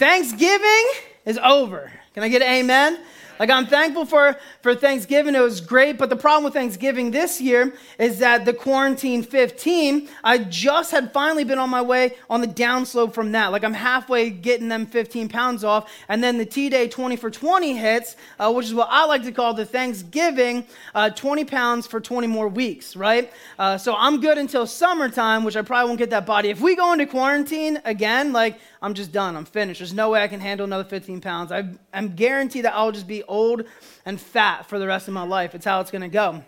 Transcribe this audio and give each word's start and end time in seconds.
Thanksgiving 0.00 0.86
is 1.26 1.36
over. 1.36 1.92
Can 2.14 2.22
I 2.22 2.30
get 2.30 2.40
amen? 2.40 3.00
Like 3.38 3.50
I'm 3.50 3.66
thankful 3.66 4.06
for, 4.06 4.36
for 4.62 4.74
Thanksgiving. 4.74 5.34
It 5.34 5.40
was 5.40 5.60
great. 5.60 5.98
But 5.98 6.08
the 6.08 6.16
problem 6.16 6.44
with 6.44 6.54
Thanksgiving 6.54 7.10
this 7.10 7.38
year 7.38 7.74
is 7.98 8.18
that 8.18 8.46
the 8.46 8.54
quarantine 8.54 9.22
15, 9.22 10.08
I 10.24 10.38
just 10.38 10.90
had 10.90 11.12
finally 11.12 11.44
been 11.44 11.58
on 11.58 11.68
my 11.68 11.82
way 11.82 12.16
on 12.30 12.40
the 12.40 12.46
downslope 12.46 13.12
from 13.12 13.32
that. 13.32 13.52
Like 13.52 13.62
I'm 13.62 13.74
halfway 13.74 14.30
getting 14.30 14.68
them 14.68 14.86
15 14.86 15.28
pounds 15.28 15.64
off. 15.64 15.90
And 16.08 16.24
then 16.24 16.38
the 16.38 16.46
T-Day 16.46 16.88
20 16.88 17.16
for 17.16 17.30
20 17.30 17.76
hits, 17.76 18.16
uh, 18.38 18.50
which 18.52 18.66
is 18.66 18.74
what 18.74 18.88
I 18.90 19.04
like 19.04 19.22
to 19.24 19.32
call 19.32 19.52
the 19.52 19.66
Thanksgiving 19.66 20.64
uh, 20.94 21.10
20 21.10 21.44
pounds 21.44 21.86
for 21.86 22.00
20 22.00 22.26
more 22.26 22.48
weeks, 22.48 22.96
right? 22.96 23.30
Uh, 23.58 23.76
so 23.76 23.94
I'm 23.96 24.20
good 24.20 24.38
until 24.38 24.66
summertime, 24.66 25.44
which 25.44 25.56
I 25.56 25.62
probably 25.62 25.88
won't 25.88 25.98
get 25.98 26.10
that 26.10 26.24
body. 26.24 26.48
If 26.48 26.62
we 26.62 26.74
go 26.74 26.92
into 26.92 27.06
quarantine 27.06 27.80
again, 27.86 28.32
like 28.32 28.58
I'm 28.82 28.94
just 28.94 29.12
done. 29.12 29.36
I'm 29.36 29.44
finished. 29.44 29.80
There's 29.80 29.92
no 29.92 30.10
way 30.10 30.22
I 30.22 30.28
can 30.28 30.40
handle 30.40 30.64
another 30.64 30.84
15 30.84 31.20
pounds. 31.20 31.52
I, 31.52 31.68
am 31.92 32.14
guaranteed 32.14 32.64
that 32.64 32.74
I'll 32.74 32.92
just 32.92 33.06
be 33.06 33.22
old 33.24 33.64
and 34.06 34.20
fat 34.20 34.66
for 34.66 34.78
the 34.78 34.86
rest 34.86 35.06
of 35.06 35.14
my 35.14 35.22
life. 35.22 35.54
It's 35.54 35.64
how 35.64 35.80
it's 35.80 35.90
going 35.90 36.02
to 36.02 36.08
go. 36.08 36.42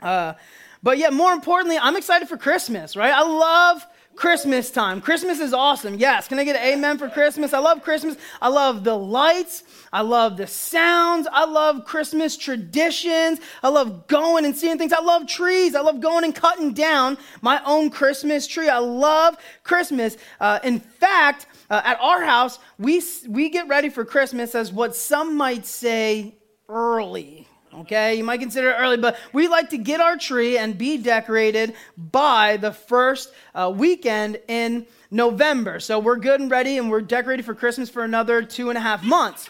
Uh, 0.00 0.34
but 0.82 0.98
yet, 0.98 1.12
more 1.12 1.32
importantly, 1.32 1.78
I'm 1.80 1.96
excited 1.96 2.28
for 2.28 2.36
Christmas, 2.36 2.96
right? 2.96 3.12
I 3.12 3.22
love 3.22 3.86
Christmas 4.14 4.70
time. 4.70 5.00
Christmas 5.00 5.40
is 5.40 5.52
awesome. 5.52 5.94
Yes. 5.96 6.28
Can 6.28 6.38
I 6.38 6.44
get 6.44 6.56
an 6.56 6.62
amen 6.62 6.98
for 6.98 7.08
Christmas? 7.08 7.52
I 7.52 7.58
love 7.58 7.82
Christmas. 7.82 8.16
I 8.40 8.48
love 8.48 8.84
the 8.84 8.94
lights. 8.94 9.64
I 9.92 10.02
love 10.02 10.36
the 10.36 10.46
sounds. 10.46 11.26
I 11.32 11.44
love 11.44 11.84
Christmas 11.84 12.36
traditions. 12.36 13.40
I 13.62 13.68
love 13.68 14.06
going 14.06 14.44
and 14.44 14.56
seeing 14.56 14.78
things. 14.78 14.92
I 14.92 15.00
love 15.00 15.26
trees. 15.26 15.74
I 15.74 15.80
love 15.80 16.00
going 16.00 16.24
and 16.24 16.34
cutting 16.34 16.72
down 16.72 17.18
my 17.40 17.62
own 17.64 17.90
Christmas 17.90 18.46
tree. 18.46 18.68
I 18.68 18.78
love 18.78 19.36
Christmas. 19.64 20.16
Uh, 20.40 20.58
in 20.62 20.78
fact, 20.78 21.46
uh, 21.70 21.80
at 21.84 21.98
our 22.00 22.22
house, 22.22 22.58
we, 22.78 23.02
we 23.28 23.48
get 23.48 23.68
ready 23.68 23.88
for 23.88 24.04
Christmas 24.04 24.54
as 24.54 24.72
what 24.72 24.94
some 24.94 25.36
might 25.36 25.66
say 25.66 26.36
early. 26.68 27.48
Okay, 27.74 28.16
you 28.16 28.24
might 28.24 28.40
consider 28.40 28.68
it 28.70 28.74
early, 28.74 28.98
but 28.98 29.16
we 29.32 29.48
like 29.48 29.70
to 29.70 29.78
get 29.78 29.98
our 29.98 30.18
tree 30.18 30.58
and 30.58 30.76
be 30.76 30.98
decorated 30.98 31.74
by 31.96 32.58
the 32.58 32.70
first 32.70 33.32
uh, 33.54 33.72
weekend 33.74 34.38
in 34.46 34.86
November. 35.10 35.80
So 35.80 35.98
we're 35.98 36.18
good 36.18 36.42
and 36.42 36.50
ready, 36.50 36.76
and 36.76 36.90
we're 36.90 37.00
decorated 37.00 37.46
for 37.46 37.54
Christmas 37.54 37.88
for 37.88 38.04
another 38.04 38.42
two 38.42 38.68
and 38.68 38.76
a 38.76 38.80
half 38.82 39.02
months. 39.02 39.48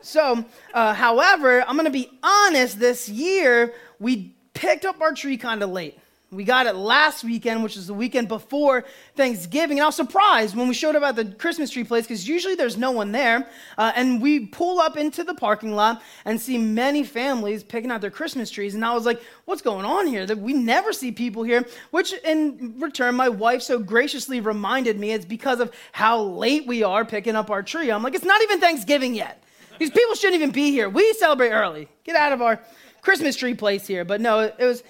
So, 0.00 0.44
uh, 0.74 0.94
however, 0.94 1.62
I'm 1.62 1.76
going 1.76 1.84
to 1.84 1.92
be 1.92 2.10
honest, 2.24 2.80
this 2.80 3.08
year 3.08 3.72
we 4.00 4.34
picked 4.52 4.84
up 4.84 5.00
our 5.00 5.12
tree 5.12 5.36
kind 5.36 5.62
of 5.62 5.70
late. 5.70 5.96
We 6.32 6.44
got 6.44 6.66
it 6.66 6.76
last 6.76 7.24
weekend, 7.24 7.64
which 7.64 7.74
was 7.74 7.88
the 7.88 7.94
weekend 7.94 8.28
before 8.28 8.84
Thanksgiving. 9.16 9.78
And 9.78 9.82
I 9.82 9.86
was 9.86 9.96
surprised 9.96 10.54
when 10.54 10.68
we 10.68 10.74
showed 10.74 10.94
up 10.94 11.02
at 11.02 11.16
the 11.16 11.24
Christmas 11.24 11.70
tree 11.70 11.82
place 11.82 12.04
because 12.04 12.28
usually 12.28 12.54
there's 12.54 12.76
no 12.76 12.92
one 12.92 13.10
there. 13.10 13.48
Uh, 13.76 13.90
and 13.96 14.22
we 14.22 14.46
pull 14.46 14.78
up 14.78 14.96
into 14.96 15.24
the 15.24 15.34
parking 15.34 15.74
lot 15.74 16.00
and 16.24 16.40
see 16.40 16.56
many 16.56 17.02
families 17.02 17.64
picking 17.64 17.90
out 17.90 18.00
their 18.00 18.12
Christmas 18.12 18.48
trees. 18.48 18.76
And 18.76 18.84
I 18.84 18.94
was 18.94 19.06
like, 19.06 19.20
what's 19.44 19.60
going 19.60 19.84
on 19.84 20.06
here? 20.06 20.24
That 20.24 20.38
we 20.38 20.52
never 20.52 20.92
see 20.92 21.10
people 21.10 21.42
here. 21.42 21.66
Which, 21.90 22.12
in 22.24 22.76
return, 22.78 23.16
my 23.16 23.28
wife 23.28 23.62
so 23.62 23.80
graciously 23.80 24.40
reminded 24.40 25.00
me 25.00 25.10
it's 25.10 25.24
because 25.24 25.58
of 25.58 25.74
how 25.90 26.22
late 26.22 26.64
we 26.64 26.84
are 26.84 27.04
picking 27.04 27.34
up 27.34 27.50
our 27.50 27.64
tree. 27.64 27.90
I'm 27.90 28.04
like, 28.04 28.14
it's 28.14 28.24
not 28.24 28.40
even 28.42 28.60
Thanksgiving 28.60 29.16
yet. 29.16 29.42
These 29.80 29.90
people 29.90 30.14
shouldn't 30.14 30.36
even 30.36 30.52
be 30.52 30.70
here. 30.70 30.88
We 30.88 31.12
celebrate 31.14 31.50
early. 31.50 31.88
Get 32.04 32.14
out 32.14 32.32
of 32.32 32.40
our 32.40 32.60
Christmas 33.02 33.34
tree 33.34 33.54
place 33.54 33.84
here. 33.84 34.04
But 34.04 34.20
no, 34.20 34.40
it 34.40 34.54
was 34.60 34.84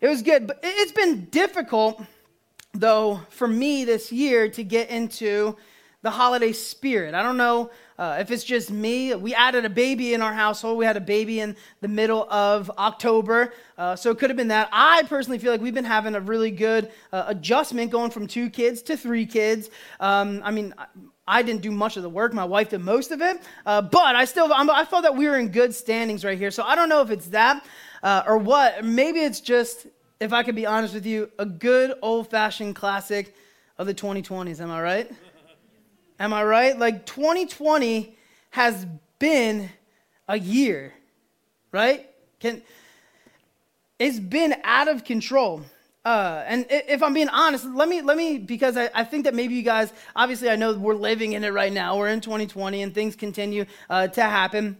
it 0.00 0.08
was 0.08 0.22
good, 0.22 0.46
but 0.46 0.60
it's 0.62 0.92
been 0.92 1.26
difficult, 1.26 2.02
though, 2.74 3.20
for 3.30 3.48
me 3.48 3.84
this 3.84 4.12
year 4.12 4.48
to 4.50 4.62
get 4.62 4.90
into 4.90 5.56
the 6.02 6.10
holiday 6.10 6.52
spirit. 6.52 7.14
I 7.14 7.22
don't 7.22 7.36
know 7.38 7.70
uh, 7.98 8.18
if 8.20 8.30
it's 8.30 8.44
just 8.44 8.70
me. 8.70 9.14
We 9.14 9.34
added 9.34 9.64
a 9.64 9.70
baby 9.70 10.14
in 10.14 10.20
our 10.20 10.32
household. 10.32 10.78
We 10.78 10.84
had 10.84 10.96
a 10.96 11.00
baby 11.00 11.40
in 11.40 11.56
the 11.80 11.88
middle 11.88 12.30
of 12.30 12.70
October. 12.78 13.54
Uh, 13.78 13.96
so 13.96 14.10
it 14.10 14.18
could 14.18 14.30
have 14.30 14.36
been 14.36 14.48
that. 14.48 14.68
I 14.70 15.02
personally 15.04 15.38
feel 15.38 15.50
like 15.50 15.60
we've 15.60 15.74
been 15.74 15.84
having 15.84 16.14
a 16.14 16.20
really 16.20 16.50
good 16.50 16.92
uh, 17.12 17.24
adjustment 17.28 17.90
going 17.90 18.10
from 18.10 18.26
two 18.26 18.50
kids 18.50 18.82
to 18.82 18.96
three 18.96 19.26
kids. 19.26 19.70
Um, 19.98 20.42
I 20.44 20.50
mean, 20.50 20.74
I 21.26 21.42
didn't 21.42 21.62
do 21.62 21.72
much 21.72 21.96
of 21.96 22.02
the 22.04 22.10
work. 22.10 22.32
My 22.32 22.44
wife 22.44 22.68
did 22.68 22.82
most 22.82 23.10
of 23.10 23.20
it. 23.20 23.40
Uh, 23.64 23.82
but 23.82 24.14
I 24.14 24.26
still, 24.26 24.52
I'm, 24.52 24.70
i 24.70 24.84
felt 24.84 25.02
that 25.02 25.16
we 25.16 25.26
were 25.26 25.38
in 25.38 25.48
good 25.48 25.74
standings 25.74 26.24
right 26.24 26.38
here. 26.38 26.50
So 26.50 26.62
I 26.62 26.76
don't 26.76 26.88
know 26.88 27.00
if 27.00 27.10
it's 27.10 27.28
that 27.28 27.64
uh, 28.06 28.22
or 28.24 28.38
what. 28.38 28.84
Maybe 28.84 29.18
it's 29.18 29.40
just, 29.40 29.88
if 30.20 30.32
I 30.32 30.44
could 30.44 30.54
be 30.54 30.64
honest 30.64 30.94
with 30.94 31.04
you, 31.04 31.28
a 31.40 31.44
good 31.44 31.94
old 32.02 32.30
fashioned 32.30 32.76
classic 32.76 33.34
of 33.78 33.88
the 33.88 33.94
2020s. 33.94 34.60
Am 34.60 34.70
I 34.70 34.80
right? 34.80 35.10
Am 36.20 36.32
I 36.32 36.44
right? 36.44 36.78
Like 36.78 37.04
2020 37.04 38.16
has 38.50 38.86
been 39.18 39.68
a 40.28 40.38
year, 40.38 40.94
right? 41.72 42.08
Can, 42.38 42.62
it's 43.98 44.20
been 44.20 44.54
out 44.62 44.86
of 44.86 45.02
control. 45.02 45.62
Uh, 46.04 46.44
and 46.46 46.64
if 46.70 47.02
I'm 47.02 47.12
being 47.12 47.28
honest, 47.28 47.64
let 47.64 47.88
me 47.88 48.02
let 48.02 48.16
me 48.16 48.38
because 48.38 48.76
I, 48.76 48.88
I, 48.94 49.02
think 49.02 49.24
that 49.24 49.34
maybe 49.34 49.56
you 49.56 49.64
guys 49.64 49.92
obviously 50.14 50.48
I 50.48 50.54
know 50.54 50.72
we're 50.78 50.94
living 50.94 51.32
in 51.32 51.42
it 51.42 51.52
right 51.52 51.72
now. 51.72 51.98
We're 51.98 52.10
in 52.10 52.20
2020 52.20 52.82
and 52.82 52.94
things 52.94 53.16
continue 53.16 53.64
uh, 53.90 54.06
to 54.06 54.22
happen. 54.22 54.76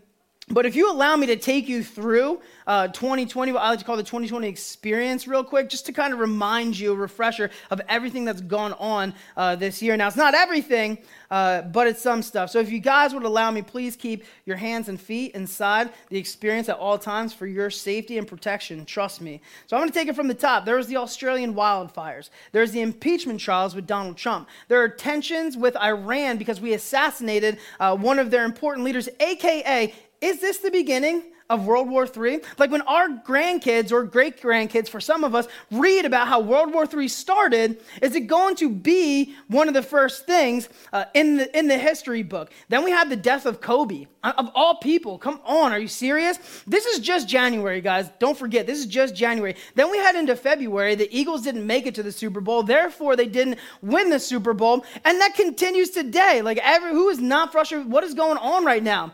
But 0.49 0.65
if 0.65 0.77
you 0.77 0.93
allow 0.93 1.17
me 1.17 1.27
to 1.27 1.35
take 1.35 1.69
you 1.69 1.83
through 1.83 2.41
uh, 2.69 2.87
2020, 2.89 3.51
what 3.51 3.63
I 3.63 3.71
like 3.71 3.81
to 3.81 3.85
call 3.85 3.97
the 3.97 4.05
2020 4.05 4.47
experience, 4.47 5.27
real 5.27 5.43
quick, 5.43 5.69
just 5.69 5.87
to 5.87 5.93
kind 5.93 6.13
of 6.13 6.21
remind 6.21 6.79
you, 6.79 6.93
a 6.93 6.95
refresher 6.95 7.51
of 7.69 7.81
everything 7.89 8.25
that's 8.25 8.41
gone 8.41 8.73
on 8.75 9.13
uh, 9.37 9.57
this 9.57 9.83
year. 9.83 9.97
Now, 9.97 10.07
it's 10.07 10.17
not 10.17 10.35
everything, 10.35 10.99
uh, 11.33 11.63
but 11.63 11.89
it's 11.89 12.01
some 12.01 12.23
stuff. 12.23 12.51
So, 12.51 12.61
if 12.61 12.71
you 12.71 12.79
guys 12.79 13.13
would 13.13 13.25
allow 13.25 13.51
me, 13.51 13.63
please 13.63 13.97
keep 13.97 14.25
your 14.45 14.57
hands 14.57 14.89
and 14.89 15.01
feet 15.01 15.35
inside 15.35 15.91
the 16.11 16.19
experience 16.19 16.69
at 16.69 16.77
all 16.77 16.97
times 16.97 17.33
for 17.33 17.49
your 17.49 17.69
safety 17.69 18.17
and 18.17 18.27
protection. 18.27 18.85
Trust 18.85 19.21
me. 19.21 19.41
So, 19.67 19.77
I'm 19.77 19.81
going 19.81 19.91
to 19.91 19.99
take 19.99 20.09
it 20.09 20.15
from 20.15 20.29
the 20.29 20.35
top. 20.35 20.65
There 20.65 20.77
was 20.77 20.87
the 20.87 20.97
Australian 20.97 21.55
wildfires, 21.55 22.31
there's 22.53 22.71
the 22.71 22.83
impeachment 22.83 23.41
trials 23.41 23.75
with 23.75 23.89
Donald 23.89 24.17
Trump, 24.17 24.49
there 24.69 24.81
are 24.81 24.89
tensions 24.89 25.57
with 25.57 25.77
Iran 25.77 26.37
because 26.37 26.61
we 26.61 26.73
assassinated 26.73 27.59
uh, 27.81 27.97
one 27.97 28.21
of 28.21 28.31
their 28.31 28.45
important 28.45 28.85
leaders, 28.85 29.09
aka 29.19 29.93
is 30.21 30.41
this 30.41 30.59
the 30.59 30.71
beginning 30.71 31.23
of 31.49 31.67
World 31.67 31.89
War 31.89 32.07
III? 32.07 32.41
Like 32.59 32.71
when 32.71 32.83
our 32.83 33.09
grandkids 33.09 33.93
or 33.93 34.05
great 34.05 34.41
grandkids, 34.41 34.89
for 34.89 35.01
some 35.01 35.25
of 35.25 35.35
us, 35.35 35.47
read 35.71 36.05
about 36.05 36.29
how 36.29 36.41
World 36.41 36.73
War 36.73 36.87
III 36.93 37.09
started, 37.09 37.81
is 38.03 38.15
it 38.15 38.27
going 38.27 38.57
to 38.57 38.69
be 38.69 39.35
one 39.49 39.69
of 39.69 39.75
the 39.75 39.83
first 39.83 40.27
things 40.27 40.69
uh, 40.93 41.05
in, 41.15 41.37
the, 41.37 41.59
in 41.59 41.69
the 41.69 41.79
history 41.79 42.23
book? 42.23 42.51
Then 42.69 42.85
we 42.85 42.91
have 42.91 43.09
the 43.09 43.17
death 43.17 43.47
of 43.47 43.61
Kobe. 43.61 44.07
Uh, 44.23 44.33
of 44.39 44.51
all 44.55 44.79
people, 44.79 45.19
come 45.19 45.41
on, 45.45 45.73
are 45.73 45.79
you 45.79 45.89
serious? 45.89 46.39
This 46.67 46.85
is 46.87 46.99
just 46.99 47.29
January, 47.29 47.81
guys. 47.81 48.11
Don't 48.19 48.37
forget, 48.37 48.67
this 48.67 48.79
is 48.79 48.87
just 48.87 49.15
January. 49.15 49.55
Then 49.77 49.91
we 49.91 49.99
head 49.99 50.17
into 50.17 50.35
February. 50.35 50.97
The 50.97 51.15
Eagles 51.17 51.43
didn't 51.43 51.67
make 51.67 51.87
it 51.87 51.95
to 51.97 52.03
the 52.03 52.13
Super 52.13 52.41
Bowl, 52.41 52.63
therefore, 52.65 53.15
they 53.15 53.27
didn't 53.27 53.59
win 53.83 54.11
the 54.11 54.19
Super 54.19 54.53
Bowl. 54.53 54.85
And 55.05 55.21
that 55.21 55.35
continues 55.35 55.91
today. 55.91 56.43
Like, 56.43 56.59
every, 56.63 56.91
who 56.91 57.09
is 57.09 57.21
not 57.21 57.53
frustrated? 57.53 57.91
What 57.91 58.03
is 58.03 58.15
going 58.15 58.39
on 58.39 58.65
right 58.65 58.83
now? 58.83 59.13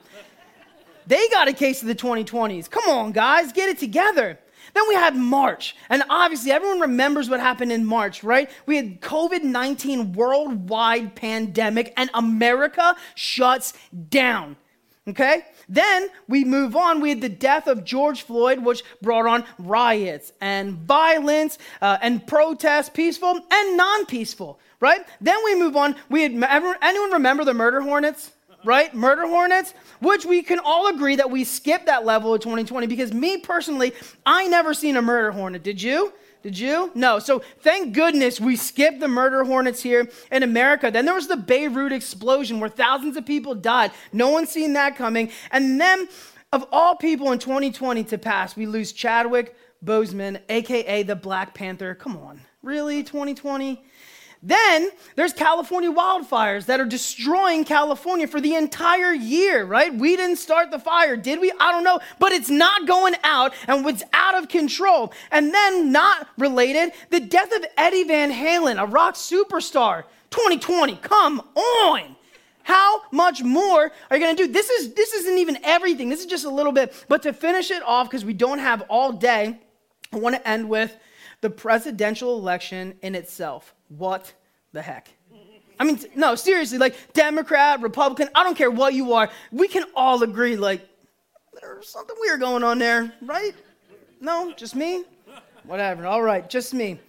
They 1.07 1.29
got 1.29 1.49
a 1.49 1.53
case 1.53 1.83
of 1.83 1.89
the 1.89 1.95
2020s. 1.95 2.71
Come 2.71 2.89
on, 2.89 3.13
guys, 3.13 3.53
get 3.53 3.69
it 3.69 3.79
together. 3.79 4.39
Then 4.75 4.85
we 4.89 4.95
had 4.95 5.17
March. 5.17 5.77
And 5.89 6.03
obviously, 6.09 6.51
everyone 6.51 6.81
remembers 6.81 7.29
what 7.29 7.41
happened 7.41 7.73
in 7.73 7.85
March, 7.85 8.25
right? 8.25 8.51
We 8.67 8.77
had 8.77 9.01
COVID 9.01 9.43
19 9.43 10.13
worldwide 10.13 11.15
pandemic, 11.15 11.93
and 11.97 12.11
America 12.15 12.97
shuts 13.15 13.75
down. 14.09 14.57
Okay? 15.09 15.47
Then 15.69 16.09
we 16.29 16.45
move 16.45 16.77
on. 16.77 17.01
We 17.01 17.11
had 17.11 17.21
the 17.21 17.29
death 17.29 17.67
of 17.67 17.85
George 17.85 18.23
Floyd, 18.23 18.61
which 18.61 18.85
brought 19.01 19.27
on 19.27 19.45
riots 19.59 20.33
and 20.41 20.75
violence 20.75 21.59
uh, 21.81 21.99
and 22.01 22.25
protests, 22.27 22.89
peaceful 22.89 23.41
and 23.51 23.77
non 23.77 24.07
peaceful, 24.07 24.61
right? 24.81 25.05
Then 25.21 25.39
we 25.45 25.57
move 25.57 25.77
on. 25.77 25.97
We 26.09 26.23
had, 26.23 26.79
anyone 26.83 27.13
remember 27.13 27.45
the 27.45 27.55
murder 27.55 27.81
hornets? 27.81 28.31
Right? 28.65 28.95
Murder 28.95 29.27
hornets, 29.27 29.75
which 30.01 30.25
we 30.25 30.43
can 30.43 30.59
all 30.59 30.89
agree 30.89 31.17
that 31.17 31.31
we 31.31 31.45
skipped 31.45 31.87
that 31.87 32.05
level 32.05 32.35
of 32.35 32.41
2020 32.41 32.87
because 32.87 33.13
me 33.13 33.39
personally, 33.39 33.93
I 34.25 34.49
never 34.49 34.75
seen 34.75 34.97
a 34.97 35.03
murder 35.03 35.33
hornet. 35.33 35.63
Did 35.63 35.83
you? 35.83 36.13
Did 36.43 36.59
you? 36.59 36.91
No. 36.95 37.19
So 37.21 37.41
thank 37.61 37.95
goodness 37.95 38.41
we 38.41 38.57
skipped 38.57 39.01
the 39.01 39.09
murder 39.09 39.45
hornets 39.45 39.83
here 39.83 40.09
in 40.31 40.43
America. 40.43 40.91
Then 40.91 41.05
there 41.05 41.15
was 41.15 41.29
the 41.29 41.37
Beirut 41.37 41.93
explosion 41.93 42.59
where 42.59 42.69
thousands 42.69 43.17
of 43.17 43.25
people 43.25 43.55
died. 43.55 43.93
No 44.13 44.31
one's 44.31 44.51
seen 44.51 44.73
that 44.73 44.97
coming. 44.97 45.31
And 45.53 45.81
then, 45.81 46.09
of 46.53 46.67
all 46.73 46.97
people 46.97 47.33
in 47.33 47.39
2020 47.39 48.05
to 48.05 48.19
pass, 48.19 48.57
we 48.57 48.67
lose 48.67 48.93
Chadwick 48.93 49.57
Boseman, 49.85 50.41
aka 50.49 51.03
the 51.03 51.17
Black 51.17 51.55
Panther. 51.55 51.95
Come 51.95 52.17
on. 52.17 52.41
Really? 52.63 53.03
2020? 53.03 53.83
Then 54.43 54.91
there's 55.15 55.33
California 55.33 55.93
wildfires 55.93 56.67
that 56.67 56.81
are 56.81 56.85
destroying 56.85 57.65
California 57.65 58.27
for 58.27 58.41
the 58.41 58.57
entire 58.57 59.13
year, 59.13 59.65
right? 59.65 59.95
We 59.95 60.17
didn't 60.17 60.37
start 60.37 60.73
the 60.73 60.81
fire, 60.81 61.17
did 61.17 61.41
we? 61.41 61.53
I 61.61 61.71
don't 61.71 61.85
know, 61.85 62.01
but 62.19 62.33
it's 62.33 62.51
not 62.51 62.89
going 62.89 63.15
out 63.23 63.55
and 63.69 63.87
it's 63.87 64.03
out 64.13 64.37
of 64.37 64.49
control. 64.49 65.13
And 65.31 65.55
then, 65.55 65.93
not 65.93 66.27
related, 66.39 66.93
the 67.11 67.21
death 67.21 67.55
of 67.55 67.65
Eddie 67.77 68.03
Van 68.03 68.33
Halen, 68.33 68.83
a 68.83 68.87
rock 68.87 69.15
superstar. 69.15 70.05
2020, 70.31 70.97
come 70.97 71.41
on. 71.55 72.17
How 72.65 73.03
much 73.13 73.43
more 73.43 73.93
are 74.11 74.17
you 74.17 74.23
going 74.23 74.37
to 74.37 74.47
do? 74.47 74.53
This 74.53 74.71
is 74.71 74.95
this 74.95 75.13
isn't 75.13 75.39
even 75.39 75.59
everything. 75.63 76.09
This 76.09 76.21
is 76.21 76.27
just 76.27 76.45
a 76.45 76.51
little 76.51 76.73
bit. 76.73 77.05
But 77.09 77.23
to 77.23 77.33
finish 77.33 77.71
it 77.71 77.83
off 77.83 78.09
because 78.09 78.25
we 78.25 78.33
don't 78.33 78.61
have 78.61 78.83
all 78.89 79.13
day, 79.13 79.61
I 80.13 80.17
want 80.19 80.37
to 80.37 80.49
end 80.49 80.69
with 80.69 80.97
the 81.43 81.51
presidential 81.51 82.39
election 82.39 82.95
in 83.03 83.15
itself. 83.15 83.75
What 83.97 84.33
the 84.73 84.83
heck? 84.83 85.09
I 85.79 85.85
mean, 85.85 85.99
no, 86.15 86.35
seriously, 86.35 86.79
like 86.79 87.13
Democrat, 87.13 87.81
Republican, 87.81 88.29
I 88.35 88.45
don't 88.45 88.57
care 88.57 88.71
what 88.71 88.95
you 88.95 89.15
are, 89.15 89.31
we 89.51 89.69
can 89.69 89.85
all 89.97 90.23
agree, 90.23 90.57
like, 90.57 90.89
there's 91.61 91.89
something 91.89 92.17
weird 92.21 92.41
going 92.41 92.63
on 92.63 92.79
there, 92.79 93.13
right? 93.23 93.55
No, 94.21 94.53
just 94.53 94.77
me? 94.77 95.05
Whatever, 95.65 96.07
all 96.07 96.23
right, 96.23 96.49
just 96.49 96.73
me. 96.73 97.01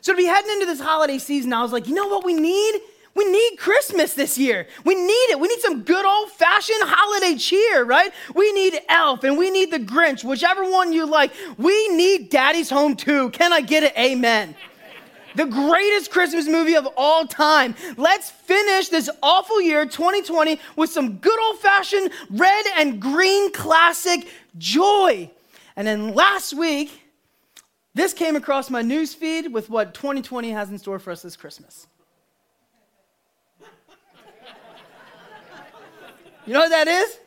So 0.00 0.12
to 0.12 0.16
be 0.16 0.24
heading 0.24 0.50
into 0.50 0.66
this 0.66 0.80
holiday 0.80 1.18
season, 1.18 1.52
I 1.52 1.62
was 1.62 1.72
like, 1.72 1.86
you 1.86 1.94
know 1.94 2.08
what 2.08 2.24
we 2.24 2.34
need? 2.34 2.80
We 3.14 3.30
need 3.30 3.56
Christmas 3.58 4.14
this 4.14 4.38
year. 4.38 4.66
We 4.84 4.94
need 4.94 5.30
it. 5.30 5.40
We 5.40 5.48
need 5.48 5.60
some 5.60 5.82
good 5.82 6.04
old 6.04 6.30
fashioned 6.30 6.82
holiday 6.82 7.36
cheer, 7.36 7.84
right? 7.84 8.12
We 8.34 8.52
need 8.52 8.80
Elf 8.88 9.24
and 9.24 9.36
we 9.36 9.50
need 9.50 9.72
the 9.72 9.80
Grinch, 9.80 10.24
whichever 10.24 10.68
one 10.68 10.92
you 10.92 11.06
like. 11.06 11.32
We 11.58 11.88
need 11.88 12.30
Daddy's 12.30 12.70
Home 12.70 12.96
2. 12.96 13.30
Can 13.30 13.52
I 13.52 13.60
get 13.60 13.82
it? 13.82 13.92
Amen. 13.98 14.54
The 15.34 15.46
greatest 15.46 16.10
Christmas 16.10 16.48
movie 16.48 16.76
of 16.76 16.88
all 16.96 17.26
time. 17.26 17.74
Let's 17.96 18.30
finish 18.30 18.88
this 18.88 19.08
awful 19.22 19.60
year, 19.60 19.86
2020, 19.86 20.58
with 20.76 20.90
some 20.90 21.18
good 21.18 21.40
old 21.40 21.58
fashioned 21.60 22.10
red 22.30 22.64
and 22.76 23.00
green 23.00 23.52
classic 23.52 24.28
joy. 24.58 25.30
And 25.76 25.86
then 25.86 26.14
last 26.14 26.54
week, 26.54 27.02
this 27.94 28.12
came 28.12 28.36
across 28.36 28.70
my 28.70 28.82
news 28.82 29.14
feed 29.14 29.52
with 29.52 29.70
what 29.70 29.94
2020 29.94 30.50
has 30.50 30.70
in 30.70 30.78
store 30.78 30.98
for 30.98 31.10
us 31.10 31.22
this 31.22 31.36
Christmas. 31.36 31.86
You 36.46 36.54
know 36.54 36.60
what 36.60 36.70
that 36.70 36.88
is? 36.88 37.18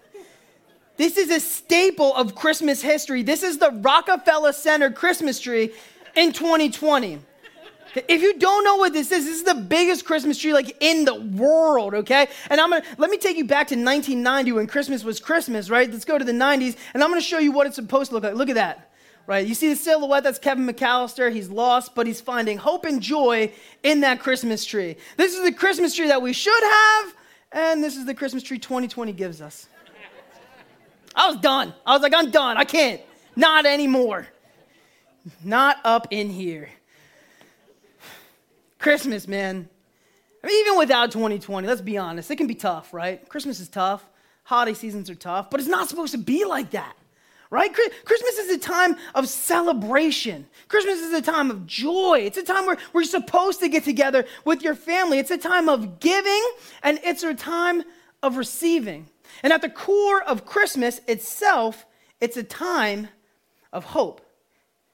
This 0.98 1.18
is 1.18 1.32
a 1.32 1.40
staple 1.40 2.14
of 2.16 2.36
Christmas 2.36 2.82
history. 2.82 3.24
This 3.24 3.44
is 3.44 3.58
the 3.58 3.72
Rockefeller 3.72 4.52
Center 4.52 4.92
Christmas 4.92 5.40
tree 5.40 5.72
in 6.16 6.34
2020. 6.34 7.20
If 7.96 8.22
you 8.22 8.40
don't 8.40 8.64
know 8.64 8.78
what 8.78 8.94
this 8.94 9.12
is, 9.12 9.26
this 9.26 9.36
is 9.36 9.44
the 9.44 9.54
biggest 9.54 10.06
Christmas 10.06 10.38
tree 10.38 10.54
like 10.54 10.76
in 10.80 11.06
the 11.06 11.16
world, 11.16 11.94
okay? 11.94 12.28
And 12.50 12.60
I'm 12.60 12.72
gonna 12.72 12.84
let 12.98 13.10
me 13.10 13.18
take 13.18 13.38
you 13.38 13.46
back 13.46 13.68
to 13.68 13.76
1990 13.76 14.52
when 14.54 14.68
Christmas 14.68 15.04
was 15.04 15.20
Christmas, 15.20 15.70
right? 15.70 15.92
Let's 15.92 16.06
go 16.06 16.18
to 16.18 16.26
the 16.26 16.32
90s, 16.32 16.76
and 16.94 17.04
I'm 17.04 17.10
gonna 17.10 17.22
show 17.22 17.38
you 17.38 17.52
what 17.52 17.68
it's 17.68 17.76
supposed 17.76 18.10
to 18.10 18.16
look 18.16 18.24
like. 18.24 18.36
Look 18.36 18.50
at 18.50 18.56
that, 18.56 18.92
right? 19.28 19.46
You 19.46 19.54
see 19.54 19.70
the 19.70 19.76
silhouette, 19.76 20.24
that's 20.24 20.40
Kevin 20.40 20.68
McAllister. 20.68 21.32
He's 21.32 21.50
lost, 21.50 21.94
but 21.94 22.08
he's 22.08 22.20
finding 22.20 22.58
hope 22.58 22.86
and 22.86 23.02
joy 23.02 23.52
in 23.84 24.00
that 24.02 24.20
Christmas 24.20 24.66
tree. 24.66 24.96
This 25.18 25.36
is 25.36 25.44
the 25.44 25.54
Christmas 25.54 25.96
tree 25.96 26.08
that 26.08 26.22
we 26.22 26.34
should 26.34 26.64
have, 26.64 27.14
and 27.52 27.84
this 27.84 27.96
is 27.96 28.06
the 28.06 28.16
Christmas 28.16 28.42
tree 28.42 28.58
2020 28.58 29.14
gives 29.14 29.42
us. 29.42 29.68
I 31.16 31.28
was 31.28 31.38
done. 31.38 31.74
I 31.86 31.94
was 31.94 32.02
like, 32.02 32.14
I'm 32.16 32.32
done. 32.32 32.58
I 32.58 32.64
can't. 32.66 33.02
Not 33.36 33.68
anymore. 33.68 34.28
Not 35.44 35.78
up 35.84 36.08
in 36.10 36.30
here. 36.30 36.70
Christmas, 38.84 39.30
man. 39.30 39.70
I 40.44 40.48
mean, 40.48 40.60
even 40.68 40.78
without 40.78 41.10
2020, 41.12 41.66
let's 41.66 41.80
be 41.80 41.98
honest, 41.98 42.30
it 42.30 42.36
can 42.36 42.48
be 42.48 42.54
tough, 42.54 42.94
right? 42.94 43.28
Christmas 43.30 43.62
is 43.62 43.70
tough, 43.70 44.04
holiday 44.44 44.74
seasons 44.74 45.10
are 45.10 45.16
tough, 45.16 45.50
but 45.50 45.62
it's 45.62 45.70
not 45.70 45.88
supposed 45.88 46.12
to 46.12 46.18
be 46.18 46.44
like 46.44 46.72
that, 46.72 46.94
right? 47.50 47.74
Christmas 47.74 48.38
is 48.40 48.50
a 48.50 48.58
time 48.58 48.98
of 49.16 49.30
celebration. 49.30 50.46
Christmas 50.68 51.00
is 51.00 51.14
a 51.14 51.22
time 51.22 51.50
of 51.50 51.66
joy. 51.66 52.24
It's 52.26 52.38
a 52.38 52.44
time 52.44 52.66
where 52.66 52.78
we're 52.92 53.06
supposed 53.06 53.62
to 53.62 53.70
get 53.70 53.86
together 53.86 54.26
with 54.44 54.62
your 54.62 54.76
family. 54.76 55.18
It's 55.18 55.32
a 55.32 55.38
time 55.38 55.70
of 55.70 56.02
giving, 56.02 56.44
and 56.84 57.00
it's 57.06 57.24
a 57.24 57.34
time 57.34 57.84
of 58.22 58.36
receiving. 58.36 59.08
And 59.44 59.54
at 59.54 59.62
the 59.62 59.70
core 59.70 60.22
of 60.22 60.46
Christmas 60.46 61.00
itself, 61.08 61.86
it's 62.20 62.36
a 62.36 62.44
time 62.44 63.08
of 63.72 63.86
hope. 63.86 64.20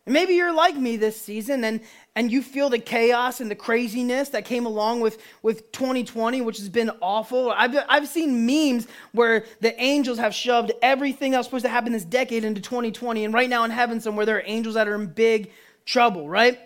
And 0.10 0.16
maybe 0.16 0.34
you're 0.34 0.52
like 0.52 0.76
me 0.76 0.98
this 0.98 1.22
season 1.22 1.64
and, 1.64 1.82
and 2.16 2.32
you 2.32 2.42
feel 2.42 2.68
the 2.72 2.80
chaos 2.80 3.42
and 3.42 3.52
the 3.52 3.54
craziness 3.56 4.30
that 4.30 4.44
came 4.44 4.66
along 4.66 5.02
with, 5.02 5.22
with 5.44 5.72
2020, 5.72 6.42
which 6.42 6.58
has 6.58 6.68
been 6.68 6.90
awful. 7.00 7.52
I've, 7.52 7.78
I've 7.88 8.08
seen 8.08 8.44
memes 8.44 8.88
where 9.12 9.46
the 9.62 9.80
angels 9.80 10.18
have 10.18 10.34
shoved 10.34 10.72
everything 10.82 11.34
that 11.34 11.38
was 11.38 11.46
supposed 11.46 11.66
to 11.66 11.70
happen 11.70 11.92
this 11.92 12.06
decade 12.06 12.44
into 12.44 12.60
2020. 12.60 13.24
And 13.24 13.36
right 13.36 13.48
now 13.48 13.64
in 13.66 13.70
heaven 13.70 14.02
somewhere, 14.02 14.26
there 14.26 14.38
are 14.38 14.44
angels 14.48 14.74
that 14.74 14.88
are 14.88 14.96
in 14.96 15.06
big 15.06 15.52
trouble, 15.86 16.28
right? 16.28 16.60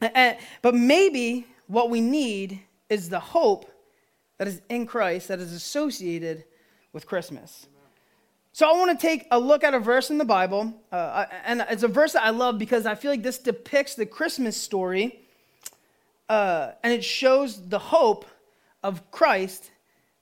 And, 0.00 0.38
but 0.62 0.74
maybe 0.74 1.46
what 1.66 1.90
we 1.90 2.00
need 2.00 2.58
is 2.88 3.10
the 3.10 3.20
hope 3.20 3.70
that 4.38 4.48
is 4.48 4.62
in 4.70 4.86
Christ 4.86 5.28
that 5.28 5.40
is 5.40 5.52
associated 5.52 6.44
with 6.94 7.06
Christmas. 7.06 7.66
So 8.58 8.68
I 8.68 8.76
want 8.76 8.98
to 8.98 9.06
take 9.06 9.28
a 9.30 9.38
look 9.38 9.62
at 9.62 9.72
a 9.72 9.78
verse 9.78 10.10
in 10.10 10.18
the 10.18 10.24
Bible, 10.24 10.74
uh, 10.90 11.26
and 11.44 11.64
it's 11.70 11.84
a 11.84 11.88
verse 11.88 12.14
that 12.14 12.24
I 12.24 12.30
love 12.30 12.58
because 12.58 12.86
I 12.86 12.96
feel 12.96 13.12
like 13.12 13.22
this 13.22 13.38
depicts 13.38 13.94
the 13.94 14.04
Christmas 14.04 14.56
story, 14.56 15.20
uh, 16.28 16.72
and 16.82 16.92
it 16.92 17.04
shows 17.04 17.68
the 17.68 17.78
hope 17.78 18.24
of 18.82 19.12
Christ 19.12 19.70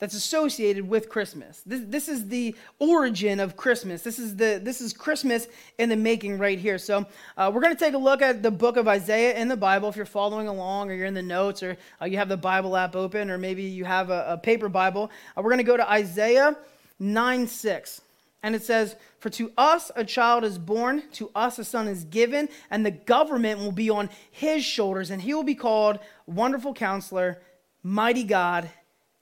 that's 0.01 0.15
associated 0.15 0.87
with 0.87 1.09
Christmas. 1.09 1.63
This, 1.65 1.81
this 1.87 2.09
is 2.11 2.29
the 2.29 2.55
origin 2.79 3.41
of 3.41 3.57
Christmas. 3.57 4.03
This 4.03 4.19
is 4.19 4.37
the 4.37 4.61
this 4.63 4.83
is 4.83 4.93
Christmas 4.93 5.49
in 5.79 5.89
the 5.89 5.97
making 5.97 6.37
right 6.37 6.59
here. 6.59 6.77
So 6.77 7.07
uh, 7.39 7.51
we're 7.55 7.63
going 7.63 7.75
to 7.75 7.81
take 7.83 7.95
a 7.95 7.99
look 7.99 8.21
at 8.21 8.43
the 8.43 8.51
book 8.51 8.77
of 8.77 8.87
Isaiah 8.87 9.35
in 9.39 9.49
the 9.49 9.57
Bible. 9.57 9.89
If 9.89 9.97
you're 9.97 10.05
following 10.05 10.47
along, 10.47 10.91
or 10.91 10.95
you're 10.95 11.07
in 11.07 11.15
the 11.15 11.23
notes, 11.23 11.63
or 11.63 11.79
uh, 12.03 12.05
you 12.05 12.19
have 12.19 12.29
the 12.29 12.37
Bible 12.37 12.77
app 12.77 12.97
open, 12.97 13.31
or 13.31 13.39
maybe 13.39 13.63
you 13.63 13.87
have 13.87 14.11
a, 14.11 14.33
a 14.33 14.37
paper 14.37 14.69
Bible, 14.69 15.11
uh, 15.39 15.41
we're 15.41 15.53
going 15.53 15.57
to 15.57 15.65
go 15.65 15.79
to 15.79 15.91
Isaiah 15.91 16.55
9 16.99 17.47
6. 17.47 18.03
And 18.43 18.55
it 18.55 18.63
says, 18.63 18.97
For 19.19 19.31
to 19.31 19.53
us 19.57 19.91
a 19.97 20.05
child 20.05 20.45
is 20.45 20.59
born, 20.59 21.03
to 21.13 21.31
us 21.35 21.59
a 21.59 21.65
son 21.65 21.89
is 21.89 22.05
given, 22.05 22.49
and 22.71 22.85
the 22.85 22.91
government 22.91 23.61
will 23.61 23.73
be 23.73 23.91
on 23.91 24.11
his 24.31 24.65
shoulders, 24.65 25.11
and 25.11 25.23
he 25.23 25.35
will 25.35 25.43
be 25.43 25.55
called 25.55 25.99
Wonderful 26.27 26.75
Counselor, 26.75 27.43
Mighty 27.83 28.25
God, 28.25 28.71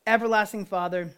Everlasting 0.07 0.67
Father 0.67 1.15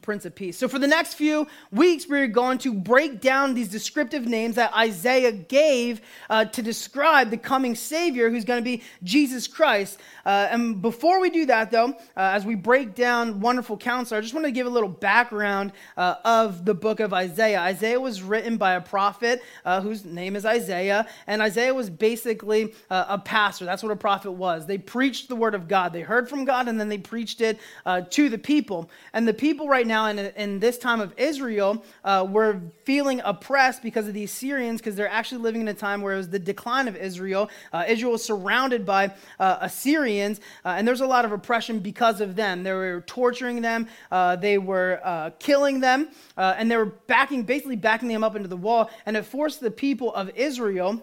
Prince 0.00 0.24
of 0.24 0.34
Peace. 0.34 0.56
So, 0.56 0.66
for 0.66 0.78
the 0.78 0.86
next 0.86 1.12
few 1.12 1.46
weeks, 1.70 2.08
we're 2.08 2.26
going 2.26 2.56
to 2.58 2.72
break 2.72 3.20
down 3.20 3.52
these 3.52 3.68
descriptive 3.68 4.26
names 4.26 4.54
that 4.54 4.72
Isaiah 4.74 5.30
gave 5.30 6.00
uh, 6.30 6.46
to 6.46 6.62
describe 6.62 7.28
the 7.28 7.36
coming 7.36 7.74
Savior 7.74 8.30
who's 8.30 8.46
going 8.46 8.58
to 8.58 8.64
be 8.64 8.82
Jesus 9.02 9.46
Christ. 9.46 10.00
Uh, 10.24 10.48
and 10.50 10.80
before 10.80 11.20
we 11.20 11.28
do 11.28 11.44
that, 11.46 11.70
though, 11.70 11.90
uh, 11.90 11.96
as 12.16 12.46
we 12.46 12.54
break 12.54 12.94
down 12.94 13.40
Wonderful 13.40 13.76
Counselor, 13.76 14.16
I 14.16 14.20
just 14.22 14.32
want 14.32 14.46
to 14.46 14.52
give 14.52 14.66
a 14.66 14.70
little 14.70 14.88
background 14.88 15.72
uh, 15.98 16.14
of 16.24 16.64
the 16.64 16.72
book 16.72 17.00
of 17.00 17.12
Isaiah. 17.12 17.60
Isaiah 17.60 18.00
was 18.00 18.22
written 18.22 18.56
by 18.56 18.76
a 18.76 18.80
prophet 18.80 19.42
uh, 19.66 19.82
whose 19.82 20.06
name 20.06 20.34
is 20.34 20.46
Isaiah, 20.46 21.06
and 21.26 21.42
Isaiah 21.42 21.74
was 21.74 21.90
basically 21.90 22.72
uh, 22.88 23.04
a 23.06 23.18
pastor. 23.18 23.66
That's 23.66 23.82
what 23.82 23.92
a 23.92 23.96
prophet 23.96 24.32
was. 24.32 24.64
They 24.64 24.78
preached 24.78 25.28
the 25.28 25.36
word 25.36 25.54
of 25.54 25.68
God, 25.68 25.92
they 25.92 26.00
heard 26.00 26.26
from 26.26 26.46
God, 26.46 26.68
and 26.68 26.80
then 26.80 26.88
they 26.88 26.96
preached 26.96 27.42
it 27.42 27.58
to 27.84 28.30
the 28.30 28.38
people. 28.38 28.88
And 29.12 29.28
the 29.28 29.34
people 29.34 29.68
right 29.74 29.88
now 29.88 30.06
in, 30.06 30.20
in 30.20 30.60
this 30.60 30.78
time 30.78 31.00
of 31.00 31.12
Israel 31.16 31.84
uh, 32.04 32.24
were 32.30 32.60
feeling 32.84 33.20
oppressed 33.24 33.82
because 33.82 34.06
of 34.06 34.14
the 34.14 34.22
Assyrians, 34.22 34.80
because 34.80 34.94
they're 34.94 35.08
actually 35.08 35.40
living 35.42 35.62
in 35.62 35.66
a 35.66 35.74
time 35.74 36.00
where 36.00 36.14
it 36.14 36.16
was 36.16 36.28
the 36.28 36.38
decline 36.38 36.86
of 36.86 36.94
Israel. 36.94 37.50
Uh, 37.72 37.84
Israel 37.88 38.12
was 38.12 38.24
surrounded 38.24 38.86
by 38.86 39.12
uh, 39.40 39.58
Assyrians, 39.62 40.38
uh, 40.64 40.76
and 40.76 40.86
there's 40.86 41.00
a 41.00 41.06
lot 41.06 41.24
of 41.24 41.32
oppression 41.32 41.80
because 41.80 42.20
of 42.20 42.36
them. 42.36 42.62
They 42.62 42.72
were 42.72 43.02
torturing 43.08 43.62
them, 43.62 43.88
uh, 44.12 44.36
they 44.36 44.58
were 44.58 45.00
uh, 45.02 45.30
killing 45.40 45.80
them, 45.80 46.08
and 46.36 46.70
they 46.70 46.76
were 46.76 46.92
backing, 47.08 47.42
basically 47.42 47.74
backing 47.74 48.08
them 48.08 48.22
up 48.22 48.36
into 48.36 48.48
the 48.48 48.56
wall, 48.56 48.90
and 49.06 49.16
it 49.16 49.24
forced 49.24 49.60
the 49.60 49.72
people 49.72 50.14
of 50.14 50.30
Israel 50.36 51.02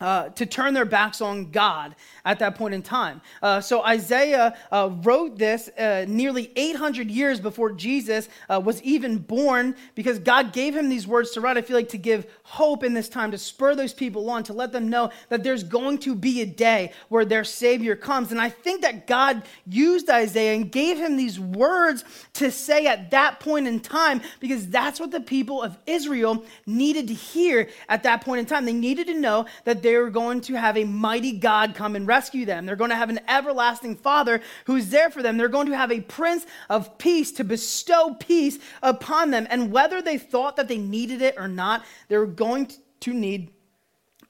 uh, 0.00 0.28
to 0.30 0.46
turn 0.46 0.74
their 0.74 0.84
backs 0.84 1.20
on 1.20 1.50
God 1.50 1.94
at 2.24 2.38
that 2.40 2.54
point 2.54 2.74
in 2.74 2.82
time. 2.82 3.20
Uh, 3.42 3.60
so 3.60 3.82
Isaiah 3.82 4.56
uh, 4.70 4.90
wrote 5.02 5.38
this 5.38 5.68
uh, 5.78 6.04
nearly 6.08 6.52
800 6.56 7.10
years 7.10 7.40
before 7.40 7.72
Jesus 7.72 8.28
uh, 8.48 8.60
was 8.62 8.82
even 8.82 9.18
born 9.18 9.76
because 9.94 10.18
God 10.18 10.52
gave 10.52 10.76
him 10.76 10.88
these 10.88 11.06
words 11.06 11.30
to 11.32 11.40
write, 11.40 11.56
I 11.56 11.62
feel 11.62 11.76
like, 11.76 11.88
to 11.90 11.98
give 11.98 12.26
hope 12.46 12.84
in 12.84 12.94
this 12.94 13.08
time, 13.08 13.32
to 13.32 13.38
spur 13.38 13.74
those 13.74 13.92
people 13.92 14.30
on, 14.30 14.44
to 14.44 14.52
let 14.52 14.70
them 14.70 14.88
know 14.88 15.10
that 15.30 15.42
there's 15.42 15.64
going 15.64 15.98
to 15.98 16.14
be 16.14 16.42
a 16.42 16.46
day 16.46 16.92
where 17.08 17.24
their 17.24 17.42
Savior 17.42 17.96
comes. 17.96 18.30
And 18.30 18.40
I 18.40 18.50
think 18.50 18.82
that 18.82 19.08
God 19.08 19.42
used 19.68 20.08
Isaiah 20.08 20.54
and 20.54 20.70
gave 20.70 20.96
him 20.96 21.16
these 21.16 21.40
words 21.40 22.04
to 22.34 22.52
say 22.52 22.86
at 22.86 23.10
that 23.10 23.40
point 23.40 23.66
in 23.66 23.80
time 23.80 24.20
because 24.38 24.68
that's 24.68 25.00
what 25.00 25.10
the 25.10 25.20
people 25.20 25.60
of 25.60 25.76
Israel 25.86 26.44
needed 26.66 27.08
to 27.08 27.14
hear 27.14 27.68
at 27.88 28.04
that 28.04 28.24
point 28.24 28.38
in 28.38 28.46
time. 28.46 28.64
They 28.64 28.72
needed 28.72 29.08
to 29.08 29.14
know 29.14 29.46
that 29.64 29.82
they 29.82 29.96
were 29.96 30.10
going 30.10 30.40
to 30.42 30.54
have 30.54 30.76
a 30.76 30.84
mighty 30.84 31.32
God 31.32 31.74
come 31.74 31.96
and 31.96 32.06
rescue 32.06 32.46
them. 32.46 32.64
They're 32.64 32.76
going 32.76 32.90
to 32.90 32.96
have 32.96 33.10
an 33.10 33.20
everlasting 33.28 33.96
Father 33.96 34.40
who's 34.66 34.90
there 34.90 35.10
for 35.10 35.20
them. 35.20 35.36
They're 35.36 35.48
going 35.48 35.66
to 35.66 35.76
have 35.76 35.90
a 35.90 36.00
Prince 36.00 36.46
of 36.70 36.96
Peace 36.96 37.32
to 37.32 37.44
bestow 37.44 38.14
peace 38.14 38.60
upon 38.84 39.32
them. 39.32 39.48
And 39.50 39.72
whether 39.72 40.00
they 40.00 40.16
thought 40.16 40.54
that 40.56 40.68
they 40.68 40.78
needed 40.78 41.22
it 41.22 41.34
or 41.36 41.48
not, 41.48 41.84
they 42.08 42.16
were 42.16 42.35
going 42.36 42.70
to 43.00 43.12
need 43.12 43.50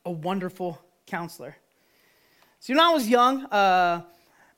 a 0.05 0.11
wonderful 0.11 0.81
counselor. 1.07 1.57
So 2.61 2.73
when 2.73 2.81
I 2.81 2.91
was 2.91 3.09
young, 3.09 3.45
uh, 3.47 4.03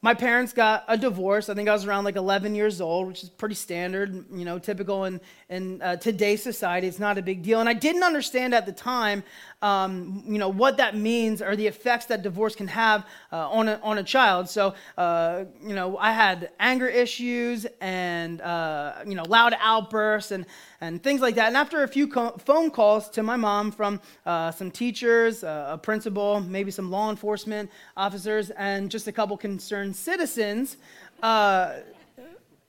my 0.00 0.14
parents 0.14 0.52
got 0.52 0.84
a 0.86 0.96
divorce. 0.96 1.48
I 1.48 1.54
think 1.54 1.68
I 1.68 1.72
was 1.72 1.84
around 1.84 2.04
like 2.04 2.14
11 2.14 2.54
years 2.54 2.80
old, 2.80 3.08
which 3.08 3.24
is 3.24 3.30
pretty 3.30 3.56
standard, 3.56 4.24
you 4.32 4.44
know, 4.44 4.56
typical 4.56 5.06
in, 5.06 5.20
in 5.48 5.82
uh, 5.82 5.96
today's 5.96 6.40
society. 6.40 6.86
It's 6.86 7.00
not 7.00 7.18
a 7.18 7.22
big 7.22 7.42
deal. 7.42 7.58
And 7.58 7.68
I 7.68 7.72
didn't 7.72 8.04
understand 8.04 8.54
at 8.54 8.64
the 8.64 8.70
time, 8.70 9.24
um, 9.60 10.22
you 10.24 10.38
know, 10.38 10.50
what 10.50 10.76
that 10.76 10.96
means 10.96 11.42
or 11.42 11.56
the 11.56 11.66
effects 11.66 12.06
that 12.06 12.22
divorce 12.22 12.54
can 12.54 12.68
have 12.68 13.06
uh, 13.32 13.50
on, 13.50 13.66
a, 13.66 13.80
on 13.82 13.98
a 13.98 14.04
child. 14.04 14.48
So, 14.48 14.74
uh, 14.96 15.46
you 15.60 15.74
know, 15.74 15.98
I 15.98 16.12
had 16.12 16.50
anger 16.60 16.86
issues 16.86 17.66
and, 17.80 18.40
uh, 18.40 19.02
you 19.04 19.16
know, 19.16 19.24
loud 19.24 19.56
outbursts 19.58 20.30
and, 20.30 20.46
and 20.80 21.02
things 21.02 21.20
like 21.20 21.34
that. 21.34 21.48
And 21.48 21.56
after 21.56 21.82
a 21.82 21.88
few 21.88 22.06
co- 22.06 22.36
phone 22.38 22.70
calls 22.70 23.10
to 23.10 23.24
my 23.24 23.34
mom 23.34 23.72
from 23.72 24.00
uh, 24.24 24.52
some 24.52 24.70
teachers, 24.70 25.42
uh, 25.42 25.70
a 25.72 25.78
principal, 25.78 26.38
maybe 26.40 26.70
some 26.70 26.88
law 26.88 27.10
enforcement 27.10 27.68
officers, 27.96 28.50
and 28.50 28.88
just 28.92 29.08
a 29.08 29.12
couple 29.12 29.36
citizens, 29.94 30.76
uh, 31.22 31.74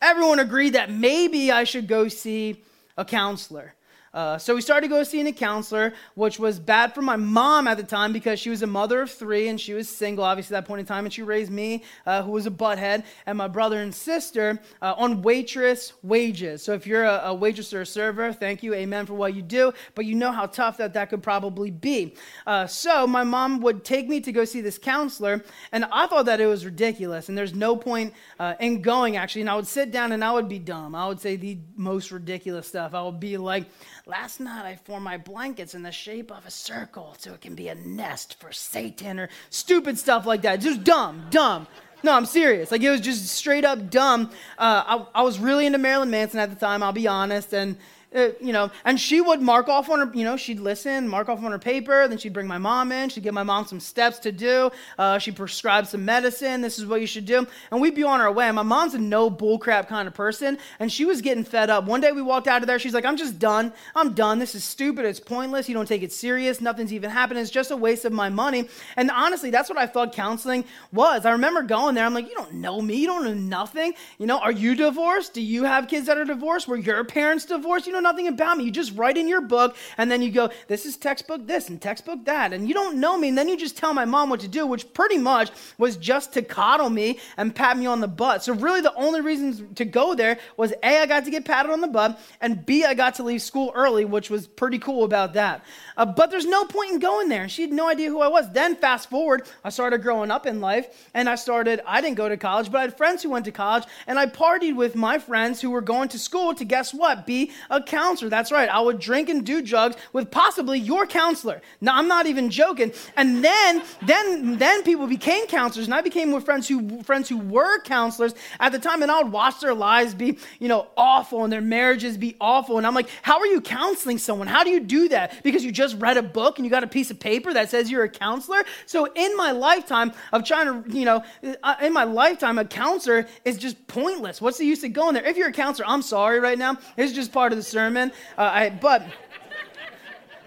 everyone 0.01 0.39
agreed 0.39 0.71
that 0.71 0.91
maybe 0.91 1.51
I 1.51 1.63
should 1.63 1.87
go 1.87 2.07
see 2.07 2.61
a 2.97 3.05
counselor. 3.05 3.75
Uh, 4.13 4.37
so 4.37 4.55
we 4.55 4.61
started 4.61 4.87
to 4.87 4.93
go 4.93 5.03
seeing 5.03 5.27
a 5.27 5.31
counselor, 5.31 5.93
which 6.15 6.39
was 6.39 6.59
bad 6.59 6.93
for 6.95 7.01
my 7.01 7.15
mom 7.15 7.67
at 7.67 7.77
the 7.77 7.83
time 7.83 8.11
because 8.11 8.39
she 8.39 8.49
was 8.49 8.61
a 8.61 8.67
mother 8.67 9.01
of 9.01 9.11
three 9.11 9.47
and 9.47 9.59
she 9.59 9.73
was 9.73 9.87
single, 9.87 10.23
obviously, 10.23 10.55
at 10.55 10.61
that 10.61 10.67
point 10.67 10.79
in 10.79 10.85
time. 10.85 11.05
And 11.05 11.13
she 11.13 11.21
raised 11.21 11.51
me, 11.51 11.83
uh, 12.05 12.23
who 12.23 12.31
was 12.31 12.45
a 12.45 12.51
butthead, 12.51 13.03
and 13.25 13.37
my 13.37 13.47
brother 13.47 13.81
and 13.81 13.93
sister 13.93 14.59
uh, 14.81 14.93
on 14.97 15.21
waitress 15.21 15.93
wages. 16.01 16.63
So 16.63 16.73
if 16.73 16.87
you're 16.87 17.03
a, 17.03 17.21
a, 17.25 17.33
waitress 17.33 17.73
or 17.73 17.81
a 17.81 17.85
server, 17.85 18.33
thank 18.33 18.63
you, 18.63 18.73
amen 18.73 19.05
for 19.05 19.13
what 19.13 19.33
you 19.33 19.41
do. 19.41 19.73
But 19.95 20.05
you 20.05 20.15
know 20.15 20.31
how 20.31 20.47
tough 20.47 20.77
that 20.77 20.93
that 20.93 21.09
could 21.09 21.23
probably 21.23 21.71
be. 21.71 22.15
Uh, 22.47 22.67
so 22.67 23.05
my 23.05 23.23
mom 23.23 23.61
would 23.61 23.83
take 23.83 24.07
me 24.07 24.21
to 24.21 24.31
go 24.31 24.45
see 24.45 24.61
this 24.61 24.77
counselor, 24.77 25.43
and 25.71 25.85
I 25.85 26.07
thought 26.07 26.25
that 26.25 26.41
it 26.41 26.47
was 26.47 26.65
ridiculous. 26.65 27.29
And 27.29 27.37
there's 27.37 27.53
no 27.53 27.75
point 27.75 28.13
uh, 28.39 28.55
in 28.59 28.81
going, 28.81 29.17
actually. 29.17 29.41
And 29.41 29.49
I 29.49 29.55
would 29.55 29.67
sit 29.67 29.91
down 29.91 30.11
and 30.11 30.23
I 30.23 30.31
would 30.31 30.49
be 30.49 30.59
dumb. 30.59 30.95
I 30.95 31.07
would 31.07 31.19
say 31.19 31.35
the 31.35 31.59
most 31.75 32.11
ridiculous 32.11 32.67
stuff. 32.67 32.93
I 32.93 33.03
would 33.03 33.19
be 33.19 33.37
like, 33.37 33.65
Last 34.09 34.39
night 34.39 34.65
I 34.65 34.75
formed 34.75 35.03
my 35.03 35.17
blankets 35.17 35.75
in 35.75 35.83
the 35.83 35.91
shape 35.91 36.31
of 36.31 36.43
a 36.47 36.49
circle 36.49 37.13
so 37.19 37.31
it 37.35 37.41
can 37.41 37.53
be 37.53 37.67
a 37.67 37.75
nest 37.75 38.37
for 38.39 38.51
Satan 38.51 39.19
or 39.19 39.29
stupid 39.51 39.99
stuff 39.99 40.25
like 40.25 40.41
that. 40.41 40.61
Just 40.61 40.83
dumb, 40.83 41.27
dumb. 41.29 41.67
No, 42.01 42.13
I'm 42.13 42.25
serious. 42.25 42.71
Like 42.71 42.81
it 42.81 42.89
was 42.89 43.01
just 43.01 43.27
straight 43.27 43.65
up 43.65 43.91
dumb. 43.91 44.31
Uh, 44.57 45.05
I, 45.13 45.19
I 45.19 45.21
was 45.21 45.37
really 45.37 45.67
into 45.67 45.77
Marilyn 45.77 46.09
Manson 46.09 46.39
at 46.39 46.49
the 46.49 46.55
time, 46.55 46.81
I'll 46.81 46.91
be 46.91 47.07
honest. 47.07 47.53
And 47.53 47.77
uh, 48.15 48.29
you 48.41 48.51
know, 48.51 48.71
and 48.85 48.99
she 48.99 49.21
would 49.21 49.41
mark 49.41 49.67
off 49.67 49.89
on 49.89 49.99
her, 49.99 50.11
you 50.15 50.23
know, 50.23 50.35
she'd 50.35 50.59
listen, 50.59 51.07
mark 51.07 51.29
off 51.29 51.43
on 51.43 51.51
her 51.51 51.59
paper, 51.59 52.07
then 52.07 52.17
she'd 52.17 52.33
bring 52.33 52.47
my 52.47 52.57
mom 52.57 52.91
in, 52.91 53.07
she'd 53.09 53.23
give 53.23 53.33
my 53.33 53.43
mom 53.43 53.65
some 53.65 53.79
steps 53.79 54.17
to 54.19 54.31
do, 54.31 54.71
uh, 54.97 55.19
she'd 55.19 55.35
prescribe 55.35 55.85
some 55.85 56.03
medicine, 56.05 56.61
this 56.61 56.79
is 56.79 56.85
what 56.87 57.01
you 57.01 57.07
should 57.07 57.25
do, 57.25 57.45
and 57.71 57.79
we'd 57.79 57.93
be 57.93 58.03
on 58.03 58.19
our 58.19 58.31
way. 58.31 58.47
And 58.47 58.55
my 58.55 58.63
mom's 58.63 58.95
a 58.95 58.99
no 58.99 59.29
bullcrap 59.29 59.87
kind 59.87 60.07
of 60.07 60.15
person, 60.15 60.57
and 60.79 60.91
she 60.91 61.05
was 61.05 61.21
getting 61.21 61.43
fed 61.43 61.69
up. 61.69 61.85
One 61.85 62.01
day 62.01 62.11
we 62.11 62.21
walked 62.23 62.47
out 62.47 62.61
of 62.61 62.67
there, 62.67 62.79
she's 62.79 62.95
like, 62.95 63.05
I'm 63.05 63.17
just 63.17 63.37
done, 63.37 63.71
I'm 63.95 64.13
done, 64.13 64.39
this 64.39 64.55
is 64.55 64.63
stupid, 64.63 65.05
it's 65.05 65.19
pointless, 65.19 65.69
you 65.69 65.75
don't 65.75 65.87
take 65.87 66.01
it 66.01 66.11
serious, 66.11 66.61
nothing's 66.61 66.93
even 66.93 67.11
happening, 67.11 67.41
it's 67.41 67.51
just 67.51 67.69
a 67.69 67.77
waste 67.77 68.05
of 68.05 68.11
my 68.11 68.29
money. 68.29 68.67
And 68.95 69.11
honestly, 69.11 69.51
that's 69.51 69.69
what 69.69 69.77
I 69.77 69.85
thought 69.85 70.13
counseling 70.13 70.65
was. 70.91 71.25
I 71.25 71.31
remember 71.31 71.61
going 71.61 71.93
there, 71.93 72.05
I'm 72.05 72.15
like, 72.15 72.27
you 72.27 72.35
don't 72.35 72.55
know 72.55 72.81
me, 72.81 72.95
you 72.95 73.07
don't 73.07 73.23
know 73.23 73.35
nothing, 73.35 73.93
you 74.17 74.25
know, 74.25 74.39
are 74.39 74.51
you 74.51 74.73
divorced? 74.73 75.35
Do 75.35 75.41
you 75.41 75.65
have 75.65 75.87
kids 75.87 76.07
that 76.07 76.17
are 76.17 76.25
divorced? 76.25 76.67
Were 76.67 76.77
your 76.77 77.03
parents 77.03 77.45
divorced? 77.45 77.85
You 77.85 77.93
know 77.93 77.98
know 78.01 78.09
nothing 78.09 78.27
about 78.27 78.57
me. 78.57 78.63
You 78.63 78.71
just 78.71 78.95
write 78.95 79.17
in 79.17 79.27
your 79.27 79.41
book 79.41 79.75
and 79.97 80.09
then 80.09 80.21
you 80.21 80.31
go, 80.31 80.49
this 80.67 80.85
is 80.85 80.97
textbook 80.97 81.45
this 81.45 81.69
and 81.69 81.81
textbook 81.81 82.25
that. 82.25 82.53
And 82.53 82.67
you 82.67 82.73
don't 82.73 82.99
know 82.99 83.17
me. 83.17 83.29
And 83.29 83.37
then 83.37 83.47
you 83.47 83.57
just 83.57 83.77
tell 83.77 83.93
my 83.93 84.05
mom 84.05 84.29
what 84.29 84.39
to 84.41 84.47
do, 84.47 84.65
which 84.65 84.93
pretty 84.93 85.17
much 85.17 85.51
was 85.77 85.97
just 85.97 86.33
to 86.33 86.41
coddle 86.41 86.89
me 86.89 87.19
and 87.37 87.53
pat 87.53 87.77
me 87.77 87.85
on 87.85 87.99
the 87.99 88.07
butt. 88.07 88.43
So 88.43 88.53
really 88.53 88.81
the 88.81 88.93
only 88.95 89.21
reason 89.21 89.73
to 89.75 89.85
go 89.85 90.15
there 90.15 90.39
was 90.57 90.73
A, 90.83 91.01
I 91.01 91.05
got 91.05 91.25
to 91.25 91.31
get 91.31 91.45
patted 91.45 91.71
on 91.71 91.81
the 91.81 91.87
butt, 91.87 92.19
and 92.41 92.65
B, 92.65 92.85
I 92.85 92.93
got 92.93 93.15
to 93.15 93.23
leave 93.23 93.41
school 93.41 93.71
early, 93.75 94.05
which 94.05 94.29
was 94.29 94.47
pretty 94.47 94.79
cool 94.79 95.03
about 95.03 95.33
that. 95.33 95.63
Uh, 95.97 96.05
but 96.05 96.31
there's 96.31 96.45
no 96.45 96.65
point 96.65 96.91
in 96.91 96.99
going 96.99 97.29
there. 97.29 97.49
She 97.49 97.63
had 97.63 97.71
no 97.71 97.89
idea 97.89 98.09
who 98.09 98.21
I 98.21 98.27
was. 98.27 98.51
Then 98.51 98.75
fast 98.75 99.09
forward, 99.09 99.47
I 99.63 99.69
started 99.69 100.01
growing 100.01 100.31
up 100.31 100.45
in 100.45 100.61
life 100.61 101.09
and 101.13 101.29
I 101.29 101.35
started, 101.35 101.81
I 101.85 102.01
didn't 102.01 102.15
go 102.15 102.29
to 102.29 102.37
college, 102.37 102.71
but 102.71 102.77
I 102.79 102.81
had 102.81 102.97
friends 102.97 103.23
who 103.23 103.29
went 103.29 103.45
to 103.45 103.51
college 103.51 103.83
and 104.07 104.17
I 104.17 104.25
partied 104.25 104.75
with 104.75 104.95
my 104.95 105.19
friends 105.19 105.61
who 105.61 105.71
were 105.71 105.81
going 105.81 106.09
to 106.09 106.19
school 106.19 106.53
to 106.55 106.65
guess 106.65 106.93
what? 106.93 107.25
Be 107.25 107.51
a 107.69 107.81
counselor. 107.89 108.29
That's 108.29 108.51
right. 108.51 108.69
I 108.69 108.79
would 108.79 108.99
drink 108.99 109.27
and 109.29 109.45
do 109.45 109.61
drugs 109.61 109.97
with 110.13 110.31
possibly 110.31 110.79
your 110.79 111.05
counselor. 111.05 111.61
Now, 111.81 111.97
I'm 111.97 112.07
not 112.07 112.27
even 112.27 112.49
joking. 112.49 112.93
And 113.17 113.43
then, 113.43 113.83
then, 114.01 114.57
then 114.57 114.83
people 114.83 115.07
became 115.07 115.47
counselors, 115.47 115.87
and 115.87 115.93
I 115.93 116.01
became 116.01 116.31
with 116.31 116.45
friends 116.45 116.67
who 116.67 117.03
friends 117.03 117.27
who 117.27 117.37
were 117.37 117.81
counselors 117.81 118.33
at 118.59 118.71
the 118.71 118.79
time, 118.79 119.01
and 119.01 119.11
I 119.11 119.21
would 119.21 119.31
watch 119.31 119.59
their 119.59 119.73
lives 119.73 120.13
be, 120.13 120.37
you 120.59 120.67
know, 120.67 120.87
awful 120.95 121.43
and 121.43 121.51
their 121.51 121.61
marriages 121.61 122.17
be 122.17 122.35
awful. 122.39 122.77
And 122.77 122.85
I'm 122.85 122.93
like, 122.93 123.09
how 123.21 123.39
are 123.39 123.47
you 123.47 123.61
counseling 123.61 124.17
someone? 124.17 124.47
How 124.47 124.63
do 124.63 124.69
you 124.69 124.79
do 124.79 125.09
that? 125.09 125.43
Because 125.43 125.63
you 125.65 125.71
just 125.71 125.97
read 125.97 126.17
a 126.17 126.23
book 126.23 126.57
and 126.59 126.65
you 126.65 126.69
got 126.69 126.83
a 126.83 126.87
piece 126.87 127.11
of 127.11 127.19
paper 127.19 127.53
that 127.53 127.69
says 127.69 127.89
you're 127.89 128.03
a 128.03 128.09
counselor. 128.09 128.63
So 128.85 129.07
in 129.15 129.35
my 129.35 129.51
lifetime 129.51 130.13
of 130.31 130.43
trying 130.43 130.83
to, 130.83 130.97
you 130.97 131.05
know, 131.05 131.23
uh, 131.63 131.75
in 131.81 131.93
my 131.93 132.03
lifetime, 132.03 132.57
a 132.59 132.65
counselor 132.65 133.27
is 133.45 133.57
just 133.57 133.87
pointless. 133.87 134.41
What's 134.41 134.57
the 134.57 134.65
use 134.65 134.83
of 134.83 134.93
going 134.93 135.13
there? 135.15 135.25
If 135.25 135.37
you're 135.37 135.49
a 135.49 135.53
counselor, 135.53 135.87
I'm 135.87 136.01
sorry 136.01 136.39
right 136.39 136.57
now. 136.57 136.77
It's 136.97 137.13
just 137.13 137.31
part 137.31 137.51
of 137.51 137.57
the 137.57 137.63
sermon. 137.79 138.11
Uh, 138.37 138.41
I, 138.41 138.69
but 138.69 139.03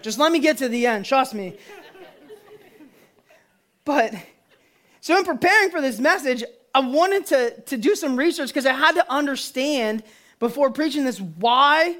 just 0.03 0.19
let 0.19 0.31
me 0.31 0.37
get 0.37 0.57
to 0.59 0.69
the 0.69 0.85
end, 0.85 1.05
trust 1.05 1.33
me. 1.33 1.57
But 3.85 4.13
so, 5.01 5.17
in 5.17 5.25
preparing 5.25 5.71
for 5.71 5.81
this 5.81 5.99
message, 5.99 6.43
I 6.75 6.79
wanted 6.79 7.25
to, 7.27 7.61
to 7.61 7.77
do 7.77 7.95
some 7.95 8.15
research 8.15 8.49
because 8.49 8.67
I 8.67 8.73
had 8.73 8.93
to 8.93 9.11
understand 9.11 10.03
before 10.39 10.69
preaching 10.69 11.05
this 11.05 11.19
why 11.19 11.97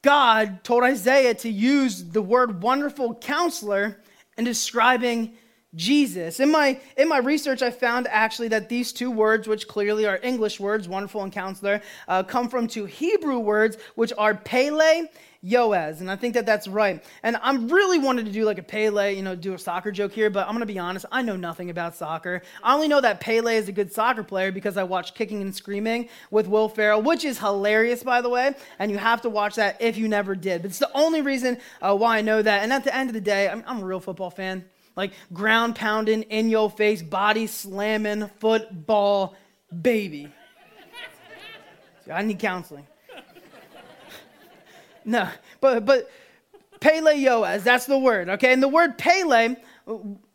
God 0.00 0.64
told 0.64 0.82
Isaiah 0.82 1.34
to 1.34 1.50
use 1.50 2.02
the 2.02 2.22
word 2.22 2.62
wonderful 2.62 3.14
counselor 3.16 4.00
in 4.38 4.44
describing 4.44 5.34
Jesus. 5.74 6.40
In 6.40 6.50
my, 6.50 6.80
in 6.96 7.08
my 7.08 7.18
research, 7.18 7.60
I 7.60 7.70
found 7.70 8.08
actually 8.08 8.48
that 8.48 8.68
these 8.68 8.92
two 8.92 9.10
words, 9.10 9.46
which 9.46 9.68
clearly 9.68 10.06
are 10.06 10.18
English 10.22 10.58
words, 10.58 10.88
wonderful 10.88 11.22
and 11.22 11.32
counselor, 11.32 11.82
uh, 12.08 12.22
come 12.22 12.48
from 12.48 12.66
two 12.66 12.86
Hebrew 12.86 13.38
words, 13.38 13.76
which 13.94 14.12
are 14.16 14.34
Pele, 14.34 15.08
Yoaz, 15.44 16.00
And 16.00 16.10
I 16.10 16.16
think 16.16 16.34
that 16.34 16.46
that's 16.46 16.66
right. 16.66 17.04
And 17.22 17.36
I'm 17.42 17.68
really 17.68 17.98
wanted 17.98 18.26
to 18.26 18.32
do 18.32 18.44
like 18.44 18.58
a 18.58 18.62
Pele, 18.62 19.14
you 19.14 19.22
know, 19.22 19.36
do 19.36 19.54
a 19.54 19.58
soccer 19.58 19.92
joke 19.92 20.10
here, 20.10 20.30
but 20.30 20.48
I'm 20.48 20.58
to 20.58 20.66
be 20.66 20.80
honest, 20.80 21.06
I 21.12 21.22
know 21.22 21.36
nothing 21.36 21.70
about 21.70 21.94
soccer. 21.94 22.42
I 22.62 22.74
only 22.74 22.88
know 22.88 23.00
that 23.00 23.20
Pele 23.20 23.54
is 23.54 23.68
a 23.68 23.72
good 23.72 23.92
soccer 23.92 24.24
player 24.24 24.50
because 24.50 24.76
I 24.76 24.82
watched 24.82 25.14
Kicking 25.14 25.40
and 25.40 25.54
Screaming 25.54 26.08
with 26.32 26.48
Will 26.48 26.68
Ferrell, 26.68 27.02
which 27.02 27.24
is 27.24 27.38
hilarious, 27.38 28.02
by 28.02 28.20
the 28.20 28.28
way. 28.28 28.54
And 28.80 28.90
you 28.90 28.98
have 28.98 29.22
to 29.22 29.30
watch 29.30 29.54
that 29.54 29.80
if 29.80 29.96
you 29.96 30.08
never 30.08 30.34
did. 30.34 30.62
But 30.62 30.70
it's 30.70 30.80
the 30.80 30.90
only 30.92 31.22
reason 31.22 31.58
uh, 31.80 31.94
why 31.94 32.18
I 32.18 32.22
know 32.22 32.42
that. 32.42 32.64
And 32.64 32.72
at 32.72 32.82
the 32.82 32.94
end 32.94 33.08
of 33.08 33.14
the 33.14 33.20
day, 33.20 33.48
I'm, 33.48 33.62
I'm 33.66 33.82
a 33.82 33.84
real 33.84 34.00
football 34.00 34.30
fan 34.30 34.64
like 34.98 35.12
ground 35.32 35.76
pounding, 35.76 36.24
in 36.24 36.50
your 36.50 36.68
face, 36.68 37.02
body 37.02 37.46
slamming, 37.46 38.28
football 38.40 39.36
baby. 39.80 40.28
I 42.12 42.22
need 42.22 42.40
counseling. 42.40 42.84
no, 45.04 45.28
but 45.60 45.86
but 45.86 46.10
Pele 46.80 47.58
that's 47.58 47.86
the 47.86 47.96
word, 47.96 48.28
okay? 48.28 48.52
And 48.52 48.60
the 48.60 48.68
word 48.68 48.98
Pele, 48.98 49.54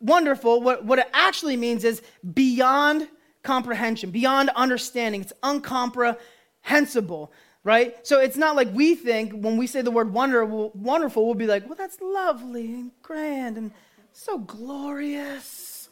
wonderful, 0.00 0.62
what, 0.62 0.84
what 0.84 0.98
it 0.98 1.10
actually 1.12 1.58
means 1.58 1.84
is 1.84 2.00
beyond 2.32 3.06
comprehension, 3.42 4.10
beyond 4.10 4.48
understanding. 4.56 5.20
It's 5.20 5.32
uncomprehensible, 5.42 7.32
right? 7.64 8.06
So 8.06 8.18
it's 8.18 8.38
not 8.38 8.56
like 8.56 8.72
we 8.72 8.94
think 8.94 9.32
when 9.32 9.58
we 9.58 9.66
say 9.66 9.82
the 9.82 9.90
word 9.90 10.12
wonder, 10.14 10.44
wonderful, 10.46 11.26
we'll 11.26 11.34
be 11.34 11.46
like, 11.46 11.66
well, 11.66 11.76
that's 11.76 12.00
lovely 12.00 12.66
and 12.72 12.92
grand 13.02 13.58
and 13.58 13.72
So 14.16 14.38
glorious. 14.38 15.88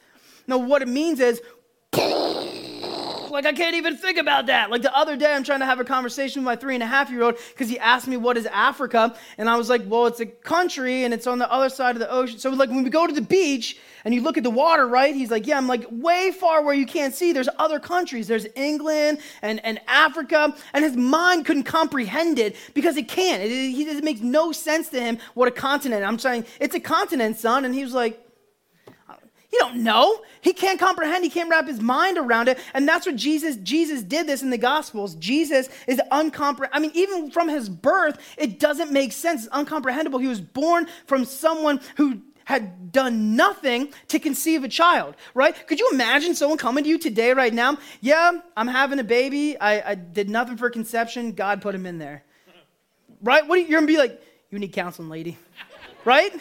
No, 0.47 0.57
what 0.57 0.81
it 0.81 0.87
means 0.87 1.19
is, 1.19 1.43
like 3.33 3.47
I 3.47 3.53
can't 3.53 3.75
even 3.77 3.97
think 3.97 4.19
about 4.19 4.47
that. 4.47 4.71
Like 4.71 4.83
the 4.83 4.95
other 4.97 5.17
day, 5.17 5.33
I'm 5.33 5.43
trying 5.43 5.61
to 5.61 5.67
have 5.67 5.81
a 5.81 5.85
conversation 5.85 6.43
with 6.43 6.47
my 6.47 6.57
three 6.57 6.75
and 6.75 6.83
a 6.83 6.87
half 6.87 7.11
year 7.11 7.23
old 7.23 7.37
because 7.49 7.69
he 7.69 7.79
asked 7.79 8.07
me 8.07 8.17
what 8.17 8.37
is 8.37 8.47
Africa, 8.47 9.17
and 9.39 9.49
I 9.49 9.57
was 9.57 9.69
like, 9.69 9.83
well, 9.87 10.07
it's 10.07 10.21
a 10.21 10.27
country 10.27 11.05
and 11.05 11.15
it's 11.15 11.27
on 11.27 11.39
the 11.39 11.51
other 11.51 11.71
side 11.71 11.97
of 11.97 12.01
the 12.01 12.11
ocean. 12.11 12.39
So 12.39 12.51
like 12.51 12.69
when 12.69 12.85
we 12.85 12.91
go 12.91 13.07
to 13.07 13.13
the 13.13 13.23
beach 13.23 13.79
and 14.05 14.15
you 14.15 14.21
look 14.21 14.37
at 14.37 14.43
the 14.43 14.51
water, 14.51 14.87
right? 14.87 15.15
He's 15.15 15.31
like, 15.31 15.47
yeah, 15.47 15.57
I'm 15.57 15.67
like 15.67 15.87
way 15.91 16.31
far 16.31 16.63
where 16.63 16.75
you 16.75 16.87
can't 16.87 17.15
see. 17.15 17.33
There's 17.33 17.49
other 17.59 17.81
countries. 17.81 18.29
There's 18.29 18.47
England 18.55 19.19
and, 19.41 19.65
and 19.65 19.81
Africa, 19.89 20.55
and 20.75 20.85
his 20.85 20.97
mind 20.97 21.47
couldn't 21.47 21.65
comprehend 21.65 22.39
it 22.39 22.57
because 22.75 22.97
it 22.97 23.09
can't. 23.09 23.43
It, 23.43 23.51
it, 23.51 23.97
it 23.97 24.05
makes 24.05 24.21
no 24.21 24.53
sense 24.53 24.91
to 24.91 25.01
him 25.01 25.19
what 25.35 25.49
a 25.49 25.53
continent. 25.53 26.05
I'm 26.05 26.19
saying 26.19 26.45
it's 26.61 26.75
a 26.75 26.81
continent, 26.81 27.39
son, 27.39 27.65
and 27.65 27.75
he 27.75 27.83
was 27.83 27.95
like. 27.95 28.22
He 29.53 29.59
don't 29.59 29.85
know. 29.85 30.23
He 30.41 30.55
can't 30.55 30.81
comprehend. 30.81 31.25
He 31.25 31.31
can't 31.31 31.51
wrap 31.51 31.69
his 31.69 31.79
mind 31.79 32.17
around 32.17 32.49
it. 32.49 32.59
And 32.73 32.89
that's 32.89 33.05
what 33.05 33.17
Jesus 33.17 33.57
Jesus 33.57 34.03
did 34.03 34.27
this 34.27 34.41
in 34.43 34.49
the 34.49 34.57
Gospels. 34.57 35.15
Jesus 35.17 35.69
is 35.87 36.01
uncomprehendable. 36.11 36.71
I 36.73 36.79
mean, 36.79 36.91
even 36.95 37.31
from 37.31 37.51
his 37.51 37.69
birth, 37.69 38.19
it 38.39 38.59
doesn't 38.59 38.91
make 38.91 39.13
sense. 39.13 39.45
It's 39.45 39.55
uncomprehendable. 39.55 40.23
He 40.23 40.27
was 40.27 40.41
born 40.41 40.89
from 41.07 41.27
someone 41.27 41.81
who 41.99 42.23
had 42.45 42.93
done 42.93 43.37
nothing 43.37 43.93
to 44.09 44.19
conceive 44.19 44.65
a 44.65 44.69
child, 44.69 45.17
right? 45.35 45.67
Could 45.67 45.79
you 45.79 45.91
imagine 45.93 46.35
someone 46.35 46.57
coming 46.57 46.85
to 46.85 46.91
you 46.91 46.99
today, 46.99 47.35
right 47.35 47.53
now? 47.53 47.77
Yeah, 48.01 48.33
I'm 48.57 48.69
having 48.69 48.99
a 48.99 49.05
baby. 49.05 49.61
I, 49.61 49.91
I 49.91 49.95
did 49.95 50.31
nothing 50.31 50.57
for 50.57 50.71
conception. 50.71 51.33
God 51.33 51.61
put 51.61 51.75
him 51.75 51.85
in 51.85 51.99
there. 51.99 52.25
Right? 53.23 53.47
What 53.47 53.61
you, 53.61 53.67
you're 53.67 53.81
gonna 53.81 53.87
be 53.87 53.99
like, 53.99 54.21
you 54.51 54.59
need 54.59 54.73
counseling, 54.73 55.11
lady. 55.11 55.37
Right? 56.05 56.33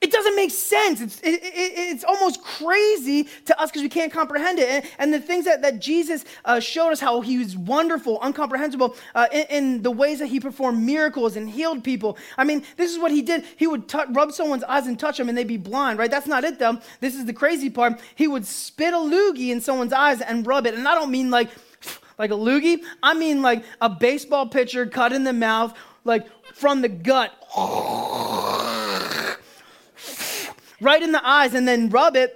It 0.00 0.12
doesn't 0.12 0.36
make 0.36 0.52
sense. 0.52 1.00
It's, 1.00 1.20
it, 1.22 1.42
it, 1.42 1.72
it's 1.76 2.04
almost 2.04 2.40
crazy 2.44 3.24
to 3.46 3.60
us 3.60 3.68
because 3.68 3.82
we 3.82 3.88
can't 3.88 4.12
comprehend 4.12 4.60
it. 4.60 4.68
And, 4.68 4.84
and, 4.98 5.14
the 5.14 5.18
things 5.18 5.44
that, 5.46 5.60
that 5.62 5.80
Jesus 5.80 6.24
uh, 6.44 6.60
showed 6.60 6.90
us 6.90 7.00
how 7.00 7.20
he 7.20 7.38
was 7.38 7.56
wonderful, 7.56 8.20
incomprehensible 8.24 8.94
uh, 9.16 9.26
in, 9.32 9.46
in, 9.50 9.82
the 9.82 9.90
ways 9.90 10.20
that 10.20 10.26
he 10.26 10.38
performed 10.38 10.84
miracles 10.84 11.34
and 11.34 11.50
healed 11.50 11.82
people. 11.82 12.16
I 12.36 12.44
mean, 12.44 12.62
this 12.76 12.92
is 12.92 12.98
what 12.98 13.10
he 13.10 13.22
did. 13.22 13.44
He 13.56 13.66
would 13.66 13.88
t- 13.88 13.98
rub 14.10 14.30
someone's 14.30 14.62
eyes 14.64 14.86
and 14.86 14.96
touch 14.96 15.18
them 15.18 15.28
and 15.28 15.36
they'd 15.36 15.48
be 15.48 15.56
blind, 15.56 15.98
right? 15.98 16.10
That's 16.10 16.28
not 16.28 16.44
it, 16.44 16.60
though. 16.60 16.78
This 17.00 17.16
is 17.16 17.24
the 17.24 17.32
crazy 17.32 17.68
part. 17.68 18.00
He 18.14 18.28
would 18.28 18.46
spit 18.46 18.94
a 18.94 18.98
loogie 18.98 19.48
in 19.48 19.60
someone's 19.60 19.92
eyes 19.92 20.20
and 20.20 20.46
rub 20.46 20.64
it. 20.68 20.74
And 20.74 20.86
I 20.86 20.94
don't 20.94 21.10
mean 21.10 21.30
like, 21.30 21.50
like 22.18 22.30
a 22.30 22.34
loogie, 22.34 22.82
I 23.02 23.14
mean 23.14 23.42
like 23.42 23.64
a 23.80 23.90
baseball 23.90 24.46
pitcher 24.46 24.86
cut 24.86 25.12
in 25.12 25.24
the 25.24 25.32
mouth, 25.32 25.76
like 26.04 26.28
from 26.54 26.82
the 26.82 26.88
gut 26.88 27.32
right 30.80 31.02
in 31.02 31.12
the 31.12 31.26
eyes 31.26 31.54
and 31.54 31.66
then 31.66 31.90
rub 31.90 32.16
it 32.16 32.34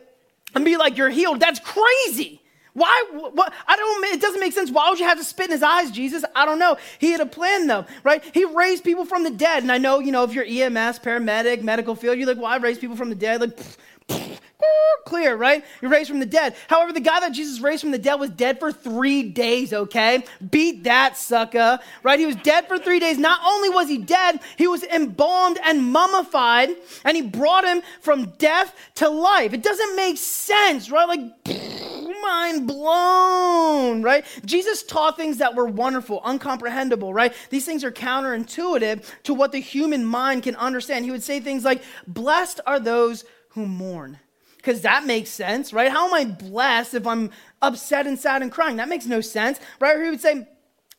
and 0.55 0.65
be 0.65 0.77
like, 0.77 0.97
you're 0.97 1.11
healed. 1.11 1.41
That's 1.41 1.61
crazy. 1.61 2.41
Why? 2.75 3.05
What? 3.13 3.53
I 3.67 3.77
don't. 3.77 4.05
It 4.15 4.21
doesn't 4.21 4.41
make 4.41 4.55
sense. 4.55 4.71
Why 4.71 4.89
would 4.89 4.99
you 4.99 5.05
have 5.05 5.19
to 5.19 5.25
spit 5.25 5.47
in 5.47 5.53
his 5.53 5.63
eyes, 5.63 5.91
Jesus? 5.91 6.25
I 6.35 6.47
don't 6.47 6.59
know. 6.59 6.79
He 6.99 7.13
had 7.13 7.21
a 7.21 7.27
plan, 7.27 7.67
though, 7.67 7.85
right? 8.03 8.25
He 8.33 8.47
raised 8.47 8.83
people 8.83 9.05
from 9.05 9.25
the 9.25 9.31
dead, 9.31 9.63
and 9.63 9.71
I 9.71 9.77
know, 9.77 9.99
you 9.99 10.11
know, 10.11 10.25
if 10.25 10.33
you're 10.33 10.47
EMS, 10.47 11.01
paramedic, 11.01 11.63
medical 11.63 11.95
field, 11.95 12.17
you're 12.17 12.27
like, 12.27 12.39
well, 12.39 12.47
I 12.47 12.57
raised 12.57 12.81
people 12.81 12.97
from 12.97 13.11
the 13.11 13.15
dead. 13.15 13.43
Like, 13.43 13.59
clear, 15.05 15.37
right? 15.37 15.65
You're 15.81 15.91
raised 15.91 16.09
from 16.09 16.21
the 16.21 16.27
dead. 16.27 16.55
However, 16.69 16.93
the 16.93 17.01
guy 17.01 17.21
that 17.21 17.33
Jesus 17.33 17.61
raised 17.61 17.83
from 17.83 17.91
the 17.91 17.99
dead 17.99 18.17
was 18.17 18.31
dead 18.31 18.59
for 18.59 18.73
three 18.73 19.23
days, 19.23 19.73
okay? 19.73 20.25
Beat 20.51 20.85
that 20.85 21.17
sucker, 21.17 21.79
right? 22.03 22.19
He 22.19 22.27
was 22.27 22.37
dead 22.37 22.69
for 22.69 22.79
three 22.79 22.99
days. 22.99 23.19
Not 23.19 23.41
only 23.45 23.69
was 23.69 23.89
he 23.89 23.99
dead, 23.99 24.41
he 24.57 24.67
was 24.67 24.83
embalmed 24.85 25.59
and 25.65 25.83
mummified, 25.83 26.71
and 27.05 27.17
he 27.17 27.23
brought 27.23 27.65
him 27.65 27.83
from 28.01 28.31
death 28.39 28.75
to 28.97 29.09
life. 29.09 29.53
It 29.53 29.62
doesn't 29.62 29.97
make 29.97 30.19
sense, 30.19 30.91
right? 30.91 31.09
Like, 31.09 31.21
mind 32.23 32.67
blown, 32.67 34.03
right? 34.03 34.25
Jesus 34.45 34.83
taught 34.83 35.17
things 35.17 35.39
that 35.39 35.55
were 35.55 35.67
wonderful, 35.67 36.21
uncomprehendable, 36.23 37.12
right? 37.12 37.35
These 37.51 37.67
things 37.67 37.85
are 37.85 37.93
counterintuitive 37.93 39.05
to 39.25 39.35
what 39.35 39.53
the 39.53 39.59
human 39.59 40.05
mind 40.05 40.45
can 40.45 40.57
understand. 40.57 41.05
He 41.05 41.11
would 41.11 41.23
say 41.23 41.41
things 41.41 41.65
like, 41.65 41.83
Blessed 42.07 42.61
are 42.67 42.81
those 42.81 43.25
who 43.51 43.67
mourn 43.67 44.19
because 44.62 44.83
that 44.83 45.04
makes 45.04 45.28
sense, 45.28 45.73
right? 45.73 45.90
How 45.90 46.07
am 46.07 46.14
I 46.14 46.25
blessed 46.25 46.95
if 46.95 47.04
I'm 47.04 47.31
upset 47.61 48.07
and 48.07 48.16
sad 48.16 48.42
and 48.42 48.52
crying? 48.52 48.76
That 48.76 48.88
makes 48.88 49.07
no 49.07 49.21
sense, 49.21 49.59
right? 49.81 49.97
Or 49.97 50.04
he 50.04 50.11
would 50.11 50.21
say, 50.21 50.47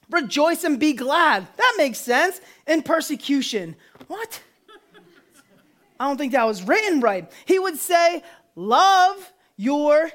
rejoice 0.10 0.66
and 0.66 0.78
be 0.78 0.92
glad. 0.92 1.48
That 1.56 1.74
makes 1.78 1.98
sense. 1.98 2.42
In 2.68 2.84
persecution. 2.84 3.78
What? 4.08 4.42
I 6.00 6.08
don't 6.08 6.18
think 6.18 6.34
that 6.34 6.46
was 6.46 6.62
written 6.62 7.00
right. 7.00 7.32
He 7.46 7.58
would 7.58 7.78
say, 7.78 8.22
love 8.56 9.32
your 9.56 10.12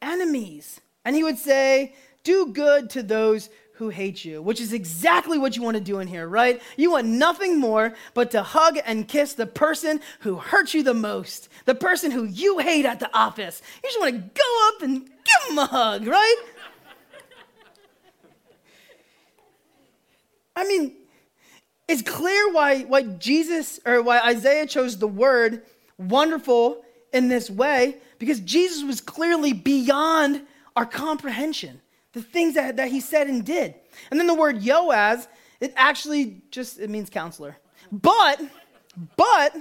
enemies. 0.00 0.80
And 1.04 1.16
he 1.16 1.24
would 1.24 1.38
say, 1.38 1.96
do 2.22 2.52
good 2.52 2.90
to 2.90 3.02
those 3.02 3.50
who 3.74 3.88
hate 3.88 4.24
you, 4.24 4.40
which 4.40 4.60
is 4.60 4.72
exactly 4.72 5.36
what 5.36 5.56
you 5.56 5.62
want 5.62 5.76
to 5.76 5.82
do 5.82 5.98
in 5.98 6.06
here, 6.06 6.28
right? 6.28 6.62
You 6.76 6.92
want 6.92 7.08
nothing 7.08 7.58
more 7.58 7.94
but 8.14 8.30
to 8.30 8.42
hug 8.42 8.78
and 8.84 9.08
kiss 9.08 9.34
the 9.34 9.46
person 9.46 10.00
who 10.20 10.36
hurt 10.36 10.74
you 10.74 10.84
the 10.84 10.94
most, 10.94 11.48
the 11.64 11.74
person 11.74 12.12
who 12.12 12.24
you 12.24 12.58
hate 12.58 12.86
at 12.86 13.00
the 13.00 13.10
office. 13.16 13.60
You 13.82 13.90
just 13.90 14.00
want 14.00 14.14
to 14.14 14.20
go 14.20 14.68
up 14.68 14.82
and 14.82 15.04
give 15.04 15.48
them 15.48 15.58
a 15.58 15.66
hug, 15.66 16.06
right? 16.06 16.36
I 20.54 20.68
mean, 20.68 20.92
it's 21.88 22.02
clear 22.02 22.52
why, 22.52 22.82
why 22.82 23.02
Jesus 23.02 23.80
or 23.84 24.02
why 24.02 24.20
Isaiah 24.20 24.66
chose 24.66 24.98
the 24.98 25.08
word 25.08 25.62
wonderful 25.98 26.84
in 27.12 27.28
this 27.28 27.50
way 27.50 27.96
because 28.20 28.38
Jesus 28.38 28.84
was 28.84 29.00
clearly 29.00 29.52
beyond 29.52 30.42
our 30.76 30.86
comprehension 30.86 31.80
the 32.14 32.22
things 32.22 32.54
that, 32.54 32.76
that 32.76 32.88
he 32.88 33.00
said 33.00 33.26
and 33.26 33.44
did. 33.44 33.74
And 34.10 34.18
then 34.18 34.26
the 34.26 34.34
word 34.34 34.60
Yoaz, 34.60 35.28
it 35.60 35.72
actually 35.76 36.42
just 36.50 36.78
it 36.78 36.88
means 36.88 37.10
counselor. 37.10 37.56
But, 37.92 38.40
but 39.16 39.54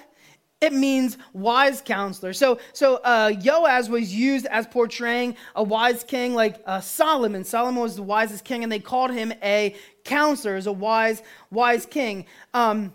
it 0.61 0.71
means 0.71 1.17
wise 1.33 1.81
counselor. 1.81 2.31
So, 2.31 2.59
so 2.71 2.95
uh, 2.97 3.31
Yoaz 3.31 3.89
was 3.89 4.13
used 4.15 4.45
as 4.45 4.65
portraying 4.65 5.35
a 5.55 5.63
wise 5.63 6.03
king 6.03 6.33
like 6.35 6.61
uh, 6.65 6.79
Solomon. 6.79 7.43
Solomon 7.43 7.81
was 7.81 7.97
the 7.97 8.03
wisest 8.03 8.45
king, 8.45 8.63
and 8.63 8.71
they 8.71 8.79
called 8.79 9.11
him 9.11 9.33
a 9.43 9.75
counselor, 10.05 10.55
as 10.55 10.67
a 10.67 10.71
wise, 10.71 11.21
wise 11.51 11.85
king. 11.85 12.25
Um, 12.53 12.93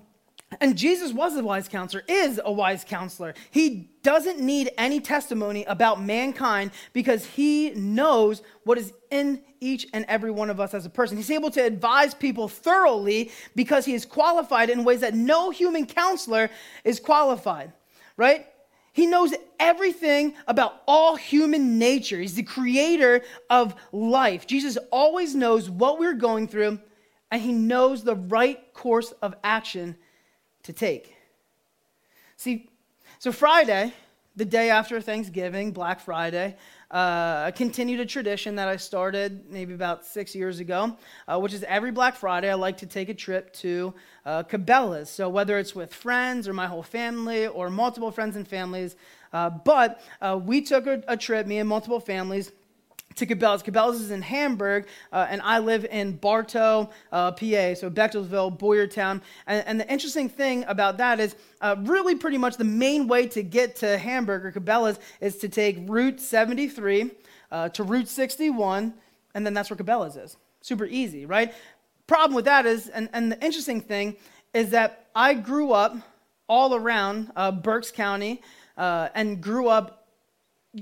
and 0.60 0.76
Jesus 0.76 1.12
was 1.12 1.36
a 1.36 1.42
wise 1.42 1.68
counselor, 1.68 2.02
is 2.08 2.40
a 2.42 2.50
wise 2.50 2.82
counselor. 2.82 3.34
He 3.50 3.90
doesn't 4.02 4.40
need 4.40 4.70
any 4.78 4.98
testimony 4.98 5.64
about 5.64 6.02
mankind 6.02 6.70
because 6.94 7.26
he 7.26 7.70
knows 7.70 8.42
what 8.64 8.78
is 8.78 8.94
in 9.10 9.42
each 9.60 9.86
and 9.92 10.06
every 10.08 10.30
one 10.30 10.48
of 10.48 10.58
us 10.58 10.72
as 10.72 10.86
a 10.86 10.90
person. 10.90 11.18
He's 11.18 11.30
able 11.30 11.50
to 11.50 11.60
advise 11.60 12.14
people 12.14 12.48
thoroughly 12.48 13.30
because 13.54 13.84
he 13.84 13.92
is 13.92 14.06
qualified 14.06 14.70
in 14.70 14.84
ways 14.84 15.00
that 15.00 15.14
no 15.14 15.50
human 15.50 15.84
counselor 15.84 16.48
is 16.82 16.98
qualified, 16.98 17.72
right? 18.16 18.46
He 18.94 19.06
knows 19.06 19.34
everything 19.60 20.34
about 20.46 20.82
all 20.88 21.14
human 21.16 21.78
nature. 21.78 22.18
He's 22.18 22.34
the 22.34 22.42
creator 22.42 23.22
of 23.50 23.74
life. 23.92 24.46
Jesus 24.46 24.78
always 24.90 25.34
knows 25.34 25.68
what 25.68 25.98
we're 25.98 26.14
going 26.14 26.48
through, 26.48 26.80
and 27.30 27.42
he 27.42 27.52
knows 27.52 28.02
the 28.02 28.16
right 28.16 28.72
course 28.72 29.12
of 29.20 29.34
action 29.44 29.96
to 30.68 30.72
take. 30.74 31.16
See, 32.36 32.68
so 33.18 33.32
Friday, 33.32 33.94
the 34.36 34.44
day 34.44 34.68
after 34.68 35.00
Thanksgiving, 35.00 35.72
Black 35.72 35.98
Friday, 35.98 36.56
uh, 36.90 37.50
continued 37.52 38.00
a 38.00 38.06
tradition 38.06 38.54
that 38.56 38.68
I 38.68 38.76
started 38.76 39.50
maybe 39.50 39.72
about 39.72 40.04
six 40.04 40.34
years 40.34 40.60
ago, 40.60 40.94
uh, 41.26 41.40
which 41.40 41.54
is 41.54 41.64
every 41.64 41.90
Black 41.90 42.16
Friday 42.16 42.50
I 42.50 42.54
like 42.54 42.76
to 42.78 42.86
take 42.86 43.08
a 43.08 43.14
trip 43.14 43.50
to 43.54 43.94
uh, 44.26 44.42
Cabela's. 44.42 45.08
So 45.08 45.30
whether 45.30 45.58
it's 45.58 45.74
with 45.74 45.94
friends 45.94 46.46
or 46.46 46.52
my 46.52 46.66
whole 46.66 46.82
family 46.82 47.46
or 47.46 47.70
multiple 47.70 48.10
friends 48.10 48.36
and 48.36 48.46
families, 48.46 48.94
uh, 49.32 49.48
but 49.48 50.02
uh, 50.20 50.38
we 50.42 50.60
took 50.60 50.86
a, 50.86 51.02
a 51.08 51.16
trip, 51.16 51.46
me 51.46 51.60
and 51.60 51.68
multiple 51.68 51.98
families, 51.98 52.52
to 53.18 53.26
Cabela's. 53.26 53.62
Cabela's 53.62 54.00
is 54.00 54.10
in 54.10 54.22
Hamburg, 54.22 54.86
uh, 55.12 55.26
and 55.28 55.42
I 55.42 55.58
live 55.58 55.84
in 55.84 56.12
Barto, 56.12 56.90
uh, 57.12 57.32
PA, 57.32 57.74
so 57.74 57.90
Bechtelsville, 57.90 58.58
Boyertown. 58.58 59.20
And, 59.46 59.66
and, 59.66 59.80
the 59.80 59.90
interesting 59.90 60.28
thing 60.28 60.64
about 60.68 60.98
that 60.98 61.20
is 61.20 61.36
uh, 61.60 61.76
really 61.80 62.14
pretty 62.14 62.38
much 62.38 62.56
the 62.56 62.64
main 62.64 63.08
way 63.08 63.26
to 63.28 63.42
get 63.42 63.76
to 63.76 63.98
Hamburg 63.98 64.44
or 64.44 64.52
Cabela's 64.52 64.98
is 65.20 65.36
to 65.38 65.48
take 65.48 65.78
Route 65.88 66.20
73 66.20 67.10
uh, 67.50 67.68
to 67.70 67.82
Route 67.82 68.08
61, 68.08 68.94
and 69.34 69.46
then 69.46 69.54
that's 69.54 69.70
where 69.70 69.76
Cabela's 69.76 70.16
is. 70.16 70.36
Super 70.60 70.86
easy, 70.86 71.26
right? 71.26 71.54
Problem 72.06 72.34
with 72.34 72.46
that 72.46 72.66
is, 72.66 72.88
and, 72.88 73.08
and 73.12 73.32
the 73.32 73.44
interesting 73.44 73.80
thing 73.80 74.16
is 74.54 74.70
that 74.70 75.06
I 75.14 75.34
grew 75.34 75.72
up 75.72 75.96
all 76.48 76.74
around 76.74 77.30
uh, 77.36 77.50
Berks 77.52 77.90
County 77.90 78.42
uh, 78.76 79.08
and 79.14 79.42
grew 79.42 79.68
up 79.68 80.06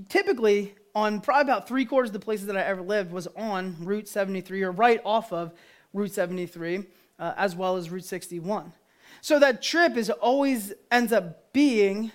typically 0.09 0.75
on 0.97 1.21
probably 1.21 1.43
about 1.43 1.69
three 1.69 1.85
quarters 1.85 2.09
of 2.09 2.15
the 2.15 2.19
places 2.19 2.47
that 2.47 2.57
I 2.57 2.63
ever 2.63 2.81
lived 2.81 3.13
was 3.13 3.29
on 3.37 3.77
Route 3.81 4.09
73 4.09 4.63
or 4.63 4.73
right 4.73 4.99
off 5.05 5.31
of 5.31 5.53
Route 5.93 6.11
73, 6.11 6.85
uh, 7.19 7.35
as 7.37 7.55
well 7.55 7.77
as 7.77 7.91
Route 7.91 8.07
61. 8.07 8.73
So 9.21 9.39
that 9.39 9.61
trip 9.61 9.99
is 9.99 10.09
always 10.09 10.73
ends 10.91 11.13
up 11.13 11.53
being 11.53 12.13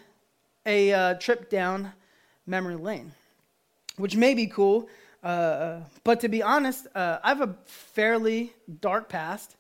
a 0.66 0.92
uh, 0.92 1.14
trip 1.14 1.48
down 1.48 1.94
memory 2.48 2.76
lane, 2.76 3.12
which 3.98 4.16
may 4.16 4.34
be 4.34 4.48
cool. 4.48 4.90
Uh, 5.24 5.82
but 6.04 6.20
to 6.22 6.28
be 6.28 6.42
honest, 6.42 6.88
uh, 6.96 7.20
I 7.24 7.30
have 7.30 7.42
a 7.42 7.56
fairly 7.66 8.52
dark 8.80 9.10
past. 9.10 9.58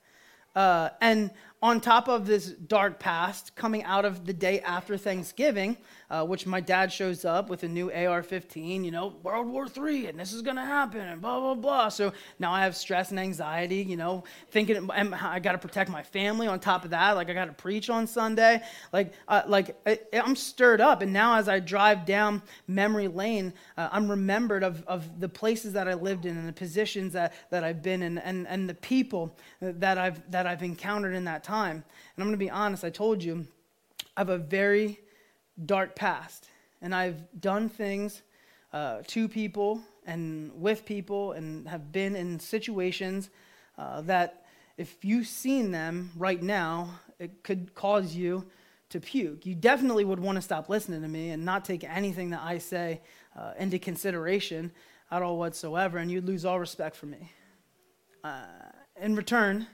Uh, 0.56 0.90
and 1.00 1.30
on 1.62 1.80
top 1.80 2.10
of 2.10 2.26
this 2.26 2.48
dark 2.48 3.00
past, 3.00 3.56
coming 3.56 3.84
out 3.84 4.04
of 4.04 4.26
the 4.26 4.34
day 4.34 4.62
after 4.62 4.98
Thanksgiving, 4.98 5.78
uh, 6.12 6.26
which 6.26 6.46
my 6.46 6.60
dad 6.60 6.92
shows 6.92 7.24
up 7.24 7.50
with 7.50 7.64
a 7.64 7.68
new 7.70 7.90
AR 7.90 8.22
15, 8.22 8.84
you 8.84 8.92
know, 8.92 9.16
World 9.24 9.48
War 9.48 9.66
III, 9.66 10.08
and 10.08 10.20
this 10.20 10.34
is 10.34 10.42
to 10.42 10.54
happen, 10.56 11.00
and 11.00 11.22
blah, 11.22 11.40
blah, 11.40 11.56
blah. 11.56 11.88
So 11.88 12.12
now 12.38 12.52
I 12.52 12.64
have 12.64 12.76
stress 12.76 13.12
and 13.12 13.20
anxiety, 13.20 13.78
you 13.78 13.96
know, 13.96 14.26
thinking 14.50 14.92
I 14.92 15.40
got 15.40 15.54
to 15.54 15.58
protect 15.58 15.90
my 15.90 16.04
family 16.04 16.48
on 16.48 16.60
top 16.60 16.84
of 16.84 16.92
that. 16.92 17.12
Like, 17.14 17.30
I 17.30 17.34
got 17.34 17.46
to 17.46 17.54
preach 17.54 17.90
on 17.90 18.08
Sunday. 18.08 18.62
Like, 18.92 19.14
uh, 19.30 19.44
like 19.48 19.78
I, 19.88 20.00
am 20.12 20.36
stirred 20.36 20.82
up. 20.82 21.02
And 21.02 21.14
now 21.14 21.36
as 21.36 21.48
I 21.48 21.62
drive 21.62 22.06
down 22.06 22.42
memory 22.68 23.08
lane, 23.08 23.54
uh, 23.78 23.88
I'm 23.90 24.12
remembered 24.12 24.66
of, 24.66 24.84
of 24.88 25.22
the 25.22 25.30
places 25.30 25.72
that 25.74 25.88
I 25.88 25.94
lived 25.94 26.26
in 26.26 26.38
and 26.38 26.46
the 26.46 26.54
positions 26.54 27.14
that, 27.14 27.34
that 27.52 27.64
I've 27.64 27.82
been 27.82 28.04
in 28.04 28.18
and, 28.18 28.46
and 28.50 28.68
the 28.68 28.74
people 28.74 29.38
that 29.62 29.98
I've, 29.98 30.30
that 30.30 30.46
I've 30.46 30.62
encountered 30.62 31.16
in 31.16 31.24
that 31.24 31.46
time. 31.46 31.86
And 32.18 32.24
I'm 32.24 32.32
to 32.32 32.38
be 32.38 32.50
honest, 32.50 32.84
I 32.84 32.90
told 32.90 33.24
you, 33.24 33.48
I 34.18 34.20
have 34.20 34.30
a 34.30 34.38
very 34.38 35.00
dark 35.66 35.96
past. 35.96 36.50
And 36.82 36.94
I've 36.96 37.40
done 37.40 37.70
things 37.70 38.22
uh, 38.74 39.02
to 39.08 39.28
people 39.28 39.82
and 40.06 40.52
with 40.60 40.86
people 40.86 41.34
and 41.34 41.68
have 41.68 41.92
been 41.92 42.16
in 42.16 42.40
situations 42.40 43.30
uh, 43.78 44.02
that 44.02 44.46
if 44.78 45.04
you've 45.04 45.28
seen 45.28 45.72
them 45.72 46.12
right 46.16 46.42
now, 46.42 47.00
it 47.20 47.44
could 47.44 47.76
cause 47.76 48.16
you 48.16 48.46
to 48.90 49.00
puke. 49.00 49.46
You 49.46 49.56
definitely 49.56 50.04
would 50.04 50.20
want 50.20 50.38
to 50.38 50.42
stop 50.42 50.70
listening 50.70 51.02
to 51.02 51.08
me 51.08 51.30
and 51.30 51.46
not 51.46 51.66
take 51.66 51.84
anything 51.84 52.32
that 52.32 52.42
I 52.42 52.58
say 52.58 53.02
uh, 53.38 53.54
into 53.58 53.80
consideration 53.80 54.72
at 55.12 55.22
all 55.22 55.38
whatsoever, 55.38 55.98
and 55.98 56.10
you'd 56.10 56.26
lose 56.26 56.46
all 56.46 56.60
respect 56.60 56.96
for 56.96 57.06
me. 57.06 57.32
Uh, 58.24 58.46
in 59.00 59.16
return, 59.16 59.68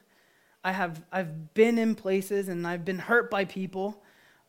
I 0.63 0.71
have 0.71 1.03
I've 1.11 1.53
been 1.53 1.77
in 1.77 1.95
places 1.95 2.49
and 2.49 2.65
I've 2.67 2.83
been 2.83 2.99
hurt 2.99 3.29
by 3.29 3.45
people 3.45 4.03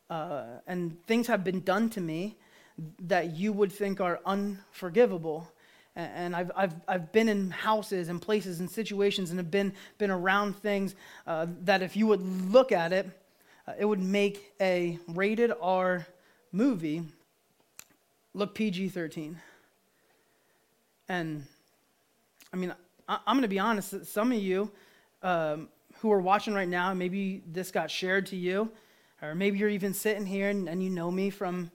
uh, 0.09 0.43
and 0.67 0.97
things 1.05 1.27
have 1.27 1.43
been 1.43 1.61
done 1.61 1.89
to 1.91 2.01
me 2.01 2.37
that 2.99 3.35
you 3.35 3.53
would 3.53 3.71
think 3.71 4.01
are 4.01 4.19
unforgivable. 4.25 5.51
And 5.95 6.35
I've, 6.35 6.51
I've, 6.55 6.73
I've 6.87 7.11
been 7.11 7.27
in 7.27 7.51
houses 7.51 8.09
and 8.09 8.21
places 8.21 8.59
and 8.59 8.69
situations 8.69 9.31
and 9.31 9.39
have 9.39 9.51
been, 9.51 9.73
been 9.97 10.11
around 10.11 10.55
things 10.55 10.95
uh, 11.27 11.47
that 11.61 11.81
if 11.81 11.97
you 11.97 12.07
would 12.07 12.21
look 12.21 12.71
at 12.71 12.93
it, 12.93 13.09
uh, 13.67 13.73
it 13.77 13.85
would 13.85 13.99
make 13.99 14.53
a 14.61 14.97
rated 15.07 15.51
R 15.61 16.07
movie 16.51 17.03
look 18.33 18.55
PG 18.55 18.89
13. 18.89 19.37
And 21.09 21.45
I 22.53 22.55
mean, 22.55 22.73
I, 23.07 23.15
am 23.27 23.35
going 23.35 23.41
to 23.41 23.47
be 23.47 23.59
honest, 23.59 24.05
some 24.05 24.31
of 24.31 24.39
you 24.39 24.71
um, 25.21 25.67
who 25.99 26.11
are 26.11 26.21
watching 26.21 26.53
right 26.53 26.67
now, 26.67 26.93
maybe 26.93 27.43
this 27.45 27.71
got 27.71 27.91
shared 27.91 28.27
to 28.27 28.37
you 28.37 28.71
or 29.21 29.35
maybe 29.35 29.59
you're 29.59 29.69
even 29.69 29.93
sitting 29.93 30.25
here 30.25 30.49
and, 30.49 30.67
and 30.69 30.81
you 30.81 30.89
know 30.89 31.11
me 31.11 31.29
from, 31.29 31.71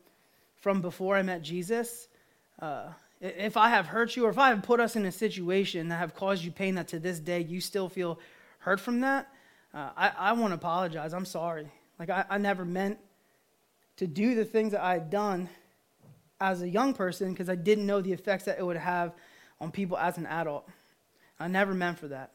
from 0.56 0.80
before 0.80 1.16
I 1.16 1.22
met 1.22 1.42
Jesus. 1.42 2.08
Uh, 2.60 2.88
if 3.20 3.56
I 3.56 3.68
have 3.68 3.86
hurt 3.86 4.16
you 4.16 4.26
or 4.26 4.30
if 4.30 4.38
I 4.38 4.48
have 4.48 4.62
put 4.62 4.80
us 4.80 4.96
in 4.96 5.06
a 5.06 5.12
situation 5.12 5.88
that 5.88 5.96
have 5.96 6.14
caused 6.14 6.44
you 6.44 6.50
pain 6.50 6.74
that 6.76 6.88
to 6.88 6.98
this 6.98 7.18
day 7.18 7.40
you 7.40 7.60
still 7.60 7.88
feel 7.88 8.18
hurt 8.58 8.80
from 8.80 9.00
that, 9.00 9.28
uh, 9.72 9.90
I, 9.96 10.12
I 10.16 10.32
want 10.32 10.52
to 10.52 10.54
apologize. 10.54 11.12
I'm 11.12 11.24
sorry. 11.24 11.68
Like, 11.98 12.10
I, 12.10 12.24
I 12.28 12.38
never 12.38 12.64
meant 12.64 12.98
to 13.96 14.06
do 14.06 14.34
the 14.34 14.44
things 14.44 14.72
that 14.72 14.82
I 14.82 14.94
had 14.94 15.10
done 15.10 15.48
as 16.40 16.62
a 16.62 16.68
young 16.68 16.94
person 16.94 17.32
because 17.32 17.48
I 17.48 17.54
didn't 17.54 17.86
know 17.86 18.00
the 18.00 18.12
effects 18.12 18.44
that 18.44 18.58
it 18.58 18.66
would 18.66 18.76
have 18.76 19.14
on 19.60 19.70
people 19.70 19.96
as 19.96 20.18
an 20.18 20.26
adult. 20.26 20.68
I 21.38 21.48
never 21.48 21.74
meant 21.74 21.98
for 21.98 22.08
that. 22.08 22.32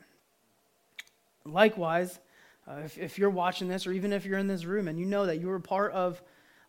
Likewise, 1.46 2.20
uh, 2.70 2.82
if, 2.86 2.98
if 2.98 3.18
you're 3.18 3.30
watching 3.30 3.68
this, 3.68 3.88
or 3.88 3.92
even 3.92 4.14
if 4.14 4.26
you're 4.26 4.38
in 4.38 4.48
this 4.48 4.66
room 4.66 4.88
and 4.88 5.00
you 5.00 5.06
know 5.06 5.26
that 5.26 5.40
you 5.40 5.48
were 5.48 5.60
part 5.60 5.92
of, 5.94 6.22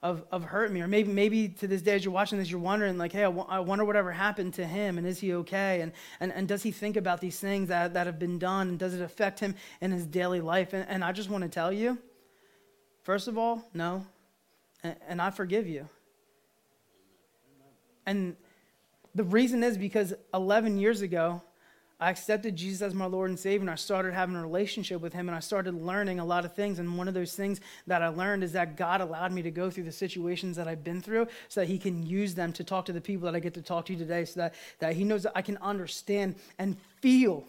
of, 0.02 0.24
of 0.32 0.44
hurting 0.44 0.72
me, 0.72 0.80
or 0.80 0.88
maybe, 0.88 1.12
maybe 1.12 1.48
to 1.48 1.66
this 1.66 1.82
day 1.82 1.94
as 1.94 2.04
you're 2.04 2.14
watching 2.14 2.38
this, 2.38 2.50
you're 2.50 2.58
wondering, 2.58 2.96
like, 2.96 3.12
hey, 3.12 3.20
I, 3.20 3.24
w- 3.24 3.46
I 3.46 3.60
wonder 3.60 3.84
whatever 3.84 4.10
happened 4.10 4.54
to 4.54 4.66
him, 4.66 4.96
and 4.96 5.06
is 5.06 5.20
he 5.20 5.34
okay? 5.34 5.82
And, 5.82 5.92
and, 6.18 6.32
and 6.32 6.48
does 6.48 6.62
he 6.62 6.70
think 6.70 6.96
about 6.96 7.20
these 7.20 7.38
things 7.38 7.68
that, 7.68 7.92
that 7.94 8.06
have 8.06 8.18
been 8.18 8.38
done, 8.38 8.70
and 8.70 8.78
does 8.78 8.94
it 8.94 9.02
affect 9.02 9.40
him 9.40 9.54
in 9.82 9.90
his 9.90 10.06
daily 10.06 10.40
life? 10.40 10.72
And, 10.72 10.88
and 10.88 11.04
I 11.04 11.12
just 11.12 11.28
want 11.28 11.42
to 11.42 11.50
tell 11.50 11.70
you, 11.70 11.98
first 13.02 13.28
of 13.28 13.36
all, 13.36 13.68
no, 13.74 14.06
and, 14.82 14.96
and 15.06 15.22
I 15.22 15.30
forgive 15.30 15.68
you. 15.68 15.86
And 18.06 18.36
the 19.14 19.24
reason 19.24 19.62
is 19.62 19.76
because 19.76 20.14
11 20.32 20.78
years 20.78 21.02
ago, 21.02 21.42
I 22.00 22.08
accepted 22.08 22.56
Jesus 22.56 22.80
as 22.80 22.94
my 22.94 23.04
Lord 23.04 23.28
and 23.28 23.38
Savior, 23.38 23.60
and 23.60 23.70
I 23.70 23.74
started 23.74 24.14
having 24.14 24.34
a 24.34 24.42
relationship 24.42 25.02
with 25.02 25.12
Him, 25.12 25.28
and 25.28 25.36
I 25.36 25.40
started 25.40 25.74
learning 25.74 26.18
a 26.18 26.24
lot 26.24 26.46
of 26.46 26.54
things. 26.54 26.78
And 26.78 26.96
one 26.96 27.08
of 27.08 27.14
those 27.14 27.34
things 27.34 27.60
that 27.86 28.00
I 28.00 28.08
learned 28.08 28.42
is 28.42 28.52
that 28.52 28.76
God 28.76 29.02
allowed 29.02 29.32
me 29.32 29.42
to 29.42 29.50
go 29.50 29.70
through 29.70 29.84
the 29.84 29.92
situations 29.92 30.56
that 30.56 30.66
I've 30.66 30.82
been 30.82 31.02
through 31.02 31.28
so 31.48 31.60
that 31.60 31.66
He 31.66 31.78
can 31.78 32.06
use 32.06 32.34
them 32.34 32.54
to 32.54 32.64
talk 32.64 32.86
to 32.86 32.94
the 32.94 33.02
people 33.02 33.26
that 33.26 33.36
I 33.36 33.40
get 33.40 33.52
to 33.54 33.62
talk 33.62 33.84
to 33.86 33.96
today, 33.96 34.24
so 34.24 34.40
that, 34.40 34.54
that 34.78 34.94
He 34.94 35.04
knows 35.04 35.24
that 35.24 35.32
I 35.34 35.42
can 35.42 35.58
understand 35.58 36.36
and 36.58 36.78
feel 37.02 37.44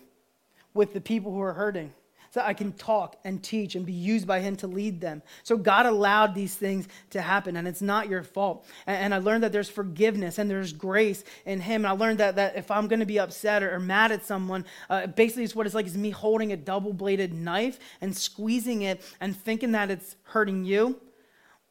with 0.73 0.93
the 0.93 1.01
people 1.01 1.31
who 1.31 1.41
are 1.41 1.53
hurting 1.53 1.93
so 2.31 2.39
I 2.39 2.53
can 2.53 2.71
talk 2.71 3.17
and 3.25 3.43
teach 3.43 3.75
and 3.75 3.85
be 3.85 3.91
used 3.91 4.25
by 4.25 4.39
Him 4.39 4.55
to 4.57 4.67
lead 4.67 5.01
them. 5.01 5.21
So 5.43 5.57
God 5.57 5.85
allowed 5.85 6.33
these 6.33 6.55
things 6.55 6.87
to 7.09 7.21
happen, 7.21 7.57
and 7.57 7.67
it's 7.67 7.81
not 7.81 8.07
your 8.07 8.23
fault. 8.23 8.65
And, 8.87 9.13
I 9.13 9.17
learned 9.17 9.43
that 9.43 9.51
there's 9.51 9.69
forgiveness 9.69 10.37
and 10.37 10.49
there's 10.49 10.71
grace 10.71 11.25
in 11.45 11.59
Him. 11.59 11.83
And 11.83 11.87
I 11.87 11.91
learned 11.91 12.19
that, 12.19 12.37
that 12.37 12.55
if 12.55 12.71
I'm 12.71 12.87
going 12.87 13.01
to 13.01 13.05
be 13.05 13.19
upset 13.19 13.61
or, 13.61 13.75
or, 13.75 13.79
mad 13.79 14.13
at 14.13 14.25
someone, 14.25 14.65
uh, 14.89 15.07
basically 15.07 15.43
it's 15.43 15.53
what 15.53 15.65
it's 15.65 15.75
like 15.75 15.85
is 15.85 15.97
me 15.97 16.11
holding 16.11 16.53
a 16.53 16.57
double 16.57 16.93
bladed 16.93 17.33
knife 17.33 17.77
and 17.99 18.15
squeezing 18.15 18.83
it 18.83 19.01
and 19.19 19.35
thinking 19.35 19.73
that 19.73 19.91
it's 19.91 20.15
hurting 20.23 20.63
you 20.63 21.01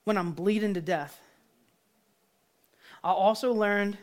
when 0.05 0.19
I'm 0.19 0.33
bleeding 0.33 0.75
to 0.75 0.83
death. 0.83 1.19
I 3.03 3.13
also 3.13 3.55
learned 3.55 3.97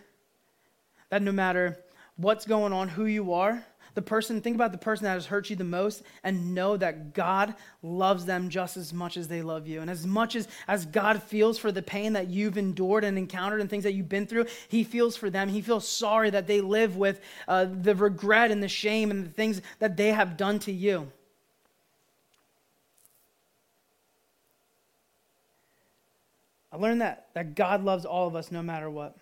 that 1.09 1.21
no 1.21 1.31
matter 1.31 1.77
what's 2.15 2.47
going 2.47 2.73
on, 2.73 2.89
who 2.89 3.05
you 3.05 3.33
are, 3.33 3.63
the 3.97 4.01
person, 4.03 4.41
think 4.41 4.53
about 4.53 4.71
the 4.71 4.77
person 4.77 5.05
that 5.05 5.15
has 5.15 5.25
hurt 5.25 5.49
you 5.49 5.55
the 5.55 5.63
most 5.63 6.03
and 6.23 6.53
know 6.53 6.77
that 6.77 7.15
God 7.15 7.55
loves 7.81 8.25
them 8.25 8.47
just 8.47 8.77
as 8.77 8.93
much 8.93 9.17
as 9.17 9.27
they 9.27 9.41
love 9.41 9.67
you. 9.67 9.81
And 9.81 9.89
as 9.89 10.05
much 10.05 10.35
as, 10.35 10.47
as 10.67 10.85
God 10.85 11.23
feels 11.23 11.57
for 11.57 11.71
the 11.71 11.81
pain 11.81 12.13
that 12.13 12.27
you've 12.27 12.59
endured 12.59 13.03
and 13.03 13.17
encountered 13.17 13.59
and 13.59 13.67
things 13.67 13.85
that 13.85 13.93
you've 13.93 14.07
been 14.07 14.27
through, 14.27 14.45
He 14.67 14.83
feels 14.83 15.17
for 15.17 15.31
them. 15.31 15.49
He 15.49 15.63
feels 15.63 15.87
sorry 15.87 16.29
that 16.29 16.45
they 16.45 16.61
live 16.61 16.95
with 16.95 17.21
uh, 17.47 17.65
the 17.65 17.95
regret 17.95 18.51
and 18.51 18.61
the 18.61 18.67
shame 18.67 19.09
and 19.09 19.25
the 19.25 19.31
things 19.31 19.63
that 19.79 19.97
they 19.97 20.11
have 20.11 20.37
done 20.37 20.59
to 20.59 20.71
you. 20.71 21.11
I 26.71 26.77
learned 26.77 27.01
that, 27.01 27.29
that 27.33 27.55
God 27.55 27.83
loves 27.83 28.05
all 28.05 28.27
of 28.27 28.35
us 28.35 28.51
no 28.51 28.61
matter 28.61 28.91
what. 28.91 29.17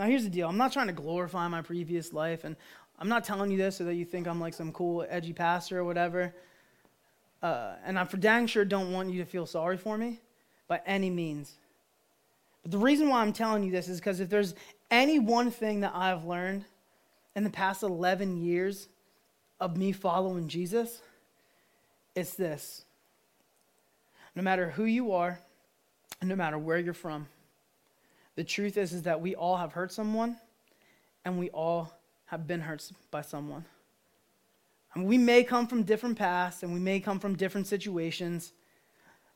Now, 0.00 0.06
here's 0.06 0.24
the 0.24 0.30
deal 0.30 0.48
I'm 0.48 0.56
not 0.56 0.72
trying 0.72 0.86
to 0.86 0.94
glorify 0.94 1.46
my 1.48 1.60
previous 1.60 2.14
life, 2.14 2.44
and 2.44 2.56
I'm 3.00 3.08
not 3.08 3.24
telling 3.24 3.50
you 3.50 3.56
this 3.56 3.76
so 3.76 3.84
that 3.84 3.94
you 3.94 4.04
think 4.04 4.28
I'm 4.28 4.40
like 4.40 4.52
some 4.52 4.72
cool, 4.72 5.06
edgy 5.08 5.32
pastor 5.32 5.78
or 5.78 5.84
whatever. 5.84 6.34
Uh, 7.42 7.72
and 7.84 7.98
I 7.98 8.04
for 8.04 8.18
dang 8.18 8.46
sure 8.46 8.64
don't 8.64 8.92
want 8.92 9.10
you 9.10 9.20
to 9.20 9.24
feel 9.24 9.46
sorry 9.46 9.78
for 9.78 9.96
me 9.96 10.20
by 10.68 10.82
any 10.84 11.08
means. 11.08 11.54
But 12.62 12.72
the 12.72 12.78
reason 12.78 13.08
why 13.08 13.22
I'm 13.22 13.32
telling 13.32 13.62
you 13.62 13.72
this 13.72 13.88
is 13.88 13.98
because 13.98 14.20
if 14.20 14.28
there's 14.28 14.54
any 14.90 15.18
one 15.18 15.50
thing 15.50 15.80
that 15.80 15.92
I've 15.94 16.24
learned 16.24 16.66
in 17.34 17.44
the 17.44 17.50
past 17.50 17.82
11 17.82 18.36
years 18.36 18.88
of 19.58 19.78
me 19.78 19.92
following 19.92 20.48
Jesus, 20.48 21.00
it's 22.14 22.34
this. 22.34 22.84
No 24.34 24.42
matter 24.42 24.70
who 24.70 24.84
you 24.84 25.12
are, 25.12 25.40
no 26.22 26.36
matter 26.36 26.58
where 26.58 26.78
you're 26.78 26.92
from, 26.92 27.28
the 28.36 28.44
truth 28.44 28.76
is, 28.76 28.92
is 28.92 29.02
that 29.02 29.22
we 29.22 29.34
all 29.34 29.56
have 29.56 29.72
hurt 29.72 29.92
someone 29.92 30.36
and 31.24 31.38
we 31.38 31.48
all 31.50 31.99
have 32.30 32.46
been 32.46 32.60
hurt 32.60 32.92
by 33.10 33.22
someone. 33.22 33.64
And 34.94 35.04
we 35.04 35.18
may 35.18 35.42
come 35.42 35.66
from 35.66 35.82
different 35.82 36.16
pasts 36.16 36.62
and 36.62 36.72
we 36.72 36.78
may 36.78 37.00
come 37.00 37.18
from 37.18 37.36
different 37.36 37.66
situations, 37.66 38.52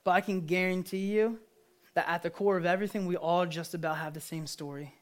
but 0.05 0.13
I 0.13 0.21
can 0.21 0.47
guarantee 0.47 1.13
you 1.13 1.41
that 1.95 2.09
at 2.09 2.23
the 2.23 2.31
core 2.31 2.57
of 2.57 2.65
everything, 2.65 3.07
we 3.07 3.17
all 3.17 3.47
just 3.47 3.75
about 3.75 3.97
have 3.97 4.15
the 4.15 4.21
same 4.21 4.47
story. 4.47 4.95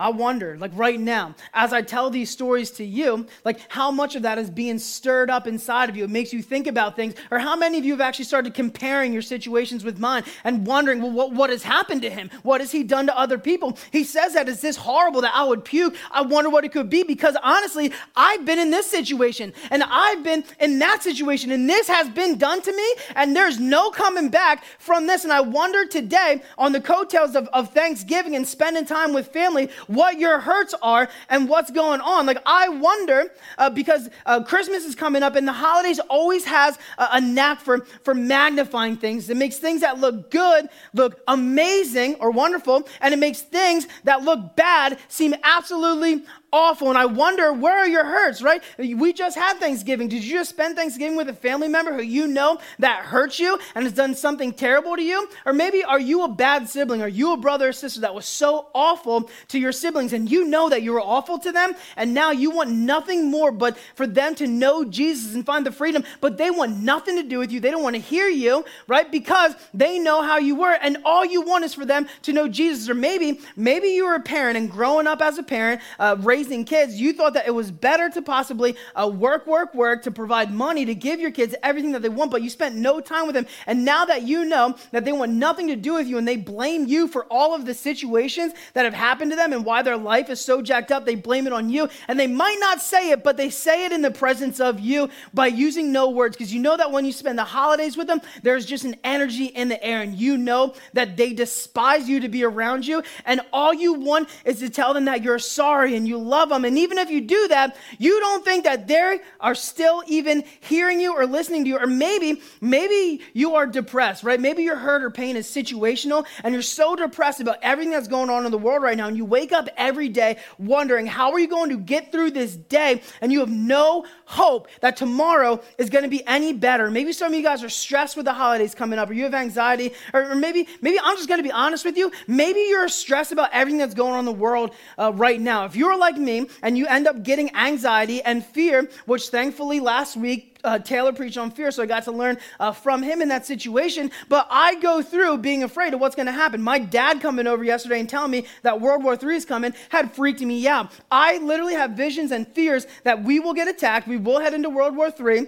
I 0.00 0.08
wonder, 0.08 0.56
like 0.56 0.70
right 0.74 0.98
now, 0.98 1.34
as 1.52 1.74
I 1.74 1.82
tell 1.82 2.08
these 2.08 2.30
stories 2.30 2.70
to 2.72 2.84
you, 2.84 3.26
like 3.44 3.60
how 3.68 3.90
much 3.90 4.16
of 4.16 4.22
that 4.22 4.38
is 4.38 4.48
being 4.48 4.78
stirred 4.78 5.28
up 5.28 5.46
inside 5.46 5.90
of 5.90 5.96
you. 5.96 6.04
It 6.04 6.10
makes 6.10 6.32
you 6.32 6.40
think 6.40 6.66
about 6.66 6.96
things. 6.96 7.12
Or 7.30 7.38
how 7.38 7.54
many 7.54 7.76
of 7.76 7.84
you 7.84 7.92
have 7.92 8.00
actually 8.00 8.24
started 8.24 8.54
comparing 8.54 9.12
your 9.12 9.20
situations 9.20 9.84
with 9.84 9.98
mine 9.98 10.24
and 10.42 10.66
wondering, 10.66 11.02
well, 11.02 11.10
what, 11.10 11.32
what 11.32 11.50
has 11.50 11.62
happened 11.62 12.00
to 12.00 12.08
him? 12.08 12.30
What 12.42 12.62
has 12.62 12.72
he 12.72 12.82
done 12.82 13.08
to 13.08 13.18
other 13.18 13.36
people? 13.36 13.76
He 13.92 14.04
says 14.04 14.32
that 14.32 14.48
is 14.48 14.62
this 14.62 14.76
horrible 14.76 15.20
that 15.20 15.34
I 15.34 15.44
would 15.44 15.66
puke. 15.66 15.94
I 16.10 16.22
wonder 16.22 16.48
what 16.48 16.64
it 16.64 16.72
could 16.72 16.88
be 16.88 17.02
because 17.02 17.36
honestly, 17.42 17.92
I've 18.16 18.46
been 18.46 18.58
in 18.58 18.70
this 18.70 18.86
situation 18.86 19.52
and 19.70 19.82
I've 19.82 20.24
been 20.24 20.44
in 20.60 20.78
that 20.78 21.02
situation 21.02 21.50
and 21.50 21.68
this 21.68 21.88
has 21.88 22.08
been 22.08 22.38
done 22.38 22.62
to 22.62 22.74
me 22.74 22.94
and 23.16 23.36
there's 23.36 23.60
no 23.60 23.90
coming 23.90 24.30
back 24.30 24.64
from 24.78 25.06
this. 25.06 25.24
And 25.24 25.32
I 25.32 25.42
wonder 25.42 25.84
today 25.84 26.42
on 26.56 26.72
the 26.72 26.80
coattails 26.80 27.36
of, 27.36 27.48
of 27.48 27.74
Thanksgiving 27.74 28.34
and 28.34 28.48
spending 28.48 28.86
time 28.86 29.12
with 29.12 29.28
family, 29.28 29.68
what 29.90 30.18
your 30.18 30.38
hurts 30.38 30.74
are 30.82 31.08
and 31.28 31.48
what's 31.48 31.70
going 31.70 32.00
on. 32.00 32.24
Like, 32.24 32.38
I 32.46 32.68
wonder, 32.68 33.32
uh, 33.58 33.70
because 33.70 34.08
uh, 34.24 34.42
Christmas 34.44 34.84
is 34.84 34.94
coming 34.94 35.22
up 35.22 35.34
and 35.34 35.46
the 35.46 35.52
holidays 35.52 35.98
always 36.08 36.44
has 36.44 36.78
a, 36.96 37.08
a 37.12 37.20
knack 37.20 37.60
for, 37.60 37.80
for 38.04 38.14
magnifying 38.14 38.96
things. 38.96 39.28
It 39.28 39.36
makes 39.36 39.56
things 39.56 39.80
that 39.80 39.98
look 39.98 40.30
good 40.30 40.68
look 40.94 41.20
amazing 41.26 42.14
or 42.16 42.30
wonderful, 42.30 42.88
and 43.00 43.12
it 43.12 43.18
makes 43.18 43.42
things 43.42 43.88
that 44.04 44.22
look 44.22 44.54
bad 44.56 44.98
seem 45.08 45.34
absolutely 45.42 46.24
awful. 46.52 46.88
And 46.88 46.98
I 46.98 47.06
wonder, 47.06 47.52
where 47.52 47.76
are 47.78 47.88
your 47.88 48.04
hurts, 48.04 48.42
right? 48.42 48.62
We 48.78 49.12
just 49.12 49.36
had 49.36 49.58
Thanksgiving. 49.58 50.08
Did 50.08 50.24
you 50.24 50.38
just 50.38 50.50
spend 50.50 50.76
Thanksgiving 50.76 51.16
with 51.16 51.28
a 51.28 51.34
family 51.34 51.68
member 51.68 51.92
who 51.92 52.02
you 52.02 52.26
know 52.26 52.58
that 52.78 53.04
hurts 53.04 53.38
you 53.38 53.58
and 53.74 53.84
has 53.84 53.92
done 53.92 54.14
something 54.14 54.52
terrible 54.52 54.96
to 54.96 55.02
you? 55.02 55.28
Or 55.46 55.52
maybe 55.52 55.84
are 55.84 56.00
you 56.00 56.24
a 56.24 56.28
bad 56.28 56.68
sibling? 56.68 57.02
Are 57.02 57.08
you 57.08 57.32
a 57.32 57.36
brother 57.36 57.68
or 57.68 57.72
sister 57.72 58.00
that 58.00 58.14
was 58.14 58.26
so 58.26 58.68
awful 58.74 59.30
to 59.48 59.58
your 59.58 59.72
siblings 59.72 60.12
and 60.12 60.30
you 60.30 60.44
know 60.44 60.68
that 60.68 60.82
you 60.82 60.92
were 60.92 61.00
awful 61.00 61.38
to 61.38 61.52
them 61.52 61.74
and 61.96 62.14
now 62.14 62.30
you 62.30 62.50
want 62.50 62.70
nothing 62.70 63.30
more 63.30 63.52
but 63.52 63.78
for 63.94 64.06
them 64.06 64.34
to 64.36 64.46
know 64.46 64.84
Jesus 64.84 65.34
and 65.34 65.44
find 65.46 65.64
the 65.64 65.72
freedom, 65.72 66.04
but 66.20 66.36
they 66.36 66.50
want 66.50 66.78
nothing 66.78 67.16
to 67.16 67.22
do 67.22 67.38
with 67.38 67.52
you. 67.52 67.60
They 67.60 67.70
don't 67.70 67.82
want 67.82 67.96
to 67.96 68.02
hear 68.02 68.28
you, 68.28 68.64
right? 68.86 69.10
Because 69.10 69.54
they 69.72 69.98
know 69.98 70.22
how 70.22 70.38
you 70.38 70.56
were 70.56 70.72
and 70.72 70.98
all 71.04 71.24
you 71.24 71.42
want 71.42 71.64
is 71.64 71.74
for 71.74 71.84
them 71.84 72.08
to 72.22 72.32
know 72.32 72.48
Jesus. 72.48 72.88
Or 72.88 72.94
maybe, 72.94 73.40
maybe 73.56 73.88
you 73.88 74.06
were 74.06 74.14
a 74.14 74.20
parent 74.20 74.56
and 74.56 74.70
growing 74.70 75.06
up 75.06 75.20
as 75.22 75.38
a 75.38 75.42
parent, 75.42 75.80
uh, 75.98 76.16
raising 76.40 76.64
kids, 76.64 76.98
you 76.98 77.12
thought 77.12 77.34
that 77.34 77.46
it 77.46 77.50
was 77.50 77.70
better 77.70 78.08
to 78.08 78.22
possibly 78.22 78.74
uh, 78.94 79.06
work, 79.06 79.46
work, 79.46 79.74
work 79.74 80.02
to 80.02 80.10
provide 80.10 80.50
money 80.50 80.86
to 80.86 80.94
give 80.94 81.20
your 81.20 81.30
kids 81.30 81.54
everything 81.62 81.92
that 81.92 82.00
they 82.00 82.08
want, 82.08 82.30
but 82.30 82.40
you 82.40 82.48
spent 82.48 82.74
no 82.74 82.98
time 82.98 83.26
with 83.26 83.34
them. 83.34 83.46
And 83.66 83.84
now 83.84 84.06
that 84.06 84.22
you 84.22 84.46
know 84.46 84.74
that 84.90 85.04
they 85.04 85.12
want 85.12 85.32
nothing 85.32 85.68
to 85.68 85.76
do 85.76 85.94
with 85.94 86.06
you 86.06 86.16
and 86.16 86.26
they 86.26 86.38
blame 86.38 86.86
you 86.86 87.08
for 87.08 87.26
all 87.26 87.54
of 87.54 87.66
the 87.66 87.74
situations 87.74 88.54
that 88.72 88.86
have 88.86 88.94
happened 88.94 89.32
to 89.32 89.36
them 89.36 89.52
and 89.52 89.66
why 89.66 89.82
their 89.82 89.98
life 89.98 90.30
is 90.30 90.40
so 90.40 90.62
jacked 90.62 90.90
up, 90.90 91.04
they 91.04 91.14
blame 91.14 91.46
it 91.46 91.52
on 91.52 91.68
you. 91.68 91.90
And 92.08 92.18
they 92.18 92.26
might 92.26 92.56
not 92.58 92.80
say 92.80 93.10
it, 93.10 93.22
but 93.22 93.36
they 93.36 93.50
say 93.50 93.84
it 93.84 93.92
in 93.92 94.00
the 94.00 94.10
presence 94.10 94.60
of 94.60 94.80
you 94.80 95.10
by 95.34 95.48
using 95.48 95.92
no 95.92 96.08
words 96.08 96.38
because 96.38 96.54
you 96.54 96.60
know 96.60 96.78
that 96.78 96.90
when 96.90 97.04
you 97.04 97.12
spend 97.12 97.38
the 97.38 97.44
holidays 97.44 97.98
with 97.98 98.06
them, 98.06 98.22
there's 98.42 98.64
just 98.64 98.84
an 98.84 98.96
energy 99.04 99.44
in 99.44 99.68
the 99.68 99.84
air 99.84 100.00
and 100.00 100.14
you 100.14 100.38
know 100.38 100.74
that 100.94 101.18
they 101.18 101.34
despise 101.34 102.08
you 102.08 102.20
to 102.20 102.30
be 102.30 102.44
around 102.44 102.86
you. 102.86 103.02
And 103.26 103.42
all 103.52 103.74
you 103.74 103.92
want 103.92 104.30
is 104.46 104.60
to 104.60 104.70
tell 104.70 104.94
them 104.94 105.04
that 105.04 105.22
you're 105.22 105.38
sorry 105.38 105.96
and 105.96 106.08
you 106.08 106.16
love 106.30 106.48
them. 106.48 106.64
And 106.64 106.78
even 106.78 106.96
if 106.96 107.10
you 107.10 107.20
do 107.20 107.48
that, 107.48 107.76
you 107.98 108.18
don't 108.20 108.44
think 108.44 108.64
that 108.64 108.86
they 108.86 109.20
are 109.40 109.54
still 109.54 110.02
even 110.06 110.44
hearing 110.60 111.00
you 111.00 111.14
or 111.14 111.26
listening 111.26 111.64
to 111.64 111.68
you. 111.68 111.78
Or 111.78 111.86
maybe, 111.86 112.40
maybe 112.60 113.22
you 113.34 113.56
are 113.56 113.66
depressed, 113.66 114.22
right? 114.22 114.40
Maybe 114.40 114.62
your 114.62 114.76
hurt 114.76 115.02
or 115.02 115.10
pain 115.10 115.36
is 115.36 115.46
situational 115.46 116.26
and 116.44 116.54
you're 116.54 116.62
so 116.62 116.96
depressed 116.96 117.40
about 117.40 117.58
everything 117.62 117.92
that's 117.92 118.08
going 118.08 118.30
on 118.30 118.46
in 118.46 118.52
the 118.52 118.58
world 118.58 118.82
right 118.82 118.96
now. 118.96 119.08
And 119.08 119.16
you 119.16 119.24
wake 119.24 119.52
up 119.52 119.68
every 119.76 120.08
day 120.08 120.38
wondering, 120.58 121.06
how 121.06 121.32
are 121.32 121.38
you 121.38 121.48
going 121.48 121.70
to 121.70 121.78
get 121.78 122.12
through 122.12 122.30
this 122.30 122.56
day? 122.56 123.02
And 123.20 123.32
you 123.32 123.40
have 123.40 123.50
no 123.50 124.06
hope 124.30 124.68
that 124.80 124.96
tomorrow 124.96 125.60
is 125.76 125.90
going 125.90 126.04
to 126.04 126.08
be 126.08 126.24
any 126.26 126.52
better. 126.52 126.88
Maybe 126.90 127.12
some 127.12 127.32
of 127.32 127.36
you 127.36 127.42
guys 127.42 127.64
are 127.64 127.68
stressed 127.68 128.16
with 128.16 128.26
the 128.26 128.32
holidays 128.32 128.74
coming 128.74 128.98
up, 128.98 129.10
or 129.10 129.12
you 129.12 129.24
have 129.24 129.34
anxiety, 129.34 129.92
or, 130.14 130.30
or 130.30 130.34
maybe, 130.36 130.68
maybe 130.80 130.98
I'm 131.02 131.16
just 131.16 131.28
going 131.28 131.40
to 131.40 131.44
be 131.44 131.50
honest 131.50 131.84
with 131.84 131.96
you. 131.96 132.12
Maybe 132.26 132.60
you're 132.60 132.88
stressed 132.88 133.32
about 133.32 133.50
everything 133.52 133.78
that's 133.78 133.94
going 133.94 134.12
on 134.12 134.20
in 134.20 134.24
the 134.24 134.32
world 134.32 134.72
uh, 134.98 135.12
right 135.14 135.40
now. 135.40 135.64
If 135.64 135.74
you're 135.74 135.98
like 135.98 136.16
me 136.16 136.48
and 136.62 136.78
you 136.78 136.86
end 136.86 137.08
up 137.08 137.24
getting 137.24 137.54
anxiety 137.56 138.22
and 138.22 138.44
fear, 138.44 138.88
which 139.06 139.28
thankfully 139.28 139.80
last 139.80 140.16
week 140.16 140.49
uh, 140.64 140.78
Taylor 140.78 141.12
preached 141.12 141.38
on 141.38 141.50
fear, 141.50 141.70
so 141.70 141.82
I 141.82 141.86
got 141.86 142.04
to 142.04 142.12
learn 142.12 142.38
uh, 142.58 142.72
from 142.72 143.02
him 143.02 143.22
in 143.22 143.28
that 143.28 143.46
situation. 143.46 144.10
But 144.28 144.46
I 144.50 144.76
go 144.76 145.02
through 145.02 145.38
being 145.38 145.62
afraid 145.62 145.94
of 145.94 146.00
what's 146.00 146.16
going 146.16 146.26
to 146.26 146.32
happen. 146.32 146.62
My 146.62 146.78
dad 146.78 147.20
coming 147.20 147.46
over 147.46 147.64
yesterday 147.64 148.00
and 148.00 148.08
telling 148.08 148.30
me 148.30 148.46
that 148.62 148.80
World 148.80 149.04
War 149.04 149.18
III 149.20 149.36
is 149.36 149.44
coming 149.44 149.74
had 149.88 150.12
freaked 150.14 150.40
me 150.40 150.66
out. 150.66 150.92
I 151.10 151.38
literally 151.38 151.74
have 151.74 151.92
visions 151.92 152.30
and 152.30 152.46
fears 152.48 152.86
that 153.04 153.22
we 153.22 153.40
will 153.40 153.54
get 153.54 153.68
attacked. 153.68 154.06
We 154.08 154.16
will 154.16 154.40
head 154.40 154.54
into 154.54 154.70
World 154.70 154.96
War 154.96 155.12
III 155.18 155.46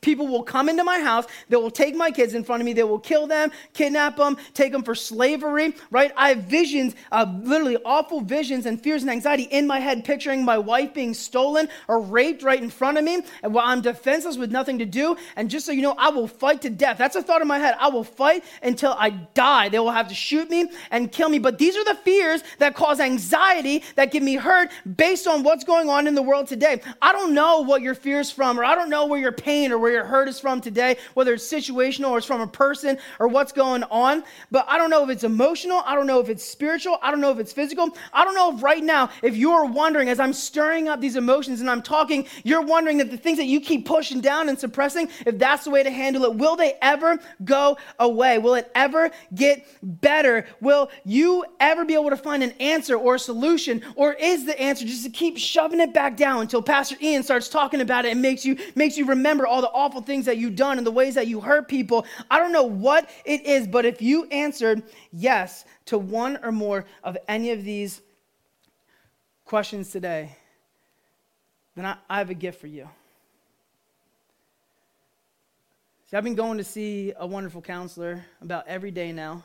people 0.00 0.26
will 0.26 0.42
come 0.42 0.68
into 0.68 0.84
my 0.84 1.00
house. 1.00 1.26
They 1.48 1.56
will 1.56 1.70
take 1.70 1.94
my 1.94 2.10
kids 2.10 2.34
in 2.34 2.44
front 2.44 2.60
of 2.60 2.66
me. 2.66 2.72
They 2.72 2.84
will 2.84 2.98
kill 2.98 3.26
them, 3.26 3.50
kidnap 3.72 4.16
them, 4.16 4.36
take 4.52 4.72
them 4.72 4.82
for 4.82 4.94
slavery, 4.94 5.74
right? 5.90 6.12
I 6.16 6.30
have 6.30 6.44
visions, 6.44 6.94
uh, 7.10 7.26
literally 7.42 7.78
awful 7.84 8.20
visions 8.20 8.66
and 8.66 8.80
fears 8.80 9.02
and 9.02 9.10
anxiety 9.10 9.44
in 9.44 9.66
my 9.66 9.80
head, 9.80 10.04
picturing 10.04 10.44
my 10.44 10.58
wife 10.58 10.94
being 10.94 11.14
stolen 11.14 11.68
or 11.88 12.00
raped 12.00 12.42
right 12.42 12.62
in 12.62 12.70
front 12.70 12.98
of 12.98 13.04
me. 13.04 13.22
And 13.42 13.54
while 13.54 13.66
I'm 13.66 13.80
defenseless 13.80 14.36
with 14.36 14.50
nothing 14.50 14.78
to 14.78 14.86
do, 14.86 15.16
and 15.36 15.50
just 15.50 15.66
so 15.66 15.72
you 15.72 15.82
know, 15.82 15.94
I 15.98 16.10
will 16.10 16.28
fight 16.28 16.62
to 16.62 16.70
death. 16.70 16.98
That's 16.98 17.16
a 17.16 17.22
thought 17.22 17.42
in 17.42 17.48
my 17.48 17.58
head. 17.58 17.74
I 17.78 17.88
will 17.88 18.04
fight 18.04 18.44
until 18.62 18.94
I 18.98 19.10
die. 19.10 19.68
They 19.68 19.78
will 19.78 19.90
have 19.90 20.08
to 20.08 20.14
shoot 20.14 20.50
me 20.50 20.70
and 20.90 21.10
kill 21.10 21.28
me. 21.28 21.38
But 21.38 21.58
these 21.58 21.76
are 21.76 21.84
the 21.84 21.94
fears 21.96 22.42
that 22.58 22.74
cause 22.74 23.00
anxiety, 23.00 23.82
that 23.96 24.12
give 24.12 24.22
me 24.22 24.34
hurt 24.34 24.70
based 24.96 25.26
on 25.26 25.42
what's 25.42 25.64
going 25.64 25.88
on 25.88 26.06
in 26.06 26.14
the 26.14 26.22
world 26.22 26.46
today. 26.46 26.80
I 27.00 27.12
don't 27.12 27.34
know 27.34 27.60
what 27.60 27.82
your 27.82 27.94
fears 27.94 28.30
from, 28.30 28.58
or 28.58 28.64
I 28.64 28.74
don't 28.74 28.90
know 28.90 29.06
where 29.06 29.20
your 29.20 29.32
pain 29.32 29.72
or 29.72 29.78
where 29.84 29.92
your 29.92 30.04
hurt 30.06 30.28
is 30.28 30.40
from 30.40 30.62
today, 30.62 30.96
whether 31.12 31.34
it's 31.34 31.46
situational 31.46 32.08
or 32.08 32.16
it's 32.16 32.26
from 32.26 32.40
a 32.40 32.46
person 32.46 32.96
or 33.20 33.28
what's 33.28 33.52
going 33.52 33.82
on. 33.84 34.24
But 34.50 34.64
I 34.66 34.78
don't 34.78 34.88
know 34.88 35.04
if 35.04 35.10
it's 35.10 35.24
emotional. 35.24 35.82
I 35.84 35.94
don't 35.94 36.06
know 36.06 36.20
if 36.20 36.30
it's 36.30 36.42
spiritual. 36.42 36.98
I 37.02 37.10
don't 37.10 37.20
know 37.20 37.30
if 37.30 37.38
it's 37.38 37.52
physical. 37.52 37.94
I 38.10 38.24
don't 38.24 38.34
know 38.34 38.56
if 38.56 38.62
right 38.62 38.82
now, 38.82 39.10
if 39.22 39.36
you're 39.36 39.66
wondering, 39.66 40.08
as 40.08 40.18
I'm 40.18 40.32
stirring 40.32 40.88
up 40.88 41.02
these 41.02 41.16
emotions 41.16 41.60
and 41.60 41.68
I'm 41.68 41.82
talking, 41.82 42.26
you're 42.44 42.62
wondering 42.62 42.96
that 42.96 43.10
the 43.10 43.18
things 43.18 43.36
that 43.36 43.44
you 43.44 43.60
keep 43.60 43.84
pushing 43.84 44.22
down 44.22 44.48
and 44.48 44.58
suppressing, 44.58 45.10
if 45.26 45.38
that's 45.38 45.64
the 45.64 45.70
way 45.70 45.82
to 45.82 45.90
handle 45.90 46.24
it, 46.24 46.34
will 46.34 46.56
they 46.56 46.78
ever 46.80 47.18
go 47.44 47.76
away? 47.98 48.38
Will 48.38 48.54
it 48.54 48.70
ever 48.74 49.10
get 49.34 49.66
better? 49.82 50.46
Will 50.62 50.90
you 51.04 51.44
ever 51.60 51.84
be 51.84 51.92
able 51.92 52.08
to 52.08 52.16
find 52.16 52.42
an 52.42 52.52
answer 52.52 52.96
or 52.96 53.16
a 53.16 53.18
solution? 53.18 53.82
Or 53.96 54.14
is 54.14 54.46
the 54.46 54.58
answer 54.58 54.86
just 54.86 55.04
to 55.04 55.10
keep 55.10 55.36
shoving 55.36 55.80
it 55.80 55.92
back 55.92 56.16
down 56.16 56.40
until 56.40 56.62
Pastor 56.62 56.96
Ian 57.02 57.22
starts 57.22 57.50
talking 57.50 57.82
about 57.82 58.06
it 58.06 58.12
and 58.12 58.22
makes 58.22 58.46
you 58.46 58.56
makes 58.74 58.96
you 58.96 59.04
remember 59.04 59.46
all 59.46 59.60
the 59.60 59.73
awful 59.74 60.00
things 60.00 60.24
that 60.26 60.38
you've 60.38 60.56
done 60.56 60.78
and 60.78 60.86
the 60.86 60.92
ways 60.92 61.16
that 61.16 61.26
you 61.26 61.40
hurt 61.40 61.68
people. 61.68 62.06
I 62.30 62.38
don't 62.38 62.52
know 62.52 62.62
what 62.62 63.10
it 63.24 63.44
is, 63.44 63.66
but 63.66 63.84
if 63.84 64.00
you 64.00 64.24
answered 64.26 64.82
yes 65.12 65.64
to 65.86 65.98
one 65.98 66.38
or 66.42 66.52
more 66.52 66.86
of 67.02 67.18
any 67.28 67.50
of 67.50 67.64
these 67.64 68.00
questions 69.44 69.90
today, 69.90 70.36
then 71.74 71.84
I, 71.84 71.96
I 72.08 72.18
have 72.18 72.30
a 72.30 72.34
gift 72.34 72.60
for 72.60 72.68
you. 72.68 72.88
See, 76.10 76.16
I've 76.16 76.24
been 76.24 76.36
going 76.36 76.58
to 76.58 76.64
see 76.64 77.12
a 77.16 77.26
wonderful 77.26 77.60
counselor 77.60 78.24
about 78.40 78.68
every 78.68 78.92
day 78.92 79.12
now 79.12 79.42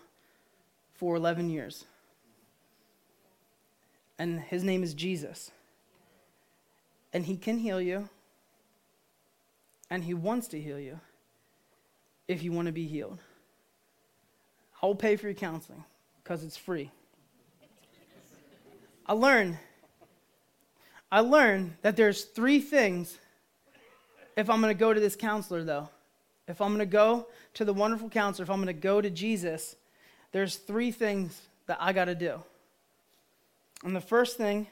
for 0.93 1.15
11 1.15 1.49
years. 1.49 1.85
And 4.19 4.39
his 4.39 4.63
name 4.63 4.83
is 4.83 4.93
Jesus. 4.93 5.49
And 7.11 7.25
he 7.25 7.37
can 7.37 7.57
heal 7.57 7.81
you 7.81 8.09
and 9.89 10.03
He 10.03 10.13
wants 10.13 10.47
to 10.49 10.59
heal 10.59 10.79
you 10.79 10.99
if 12.27 12.43
you 12.43 12.51
want 12.51 12.67
to 12.67 12.71
be 12.71 12.85
healed. 12.85 13.19
I 14.81 14.85
will 14.85 14.95
pay 14.95 15.15
for 15.15 15.27
your 15.27 15.33
counseling 15.33 15.83
because 16.23 16.43
it's 16.43 16.57
free. 16.57 16.91
I 19.05 19.13
learned 19.13 19.57
I 21.11 21.21
learned 21.21 21.75
that 21.81 21.95
there's 21.95 22.23
three 22.23 22.59
things 22.59 23.17
if 24.37 24.49
I'm 24.49 24.61
going 24.61 24.73
to 24.73 24.79
go 24.79 24.93
to 24.93 24.99
this 24.99 25.15
counselor 25.15 25.63
though. 25.63 25.89
If 26.47 26.61
I'm 26.61 26.69
going 26.69 26.79
to 26.79 26.85
go 26.85 27.27
to 27.55 27.65
the 27.65 27.73
wonderful 27.73 28.09
counselor, 28.09 28.43
if 28.43 28.49
I'm 28.49 28.57
going 28.57 28.67
to 28.67 28.73
go 28.73 29.01
to 29.01 29.09
Jesus, 29.09 29.75
there's 30.31 30.55
three 30.55 30.91
things 30.91 31.41
that 31.67 31.77
I 31.79 31.93
got 31.93 32.05
to 32.05 32.15
do. 32.15 32.41
And 33.83 33.95
the 33.95 34.01
first 34.01 34.37
thing 34.37 34.67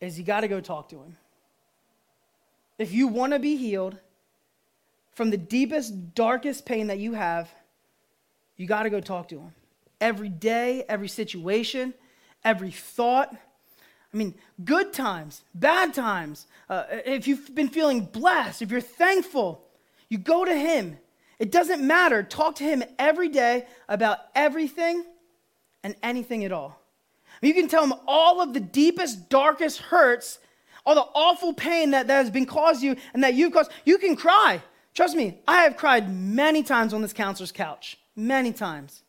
is 0.00 0.18
you 0.18 0.24
got 0.24 0.40
to 0.40 0.48
go 0.48 0.60
talk 0.60 0.88
to 0.90 0.96
him. 0.96 1.16
If 2.78 2.92
you 2.92 3.08
want 3.08 3.32
to 3.32 3.38
be 3.38 3.56
healed 3.56 3.96
from 5.12 5.30
the 5.30 5.36
deepest, 5.36 6.14
darkest 6.14 6.66
pain 6.66 6.88
that 6.88 6.98
you 6.98 7.14
have, 7.14 7.50
you 8.56 8.66
got 8.66 8.82
to 8.82 8.90
go 8.90 9.00
talk 9.00 9.28
to 9.28 9.38
him. 9.38 9.54
Every 10.00 10.28
day, 10.28 10.84
every 10.88 11.08
situation, 11.08 11.94
every 12.44 12.70
thought. 12.70 13.34
I 14.12 14.16
mean, 14.16 14.34
good 14.64 14.92
times, 14.92 15.42
bad 15.54 15.94
times. 15.94 16.46
Uh, 16.68 16.84
if 16.90 17.26
you've 17.26 17.54
been 17.54 17.68
feeling 17.68 18.04
blessed, 18.04 18.62
if 18.62 18.70
you're 18.70 18.80
thankful, 18.80 19.64
you 20.08 20.18
go 20.18 20.44
to 20.44 20.54
him. 20.54 20.98
It 21.38 21.50
doesn't 21.50 21.86
matter. 21.86 22.22
Talk 22.22 22.56
to 22.56 22.64
him 22.64 22.82
every 22.98 23.28
day 23.28 23.66
about 23.88 24.18
everything 24.34 25.04
and 25.82 25.94
anything 26.02 26.44
at 26.44 26.52
all. 26.52 26.80
You 27.42 27.52
can 27.52 27.68
tell 27.68 27.84
him 27.84 27.94
all 28.06 28.40
of 28.40 28.54
the 28.54 28.60
deepest, 28.60 29.28
darkest 29.28 29.78
hurts, 29.78 30.38
all 30.86 30.94
the 30.94 31.06
awful 31.14 31.52
pain 31.52 31.90
that, 31.90 32.06
that 32.06 32.16
has 32.16 32.30
been 32.30 32.46
caused 32.46 32.82
you 32.82 32.96
and 33.12 33.22
that 33.24 33.34
you've 33.34 33.52
caused. 33.52 33.72
You 33.84 33.98
can 33.98 34.16
cry. 34.16 34.62
Trust 34.94 35.16
me, 35.16 35.40
I 35.46 35.64
have 35.64 35.76
cried 35.76 36.10
many 36.10 36.62
times 36.62 36.94
on 36.94 37.02
this 37.02 37.12
counselor's 37.12 37.52
couch. 37.52 37.98
Many 38.14 38.52
times. 38.52 39.02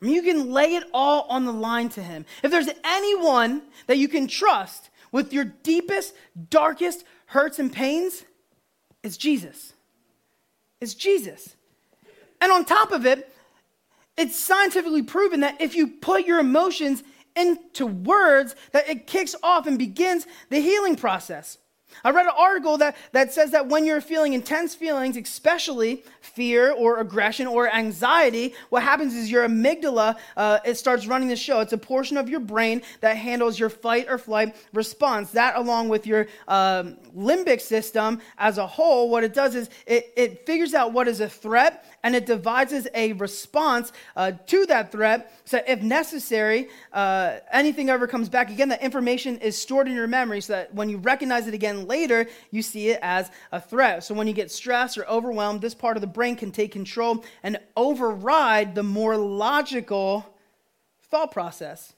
I 0.00 0.04
mean, 0.04 0.14
you 0.14 0.22
can 0.22 0.52
lay 0.52 0.74
it 0.76 0.84
all 0.92 1.22
on 1.28 1.44
the 1.44 1.52
line 1.52 1.88
to 1.90 2.02
him. 2.02 2.26
If 2.42 2.50
there's 2.50 2.68
anyone 2.84 3.62
that 3.86 3.98
you 3.98 4.06
can 4.06 4.26
trust 4.26 4.90
with 5.10 5.32
your 5.32 5.44
deepest, 5.44 6.14
darkest 6.50 7.04
hurts 7.26 7.58
and 7.58 7.72
pains, 7.72 8.24
it's 9.02 9.16
Jesus. 9.16 9.72
It's 10.80 10.94
Jesus. 10.94 11.56
And 12.40 12.52
on 12.52 12.64
top 12.64 12.92
of 12.92 13.06
it, 13.06 13.32
it's 14.16 14.38
scientifically 14.38 15.02
proven 15.02 15.40
that 15.40 15.60
if 15.60 15.74
you 15.74 15.86
put 15.86 16.26
your 16.26 16.38
emotions 16.38 17.02
into 17.36 17.86
words, 17.86 18.54
that 18.72 18.88
it 18.88 19.06
kicks 19.06 19.34
off 19.42 19.66
and 19.66 19.78
begins 19.78 20.26
the 20.50 20.60
healing 20.60 20.96
process. 20.96 21.58
I 22.04 22.10
read 22.10 22.26
an 22.26 22.32
article 22.36 22.78
that, 22.78 22.96
that 23.12 23.32
says 23.32 23.50
that 23.52 23.68
when 23.68 23.84
you're 23.84 24.00
feeling 24.00 24.32
intense 24.32 24.74
feelings, 24.74 25.16
especially 25.16 26.04
fear 26.20 26.72
or 26.72 27.00
aggression 27.00 27.46
or 27.46 27.72
anxiety, 27.72 28.54
what 28.70 28.82
happens 28.82 29.14
is 29.14 29.30
your 29.30 29.46
amygdala, 29.46 30.16
uh, 30.36 30.58
it 30.64 30.76
starts 30.76 31.06
running 31.06 31.28
the 31.28 31.36
show. 31.36 31.60
It's 31.60 31.72
a 31.72 31.78
portion 31.78 32.16
of 32.16 32.28
your 32.28 32.40
brain 32.40 32.82
that 33.00 33.16
handles 33.16 33.58
your 33.58 33.68
fight 33.68 34.06
or 34.08 34.18
flight 34.18 34.56
response. 34.72 35.30
That, 35.32 35.56
along 35.56 35.88
with 35.88 36.06
your 36.06 36.26
um, 36.48 36.96
limbic 37.16 37.60
system 37.60 38.20
as 38.38 38.58
a 38.58 38.66
whole, 38.66 39.10
what 39.10 39.24
it 39.24 39.34
does 39.34 39.54
is 39.54 39.70
it, 39.86 40.12
it 40.16 40.46
figures 40.46 40.74
out 40.74 40.92
what 40.92 41.08
is 41.08 41.20
a 41.20 41.28
threat 41.28 41.84
and 42.02 42.16
it 42.16 42.26
devises 42.26 42.88
a 42.94 43.12
response 43.14 43.92
uh, 44.16 44.32
to 44.46 44.66
that 44.66 44.90
threat. 44.90 45.32
So, 45.44 45.60
if 45.66 45.82
necessary, 45.82 46.68
uh, 46.92 47.38
anything 47.50 47.88
ever 47.90 48.06
comes 48.06 48.28
back 48.28 48.50
again, 48.50 48.68
that 48.70 48.82
information 48.82 49.38
is 49.38 49.56
stored 49.56 49.86
in 49.88 49.94
your 49.94 50.06
memory 50.06 50.40
so 50.40 50.54
that 50.54 50.74
when 50.74 50.88
you 50.88 50.98
recognize 50.98 51.46
it 51.46 51.54
again 51.54 51.86
later, 51.86 52.26
you 52.50 52.62
see 52.62 52.90
it 52.90 52.98
as 53.02 53.30
a 53.52 53.60
threat. 53.60 54.04
So, 54.04 54.14
when 54.14 54.26
you 54.26 54.32
get 54.32 54.50
stressed 54.50 54.98
or 54.98 55.08
overwhelmed, 55.08 55.60
this 55.60 55.74
part 55.74 55.96
of 55.96 56.00
the 56.00 56.06
brain 56.06 56.36
can 56.36 56.50
take 56.50 56.72
control 56.72 57.24
and 57.42 57.58
override 57.76 58.74
the 58.74 58.82
more 58.82 59.16
logical 59.16 60.26
thought 61.10 61.30
process. 61.30 61.92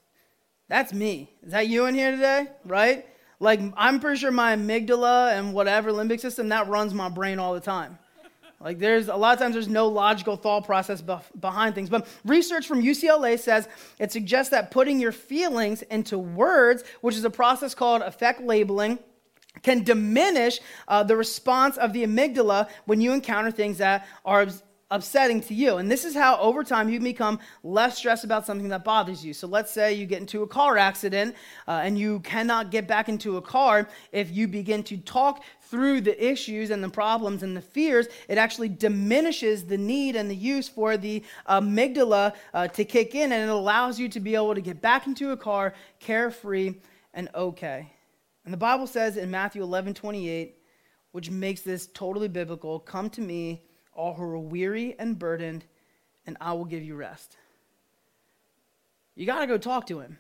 That's 0.69 0.93
me. 0.93 1.31
Is 1.43 1.53
that 1.53 1.69
you 1.69 1.87
in 1.87 1.95
here 1.95 2.11
today? 2.11 2.49
Right? 2.65 3.07
Like, 3.41 3.61
I'm 3.77 4.01
pretty 4.01 4.19
sure 4.19 4.31
my 4.31 4.57
amygdala 4.57 5.39
and 5.39 5.53
whatever 5.53 5.93
limbic 5.93 6.21
system, 6.21 6.49
that 6.49 6.69
runs 6.69 6.95
my 6.95 7.09
brain 7.09 7.39
all 7.39 7.55
the 7.55 7.61
time. 7.61 7.99
Like 8.61 8.79
there's 8.79 9.09
a 9.09 9.17
lot 9.17 9.35
of 9.35 9.39
times 9.41 9.55
there's 9.55 9.69
no 9.69 9.89
logical 9.89 10.37
thought 10.37 10.65
process 10.65 11.03
behind 11.03 11.75
things. 11.75 11.91
But 11.91 12.07
research 12.25 12.67
from 12.67 12.83
UCLA 12.83 13.39
says 13.39 13.69
it 13.99 14.13
suggests 14.13 14.51
that 14.51 14.71
putting 14.71 15.01
your 15.01 15.13
feelings 15.13 15.83
into 15.83 16.19
words, 16.19 16.85
which 17.01 17.17
is 17.17 17.25
a 17.25 17.31
process 17.31 17.75
called 17.75 18.03
affect 18.03 18.41
labeling, 18.41 18.99
can 19.63 19.85
diminish 19.85 20.61
uh, 20.89 21.03
the 21.03 21.17
response 21.17 21.77
of 21.77 21.93
the 21.93 22.05
amygdala 22.05 22.69
when 22.87 23.01
you 23.01 23.13
encounter 23.13 23.51
things 23.51 23.79
that 23.79 24.07
are 24.25 24.47
upsetting 24.91 25.41
to 25.41 25.55
you. 25.55 25.79
And 25.79 25.91
this 25.91 26.05
is 26.05 26.15
how, 26.15 26.39
over 26.39 26.63
time, 26.63 26.89
you 26.89 27.01
become 27.01 27.41
less 27.63 27.99
stressed 27.99 28.25
about 28.25 28.47
something 28.47 28.69
that 28.69 28.85
bothers 28.85 29.25
you. 29.25 29.35
So 29.35 29.47
let's 29.47 29.73
say 29.73 29.95
you 29.95 30.07
get 30.07 30.21
into 30.21 30.43
a 30.43 30.47
car 30.47 30.79
accident 30.79 31.35
uh, 31.67 31.81
and 31.83 31.99
you 31.99 32.21
cannot 32.21 32.71
get 32.71 32.87
back 32.87 33.09
into 33.09 33.37
a 33.37 33.43
car. 33.43 33.89
If 34.13 34.31
you 34.31 34.47
begin 34.47 34.83
to 34.85 34.97
talk 34.99 35.43
through 35.75 36.01
the 36.01 36.25
issues 36.25 36.71
and 36.71 36.85
the 36.85 36.89
problems 36.89 37.43
and 37.43 37.57
the 37.57 37.61
fears, 37.61 38.07
it 38.29 38.39
actually 38.39 38.69
diminishes 38.69 39.65
the 39.65 39.77
need 39.77 40.15
and 40.15 40.31
the 40.31 40.37
use 40.37 40.69
for 40.69 40.97
the 40.97 41.21
amygdala 41.49 42.33
uh, 42.55 42.69
to 42.69 42.85
kick 42.85 43.17
in, 43.17 43.33
and 43.33 43.43
it 43.43 43.53
allows 43.53 43.99
you 43.99 44.09
to 44.09 44.21
be 44.21 44.37
able 44.37 44.55
to 44.55 44.61
get 44.61 44.81
back 44.81 45.09
into 45.09 45.33
a 45.33 45.37
car 45.37 45.75
carefree 45.99 46.75
and 47.13 47.29
okay. 47.35 47.91
And 48.45 48.55
the 48.55 48.59
Bible 48.59 48.87
says 48.87 49.17
in 49.17 49.33
Matthew 49.33 49.65
11 49.65 49.95
28, 49.95 50.59
which 51.11 51.29
makes 51.29 51.63
this 51.63 51.89
totally 51.89 52.29
biblical 52.29 52.79
come 52.79 53.11
to 53.11 53.21
me 53.21 53.65
all 53.93 54.15
who 54.15 54.23
are 54.23 54.39
weary 54.39 54.95
and 55.01 55.19
burdened, 55.19 55.65
and 56.25 56.37
I 56.41 56.53
will 56.53 56.67
give 56.67 56.85
you 56.85 56.95
rest. 56.95 57.37
You 59.17 59.27
got 59.27 59.41
to 59.41 59.49
go 59.49 59.59
talk 59.59 59.89
to 59.89 59.99
him. 59.99 60.19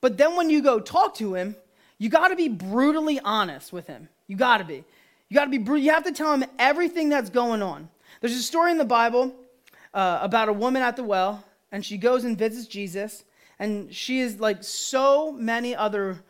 But 0.00 0.16
then 0.16 0.34
when 0.34 0.48
you 0.48 0.62
go 0.62 0.80
talk 0.80 1.14
to 1.16 1.34
him, 1.34 1.56
you 1.98 2.08
got 2.08 2.28
to 2.28 2.36
be 2.36 2.48
brutally 2.48 3.20
honest 3.20 3.70
with 3.70 3.86
him. 3.86 4.08
You 4.26 4.36
got 4.36 4.58
to 4.58 4.64
be. 4.64 4.84
You 5.28 5.34
got 5.34 5.50
to 5.50 5.58
be. 5.58 5.80
You 5.80 5.90
have 5.90 6.04
to 6.04 6.12
tell 6.12 6.32
him 6.32 6.44
everything 6.58 7.08
that's 7.08 7.30
going 7.30 7.62
on. 7.62 7.88
There's 8.20 8.34
a 8.34 8.42
story 8.42 8.70
in 8.70 8.78
the 8.78 8.84
Bible 8.84 9.34
uh, 9.92 10.18
about 10.22 10.48
a 10.48 10.52
woman 10.52 10.82
at 10.82 10.96
the 10.96 11.04
well, 11.04 11.44
and 11.72 11.84
she 11.84 11.98
goes 11.98 12.24
and 12.24 12.38
visits 12.38 12.66
Jesus, 12.66 13.24
and 13.58 13.92
she 13.94 14.20
is 14.20 14.40
like 14.40 14.62
so 14.62 15.32
many 15.32 15.74
other 15.74 16.22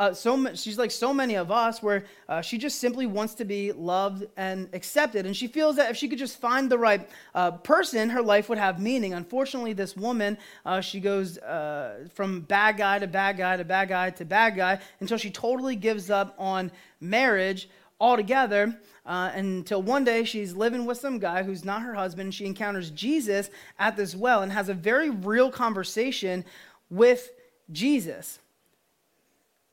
uh, 0.00 0.12
so 0.12 0.52
she's 0.54 0.76
like 0.76 0.90
so 0.90 1.14
many 1.14 1.36
of 1.36 1.52
us 1.52 1.80
where 1.80 2.04
uh, 2.28 2.40
she 2.40 2.58
just 2.58 2.80
simply 2.80 3.06
wants 3.06 3.34
to 3.34 3.44
be 3.44 3.70
loved 3.70 4.26
and 4.36 4.68
accepted. 4.72 5.24
And 5.24 5.36
she 5.36 5.46
feels 5.46 5.76
that 5.76 5.88
if 5.88 5.96
she 5.96 6.08
could 6.08 6.18
just 6.18 6.40
find 6.40 6.68
the 6.68 6.78
right 6.78 7.08
uh, 7.32 7.52
person 7.52 8.10
her 8.10 8.22
life 8.22 8.48
would 8.48 8.58
have 8.58 8.80
meaning. 8.80 9.14
Unfortunately 9.14 9.72
this 9.72 9.96
woman 9.96 10.36
uh, 10.66 10.80
she 10.80 10.98
goes 10.98 11.38
uh, 11.38 12.08
from 12.12 12.40
bad 12.40 12.76
guy 12.76 12.98
to 12.98 13.06
bad 13.06 13.36
guy 13.36 13.56
to 13.56 13.64
bad 13.64 13.88
guy 13.88 14.10
to 14.10 14.24
bad 14.24 14.56
guy 14.56 14.80
until 14.98 15.16
she 15.16 15.30
totally 15.30 15.76
gives 15.76 16.10
up 16.10 16.34
on 16.38 16.72
marriage 17.00 17.68
altogether 18.00 18.76
uh, 19.06 19.30
until 19.34 19.80
one 19.80 20.02
day 20.02 20.24
she's 20.24 20.56
living 20.56 20.86
with 20.86 20.98
some 20.98 21.20
guy 21.20 21.44
who's 21.44 21.64
not 21.64 21.82
her 21.82 21.94
husband. 21.94 22.34
She 22.34 22.46
encounters 22.46 22.90
jesus 22.90 23.48
at 23.78 23.96
this 23.96 24.16
well 24.16 24.42
and 24.42 24.50
has 24.50 24.68
a 24.68 24.74
very 24.74 25.10
real 25.10 25.52
conversation 25.52 26.44
with 26.90 27.30
jesus 27.70 28.40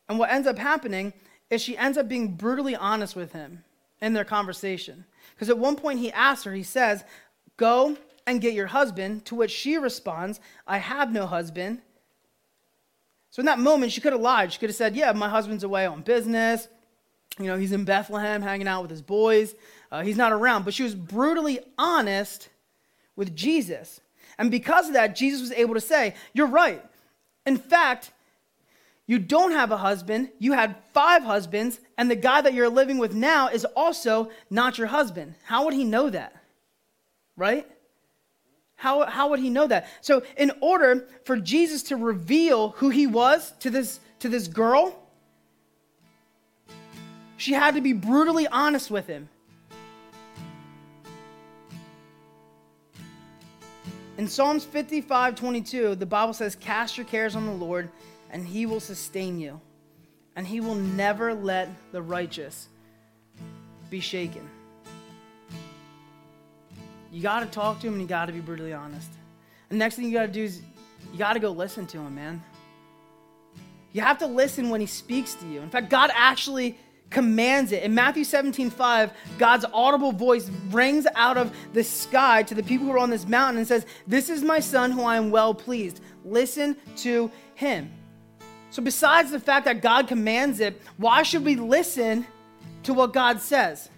and 0.10 0.20
what 0.20 0.32
ends 0.32 0.48
up 0.48 0.58
happening 0.58 1.14
is 1.50 1.62
she 1.62 1.78
ends 1.78 1.98
up 1.98 2.08
being 2.08 2.36
brutally 2.36 2.76
honest 2.76 3.16
with 3.16 3.34
him 3.34 3.64
in 4.02 4.14
their 4.14 4.26
conversation. 4.26 5.06
Because 5.34 5.50
at 5.50 5.58
one 5.58 5.76
point 5.76 6.00
he 6.00 6.12
asks 6.12 6.44
her, 6.46 6.54
he 6.54 6.64
says, 6.64 7.04
Go 7.58 7.98
and 8.26 8.42
get 8.42 8.54
your 8.54 8.68
husband, 8.68 9.26
to 9.26 9.36
which 9.36 9.52
she 9.52 9.78
responds, 9.78 10.40
I 10.68 10.78
have 10.78 11.12
no 11.12 11.26
husband. 11.26 11.82
So 13.30 13.40
in 13.40 13.46
that 13.46 13.60
moment, 13.60 13.92
she 13.92 14.02
could 14.02 14.14
have 14.14 14.22
lied. 14.22 14.52
She 14.52 14.60
could 14.60 14.70
have 14.70 14.76
said, 14.76 14.96
Yeah, 14.96 15.12
my 15.14 15.30
husband's 15.30 15.64
away 15.64 15.86
on 15.86 16.02
business. 16.02 16.68
You 17.40 17.46
know, 17.46 17.58
he's 17.58 17.72
in 17.72 17.86
Bethlehem 17.86 18.42
hanging 18.42 18.68
out 18.68 18.82
with 18.82 18.92
his 18.92 19.02
boys. 19.02 19.56
Uh, 19.92 20.04
he's 20.04 20.18
not 20.18 20.34
around. 20.34 20.66
But 20.66 20.74
she 20.74 20.84
was 20.84 20.96
brutally 20.96 21.60
honest 21.78 22.50
with 23.16 23.36
Jesus. 23.36 24.02
And 24.38 24.52
because 24.52 24.88
of 24.88 24.94
that, 24.94 25.16
Jesus 25.16 25.42
was 25.42 25.52
able 25.52 25.74
to 25.76 25.82
say, 25.82 26.16
You're 26.34 26.48
right. 26.48 26.84
In 27.46 27.58
fact, 27.58 28.12
you 29.08 29.20
don't 29.20 29.52
have 29.52 29.72
a 29.72 29.78
husband, 29.78 30.30
you 30.40 30.54
had 30.54 30.76
five 30.94 31.24
husbands, 31.24 31.80
and 31.98 32.10
the 32.10 32.16
guy 32.16 32.42
that 32.42 32.54
you're 32.54 32.70
living 32.70 32.98
with 32.98 33.14
now 33.14 33.48
is 33.50 33.66
also 33.66 34.30
not 34.50 34.78
your 34.78 34.88
husband. 34.88 35.36
How 35.44 35.66
would 35.66 35.74
he 35.74 35.84
know 35.84 36.10
that? 36.10 36.36
Right? 37.36 37.68
How, 38.76 39.06
how 39.06 39.30
would 39.30 39.40
he 39.40 39.50
know 39.50 39.68
that? 39.68 39.88
So, 40.02 40.24
in 40.38 40.52
order 40.60 41.08
for 41.26 41.38
Jesus 41.38 41.84
to 41.84 41.98
reveal 41.98 42.70
who 42.70 42.90
he 42.90 43.06
was 43.06 43.54
to 43.60 43.70
this, 43.70 44.00
to 44.20 44.30
this 44.30 44.48
girl, 44.48 44.98
she 47.38 47.54
had 47.54 47.76
to 47.76 47.82
be 47.82 47.94
brutally 47.94 48.48
honest 48.48 48.90
with 48.90 49.08
him. 49.08 49.30
In 54.18 54.28
Psalms 54.28 54.64
55 54.64 55.36
22, 55.36 55.96
the 55.96 56.06
Bible 56.06 56.34
says, 56.34 56.56
Cast 56.56 56.98
your 56.98 57.06
cares 57.06 57.36
on 57.36 57.46
the 57.46 57.52
Lord 57.52 57.90
and 58.32 58.48
he 58.48 58.66
will 58.66 58.80
sustain 58.80 59.40
you, 59.40 59.62
and 60.36 60.48
he 60.48 60.60
will 60.60 60.76
never 60.76 61.34
let 61.34 61.70
the 61.92 62.02
righteous 62.02 62.68
be 63.90 64.00
shaken. 64.00 64.50
You 67.12 67.22
got 67.22 67.42
to 67.42 67.46
talk 67.46 67.82
to 67.82 67.88
him 67.88 67.94
and 67.94 68.02
you 68.02 68.08
got 68.08 68.28
to 68.28 68.32
be 68.32 68.40
brutally 68.40 68.74
honest. 68.74 69.12
And 69.70 69.78
next 69.78 69.96
thing 69.96 70.06
you 70.06 70.14
got 70.14 70.28
to 70.28 70.32
do 70.32 70.44
is 70.44 70.62
you 71.12 71.20
got 71.20 71.34
to 71.34 71.40
go 71.40 71.52
listen 71.52 71.86
to 71.88 71.98
him, 72.00 72.16
man. 72.16 72.42
You 73.92 74.00
have 74.02 74.18
to 74.20 74.28
listen 74.28 74.70
when 74.70 74.80
he 74.80 74.88
speaks 74.88 75.36
to 75.36 75.46
you. 75.46 75.60
In 75.60 75.70
fact, 75.70 75.90
God 75.90 76.10
actually 76.14 76.78
commands 77.10 77.74
it. 77.74 77.84
In 77.84 77.94
Matthew 77.94 78.24
17, 78.24 78.70
5, 78.70 79.12
God's 79.38 79.66
audible 79.74 80.14
voice 80.14 80.50
rings 80.70 81.06
out 81.16 81.36
of 81.36 81.54
the 81.74 81.84
sky 81.84 82.44
to 82.44 82.56
the 82.56 82.64
people 82.64 82.86
who 82.88 82.94
are 82.94 83.00
on 83.00 83.10
this 83.10 83.28
mountain 83.28 83.58
and 83.58 83.68
says, 83.68 83.86
This 84.08 84.30
is 84.30 84.42
my 84.42 84.62
son 84.62 84.92
who 84.92 85.04
I 85.04 85.18
am 85.18 85.30
well 85.32 85.54
pleased. 85.54 86.00
Listen 86.24 86.78
to 86.98 87.30
him. 87.56 87.92
So, 88.72 88.82
besides 88.82 89.32
the 89.32 89.40
fact 89.40 89.66
that 89.66 89.82
God 89.82 90.08
commands 90.08 90.60
it, 90.60 90.82
why 90.98 91.24
should 91.24 91.46
we 91.46 91.56
listen 91.56 92.26
to 92.84 92.94
what 92.94 93.14
God 93.14 93.40
says? 93.40 93.90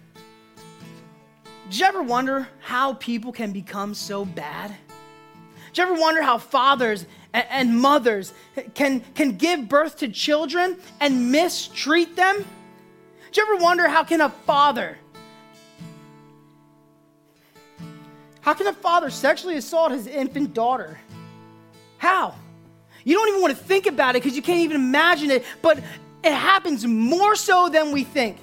Did 1.70 1.78
you 1.78 1.86
ever 1.86 2.02
wonder 2.02 2.48
how 2.60 2.94
people 2.94 3.32
can 3.32 3.52
become 3.52 3.94
so 3.94 4.24
bad? 4.24 4.74
Did 5.68 5.78
you 5.78 5.84
ever 5.84 5.94
wonder 5.94 6.22
how 6.22 6.38
fathers 6.38 7.06
and 7.32 7.80
mothers 7.80 8.34
can, 8.74 9.00
can 9.14 9.36
give 9.36 9.68
birth 9.68 9.96
to 9.98 10.08
children 10.08 10.76
and 11.00 11.32
mistreat 11.32 12.16
them? 12.16 12.44
Did 13.26 13.36
you 13.38 13.42
ever 13.44 13.62
wonder 13.62 13.88
how 13.88 14.04
can 14.04 14.20
a 14.20 14.28
father 14.28 14.98
how 18.44 18.52
can 18.52 18.66
a 18.66 18.74
father 18.74 19.08
sexually 19.08 19.56
assault 19.56 19.90
his 19.90 20.06
infant 20.06 20.52
daughter? 20.52 21.00
How? 21.96 22.34
You 23.04 23.16
don't 23.16 23.28
even 23.28 23.42
want 23.42 23.56
to 23.56 23.62
think 23.62 23.86
about 23.86 24.16
it 24.16 24.22
because 24.22 24.34
you 24.34 24.42
can't 24.42 24.60
even 24.60 24.76
imagine 24.76 25.30
it, 25.30 25.44
but 25.62 25.78
it 25.78 26.32
happens 26.32 26.86
more 26.86 27.36
so 27.36 27.68
than 27.68 27.92
we 27.92 28.02
think. 28.02 28.38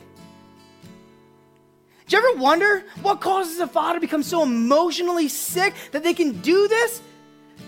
Do 2.08 2.18
you 2.18 2.30
ever 2.30 2.42
wonder 2.42 2.84
what 3.02 3.22
causes 3.22 3.60
a 3.60 3.68
father 3.68 3.96
to 3.96 4.02
become 4.02 4.22
so 4.22 4.44
emotionally 4.44 5.28
sick 5.28 5.74
that 5.92 6.04
they 6.04 6.14
can 6.14 6.42
do 6.42 6.68
this 6.68 7.02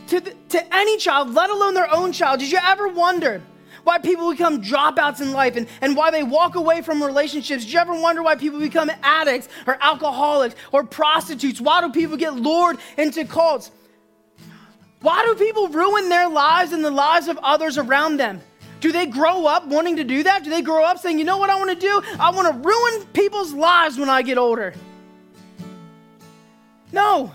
to, 0.08 0.20
the, 0.20 0.36
to 0.50 0.76
any 0.76 0.98
child, 0.98 1.34
let 1.34 1.50
alone 1.50 1.74
their 1.74 1.92
own 1.92 2.12
child? 2.12 2.42
Did 2.42 2.52
you 2.52 2.60
ever 2.62 2.90
wonder 2.90 3.42
why 3.84 4.00
people 4.00 4.30
become 4.32 4.62
dropouts 4.62 5.22
in 5.22 5.32
life 5.32 5.56
and, 5.56 5.68
and 5.82 5.96
why 5.96 6.12
they 6.12 6.24
walk 6.24 6.56
away 6.56 6.82
from 6.82 7.02
relationships? 7.02 7.64
Did 7.64 7.74
you 7.74 7.80
ever 7.80 7.94
wonder 7.94 8.22
why 8.22 8.36
people 8.36 8.60
become 8.60 8.92
addicts 9.02 9.50
or 9.66 9.78
alcoholics 9.82 10.56
or 10.72 10.84
prostitutes? 10.84 11.60
Why 11.60 11.82
do 11.82 11.90
people 11.92 12.18
get 12.18 12.36
lured 12.36 12.78
into 12.98 13.26
cults? 13.26 13.72
Why 15.04 15.26
do 15.26 15.36
people 15.36 15.68
ruin 15.68 16.08
their 16.08 16.30
lives 16.30 16.72
and 16.72 16.84
the 16.84 16.90
lives 16.90 17.28
of 17.28 17.38
others 17.44 17.78
around 17.78 18.18
them? 18.18 18.40
Do 18.80 18.94
they 18.94 19.06
grow 19.06 19.46
up 19.46 19.68
wanting 19.68 19.98
to 19.98 20.06
do 20.06 20.24
that? 20.24 20.46
Do 20.46 20.50
they 20.50 20.62
grow 20.62 20.86
up 20.86 20.98
saying, 20.98 21.20
you 21.20 21.26
know 21.26 21.38
what 21.38 21.50
I 21.50 21.56
want 21.56 21.72
to 21.72 21.76
do? 21.76 22.02
I 22.18 22.32
want 22.32 22.48
to 22.48 22.70
ruin 22.70 23.06
people's 23.08 23.54
lives 23.54 24.00
when 24.00 24.10
I 24.10 24.22
get 24.22 24.38
older? 24.38 24.74
No. 26.94 27.34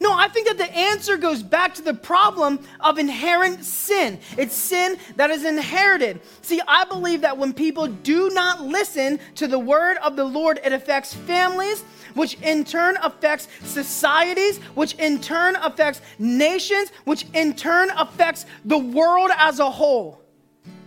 No, 0.00 0.16
I 0.16 0.28
think 0.28 0.48
that 0.48 0.56
the 0.56 0.74
answer 0.74 1.18
goes 1.18 1.42
back 1.42 1.74
to 1.74 1.82
the 1.82 1.92
problem 1.94 2.60
of 2.80 2.98
inherent 2.98 3.64
sin. 3.64 4.18
It's 4.38 4.54
sin 4.54 4.96
that 5.16 5.30
is 5.30 5.44
inherited. 5.44 6.20
See, 6.40 6.62
I 6.66 6.84
believe 6.84 7.22
that 7.22 7.36
when 7.36 7.52
people 7.52 7.88
do 7.88 8.30
not 8.30 8.62
listen 8.62 9.18
to 9.36 9.46
the 9.46 9.58
word 9.58 9.98
of 9.98 10.16
the 10.16 10.24
Lord, 10.24 10.60
it 10.64 10.72
affects 10.72 11.12
families, 11.12 11.84
which 12.16 12.34
in 12.42 12.64
turn 12.64 12.96
affects 13.02 13.46
societies, 13.62 14.58
which 14.74 14.94
in 14.94 15.20
turn 15.20 15.56
affects 15.56 16.00
nations, 16.18 16.90
which 17.04 17.26
in 17.32 17.54
turn 17.54 17.90
affects 17.90 18.44
the 18.64 18.78
world 18.78 19.30
as 19.36 19.60
a 19.60 19.70
whole 19.70 20.26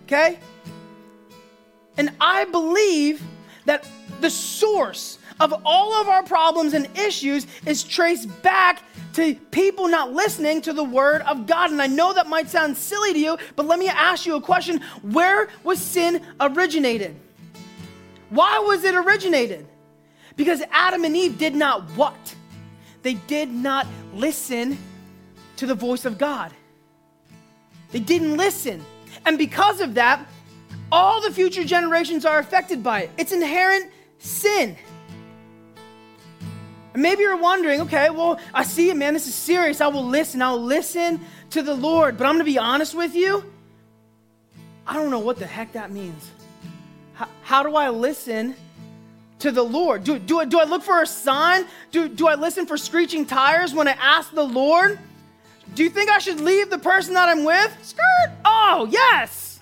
okay? 0.09 0.39
And 1.97 2.11
I 2.19 2.45
believe 2.45 3.21
that 3.65 3.85
the 4.21 4.29
source 4.29 5.19
of 5.39 5.53
all 5.63 5.93
of 6.01 6.09
our 6.09 6.23
problems 6.23 6.73
and 6.73 6.87
issues 6.97 7.45
is 7.65 7.83
traced 7.83 8.27
back 8.41 8.83
to 9.13 9.35
people 9.51 9.87
not 9.87 10.11
listening 10.11 10.61
to 10.61 10.73
the 10.73 10.83
word 10.83 11.21
of 11.21 11.45
God. 11.45 11.71
And 11.71 11.81
I 11.81 11.87
know 11.87 12.13
that 12.13 12.27
might 12.27 12.49
sound 12.49 12.75
silly 12.75 13.13
to 13.13 13.19
you, 13.19 13.37
but 13.55 13.65
let 13.65 13.79
me 13.79 13.87
ask 13.87 14.25
you 14.25 14.35
a 14.35 14.41
question. 14.41 14.81
Where 15.03 15.49
was 15.63 15.79
sin 15.79 16.21
originated? 16.39 17.15
Why 18.29 18.59
was 18.59 18.83
it 18.83 18.95
originated? 18.95 19.67
Because 20.35 20.61
Adam 20.71 21.03
and 21.03 21.15
Eve 21.15 21.37
did 21.37 21.55
not 21.55 21.83
what? 21.91 22.35
They 23.01 23.15
did 23.15 23.51
not 23.51 23.87
listen 24.13 24.77
to 25.57 25.65
the 25.65 25.75
voice 25.75 26.05
of 26.05 26.17
God. 26.17 26.53
They 27.91 27.99
didn't 27.99 28.37
listen. 28.37 28.83
And 29.25 29.37
because 29.37 29.81
of 29.81 29.95
that, 29.95 30.25
all 30.91 31.21
the 31.21 31.31
future 31.31 31.63
generations 31.63 32.25
are 32.25 32.39
affected 32.39 32.83
by 32.83 33.03
it. 33.03 33.11
It's 33.17 33.31
inherent 33.31 33.91
sin. 34.19 34.75
And 36.93 37.03
maybe 37.03 37.21
you're 37.21 37.37
wondering, 37.37 37.81
okay, 37.81 38.09
well, 38.09 38.39
I 38.53 38.63
see 38.63 38.89
it, 38.89 38.97
man. 38.97 39.13
This 39.13 39.27
is 39.27 39.35
serious. 39.35 39.81
I 39.81 39.87
will 39.87 40.05
listen. 40.05 40.41
I'll 40.41 40.61
listen 40.61 41.19
to 41.51 41.61
the 41.61 41.73
Lord. 41.73 42.17
But 42.17 42.25
I'm 42.25 42.33
going 42.33 42.45
to 42.45 42.51
be 42.51 42.57
honest 42.57 42.95
with 42.95 43.15
you. 43.15 43.43
I 44.87 44.93
don't 44.93 45.11
know 45.11 45.19
what 45.19 45.37
the 45.37 45.45
heck 45.45 45.73
that 45.73 45.91
means. 45.91 46.31
How, 47.13 47.27
how 47.43 47.63
do 47.63 47.75
I 47.75 47.89
listen 47.89 48.55
to 49.39 49.51
the 49.51 49.63
Lord? 49.63 50.03
Do, 50.03 50.19
do, 50.19 50.45
do 50.45 50.59
I 50.59 50.65
look 50.65 50.83
for 50.83 51.01
a 51.01 51.07
sign? 51.07 51.65
Do, 51.91 52.07
do 52.07 52.27
I 52.27 52.35
listen 52.35 52.65
for 52.65 52.77
screeching 52.77 53.25
tires 53.25 53.73
when 53.73 53.87
I 53.87 53.93
ask 53.93 54.31
the 54.31 54.43
Lord? 54.43 54.99
Do 55.75 55.83
you 55.83 55.89
think 55.89 56.09
I 56.09 56.19
should 56.19 56.39
leave 56.39 56.69
the 56.69 56.79
person 56.79 57.13
that 57.13 57.29
I'm 57.29 57.43
with? 57.43 57.77
Skirt. 57.81 58.31
Oh, 58.43 58.87
yes. 58.89 59.59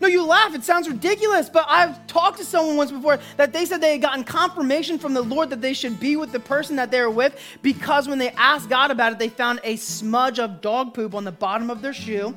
No, 0.00 0.08
you 0.08 0.24
laugh. 0.24 0.54
It 0.54 0.62
sounds 0.62 0.88
ridiculous, 0.88 1.48
but 1.48 1.64
I've 1.68 2.06
talked 2.06 2.38
to 2.38 2.44
someone 2.44 2.76
once 2.76 2.90
before 2.90 3.18
that 3.36 3.52
they 3.52 3.64
said 3.64 3.80
they 3.80 3.92
had 3.92 4.02
gotten 4.02 4.24
confirmation 4.24 4.98
from 4.98 5.14
the 5.14 5.22
Lord 5.22 5.50
that 5.50 5.62
they 5.62 5.72
should 5.72 5.98
be 5.98 6.16
with 6.16 6.32
the 6.32 6.40
person 6.40 6.76
that 6.76 6.90
they 6.90 7.00
were 7.00 7.10
with 7.10 7.38
because 7.62 8.06
when 8.08 8.18
they 8.18 8.30
asked 8.30 8.68
God 8.68 8.90
about 8.90 9.12
it, 9.12 9.18
they 9.18 9.28
found 9.28 9.60
a 9.64 9.76
smudge 9.76 10.38
of 10.38 10.60
dog 10.60 10.92
poop 10.92 11.14
on 11.14 11.24
the 11.24 11.32
bottom 11.32 11.70
of 11.70 11.80
their 11.80 11.94
shoe 11.94 12.34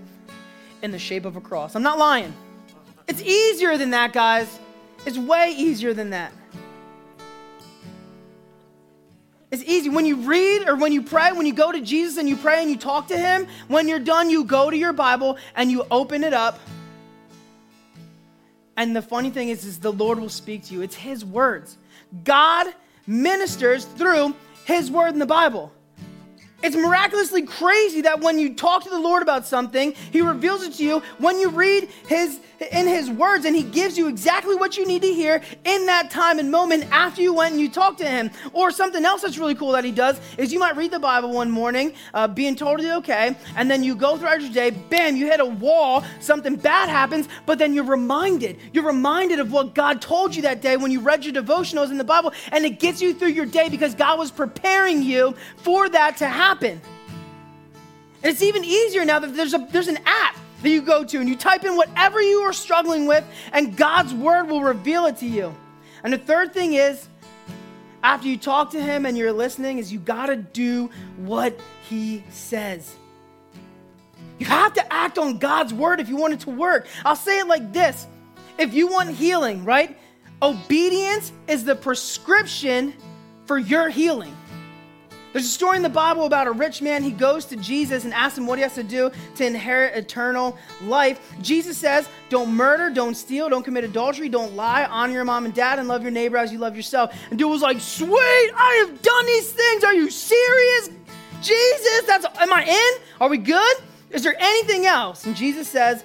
in 0.81 0.91
the 0.91 0.99
shape 0.99 1.25
of 1.25 1.35
a 1.35 1.41
cross. 1.41 1.75
I'm 1.75 1.83
not 1.83 1.97
lying. 1.97 2.33
It's 3.07 3.21
easier 3.21 3.77
than 3.77 3.89
that, 3.89 4.13
guys. 4.13 4.59
It's 5.05 5.17
way 5.17 5.53
easier 5.55 5.93
than 5.93 6.11
that. 6.11 6.31
It's 9.51 9.63
easy. 9.63 9.89
When 9.89 10.05
you 10.05 10.17
read 10.17 10.67
or 10.67 10.75
when 10.75 10.91
you 10.91 11.01
pray, 11.01 11.31
when 11.31 11.45
you 11.45 11.53
go 11.53 11.71
to 11.71 11.81
Jesus 11.81 12.17
and 12.17 12.29
you 12.29 12.37
pray 12.37 12.61
and 12.61 12.69
you 12.69 12.77
talk 12.77 13.07
to 13.07 13.17
Him, 13.17 13.47
when 13.67 13.87
you're 13.87 13.97
done, 13.97 14.29
you 14.29 14.43
go 14.43 14.69
to 14.69 14.77
your 14.77 14.93
Bible 14.93 15.37
and 15.55 15.71
you 15.71 15.85
open 15.89 16.23
it 16.23 16.33
up. 16.33 16.59
And 18.77 18.95
the 18.95 19.01
funny 19.01 19.29
thing 19.29 19.49
is, 19.49 19.65
is 19.65 19.79
the 19.79 19.91
Lord 19.91 20.19
will 20.19 20.29
speak 20.29 20.65
to 20.65 20.73
you. 20.73 20.81
It's 20.81 20.95
His 20.95 21.25
words. 21.25 21.77
God 22.23 22.67
ministers 23.07 23.85
through 23.85 24.35
His 24.65 24.91
word 24.91 25.13
in 25.13 25.19
the 25.19 25.25
Bible. 25.25 25.71
It's 26.61 26.75
miraculously 26.75 27.43
crazy 27.43 28.01
that 28.01 28.19
when 28.19 28.37
you 28.37 28.53
talk 28.53 28.83
to 28.83 28.89
the 28.89 28.99
Lord 28.99 29.21
about 29.21 29.45
something, 29.45 29.93
He 30.11 30.21
reveals 30.21 30.63
it 30.63 30.73
to 30.73 30.83
you. 30.83 30.99
When 31.17 31.39
you 31.39 31.49
read 31.49 31.89
His 32.07 32.39
in 32.71 32.87
His 32.87 33.09
words, 33.09 33.45
and 33.45 33.55
He 33.55 33.63
gives 33.63 33.97
you 33.97 34.07
exactly 34.07 34.55
what 34.55 34.75
you 34.75 34.85
need 34.85 35.01
to 35.03 35.13
hear 35.13 35.41
in 35.63 35.85
that 35.85 36.11
time 36.11 36.39
and 36.39 36.51
moment 36.51 36.85
after 36.91 37.21
you 37.21 37.33
went 37.33 37.53
and 37.53 37.61
you 37.61 37.69
talked 37.69 37.99
to 37.99 38.05
Him. 38.05 38.29
Or 38.51 38.71
something 38.71 39.05
else 39.05 39.21
that's 39.21 39.37
really 39.37 39.55
cool 39.55 39.71
that 39.71 39.85
He 39.85 39.91
does 39.91 40.19
is 40.37 40.51
you 40.51 40.59
might 40.59 40.75
read 40.75 40.91
the 40.91 40.99
Bible 40.99 41.31
one 41.31 41.49
morning, 41.49 41.93
uh, 42.13 42.27
being 42.27 42.55
totally 42.57 42.91
okay, 42.91 43.35
and 43.55 43.71
then 43.71 43.81
you 43.81 43.95
go 43.95 44.17
throughout 44.17 44.41
your 44.41 44.51
day, 44.51 44.71
bam, 44.71 45.15
you 45.15 45.27
hit 45.27 45.39
a 45.39 45.45
wall, 45.45 46.03
something 46.19 46.57
bad 46.57 46.89
happens, 46.89 47.29
but 47.45 47.57
then 47.57 47.73
you're 47.73 47.85
reminded. 47.85 48.57
You're 48.73 48.85
reminded 48.85 49.39
of 49.39 49.53
what 49.53 49.73
God 49.73 50.01
told 50.01 50.35
you 50.35 50.41
that 50.41 50.61
day 50.61 50.75
when 50.75 50.91
you 50.91 50.99
read 50.99 51.23
your 51.23 51.33
devotionals 51.33 51.89
in 51.89 51.97
the 51.97 52.03
Bible, 52.03 52.33
and 52.51 52.65
it 52.65 52.79
gets 52.79 53.01
you 53.01 53.13
through 53.13 53.29
your 53.29 53.45
day 53.45 53.69
because 53.69 53.95
God 53.95 54.19
was 54.19 54.29
preparing 54.29 55.01
you 55.01 55.35
for 55.57 55.87
that 55.87 56.17
to 56.17 56.27
happen 56.27 56.48
happen. 56.49 56.81
And 58.23 58.31
it's 58.31 58.41
even 58.41 58.65
easier 58.65 59.05
now 59.05 59.19
that 59.19 59.35
there's, 59.35 59.53
a, 59.53 59.67
there's 59.71 59.87
an 59.87 59.99
app 60.05 60.35
that 60.63 60.69
you 60.69 60.81
go 60.81 61.03
to 61.03 61.19
and 61.19 61.29
you 61.29 61.35
type 61.35 61.63
in 61.63 61.75
whatever 61.75 62.19
you 62.21 62.39
are 62.39 62.53
struggling 62.53 63.05
with, 63.05 63.23
and 63.53 63.77
God's 63.77 64.13
word 64.13 64.45
will 64.49 64.61
reveal 64.61 65.05
it 65.05 65.17
to 65.17 65.27
you. 65.27 65.55
And 66.03 66.11
the 66.11 66.17
third 66.17 66.53
thing 66.53 66.73
is, 66.73 67.07
after 68.01 68.27
you 68.27 68.37
talk 68.37 68.71
to 68.71 68.81
him 68.81 69.05
and 69.05 69.17
you're 69.17 69.31
listening, 69.31 69.77
is 69.77 69.93
you 69.93 69.99
got 69.99 70.27
to 70.27 70.37
do 70.37 70.89
what 71.17 71.57
he 71.87 72.23
says. 72.29 72.95
You 74.39 74.47
have 74.47 74.73
to 74.73 74.93
act 74.93 75.17
on 75.17 75.37
God's 75.37 75.73
word 75.73 75.99
if 75.99 76.09
you 76.09 76.15
want 76.15 76.33
it 76.33 76.39
to 76.41 76.49
work. 76.49 76.87
I'll 77.05 77.15
say 77.15 77.39
it 77.39 77.47
like 77.47 77.73
this 77.73 78.07
if 78.57 78.73
you 78.73 78.87
want 78.87 79.11
healing, 79.11 79.65
right? 79.65 79.97
Obedience 80.41 81.31
is 81.47 81.63
the 81.63 81.75
prescription 81.75 82.93
for 83.45 83.57
your 83.57 83.89
healing. 83.89 84.35
There's 85.31 85.45
a 85.45 85.49
story 85.49 85.77
in 85.77 85.83
the 85.83 85.89
Bible 85.89 86.25
about 86.25 86.47
a 86.47 86.51
rich 86.51 86.81
man. 86.81 87.03
He 87.03 87.11
goes 87.11 87.45
to 87.45 87.55
Jesus 87.55 88.03
and 88.03 88.13
asks 88.13 88.37
him 88.37 88.47
what 88.47 88.57
he 88.57 88.63
has 88.63 88.73
to 88.75 88.83
do 88.83 89.11
to 89.35 89.45
inherit 89.45 89.95
eternal 89.95 90.57
life. 90.83 91.19
Jesus 91.41 91.77
says, 91.77 92.09
Don't 92.29 92.51
murder, 92.51 92.89
don't 92.89 93.13
steal, 93.13 93.47
don't 93.47 93.63
commit 93.63 93.83
adultery, 93.83 94.27
don't 94.27 94.55
lie, 94.55 94.85
honor 94.85 95.13
your 95.13 95.25
mom 95.25 95.45
and 95.45 95.53
dad, 95.53 95.77
and 95.77 95.87
love 95.87 96.01
your 96.01 96.11
neighbor 96.11 96.37
as 96.37 96.51
you 96.51 96.57
love 96.57 96.75
yourself. 96.75 97.15
And 97.29 97.37
dude 97.37 97.49
was 97.49 97.61
like, 97.61 97.79
Sweet, 97.79 98.11
I 98.11 98.85
have 98.87 99.01
done 99.03 99.25
these 99.27 99.51
things. 99.51 99.83
Are 99.83 99.93
you 99.93 100.09
serious? 100.09 100.89
Jesus, 101.41 102.01
that's 102.07 102.25
am 102.25 102.51
I 102.51 102.63
in? 102.63 103.03
Are 103.21 103.29
we 103.29 103.37
good? 103.37 103.77
Is 104.09 104.23
there 104.23 104.35
anything 104.39 104.87
else? 104.87 105.25
And 105.25 105.35
Jesus 105.35 105.67
says, 105.67 106.03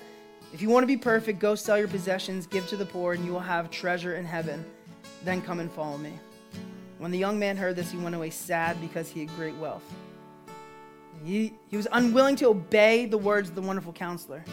If 0.52 0.60
you 0.60 0.68
want 0.68 0.82
to 0.82 0.86
be 0.86 0.98
perfect, 0.98 1.38
go 1.38 1.54
sell 1.54 1.78
your 1.78 1.88
possessions, 1.88 2.46
give 2.46 2.68
to 2.68 2.76
the 2.76 2.86
poor, 2.86 3.14
and 3.14 3.24
you 3.24 3.32
will 3.32 3.40
have 3.40 3.70
treasure 3.70 4.16
in 4.16 4.26
heaven. 4.26 4.64
Then 5.24 5.40
come 5.40 5.60
and 5.60 5.72
follow 5.72 5.96
me. 5.96 6.12
When 6.98 7.10
the 7.10 7.18
young 7.18 7.38
man 7.38 7.56
heard 7.56 7.76
this, 7.76 7.90
he 7.90 7.98
went 7.98 8.14
away 8.14 8.30
sad 8.30 8.80
because 8.80 9.08
he 9.08 9.20
had 9.20 9.28
great 9.36 9.56
wealth. 9.56 9.82
He, 11.24 11.54
he 11.68 11.76
was 11.76 11.88
unwilling 11.90 12.36
to 12.36 12.48
obey 12.48 13.06
the 13.06 13.18
words 13.18 13.48
of 13.48 13.54
the 13.54 13.62
wonderful 13.62 13.92
counselor. 13.92 14.44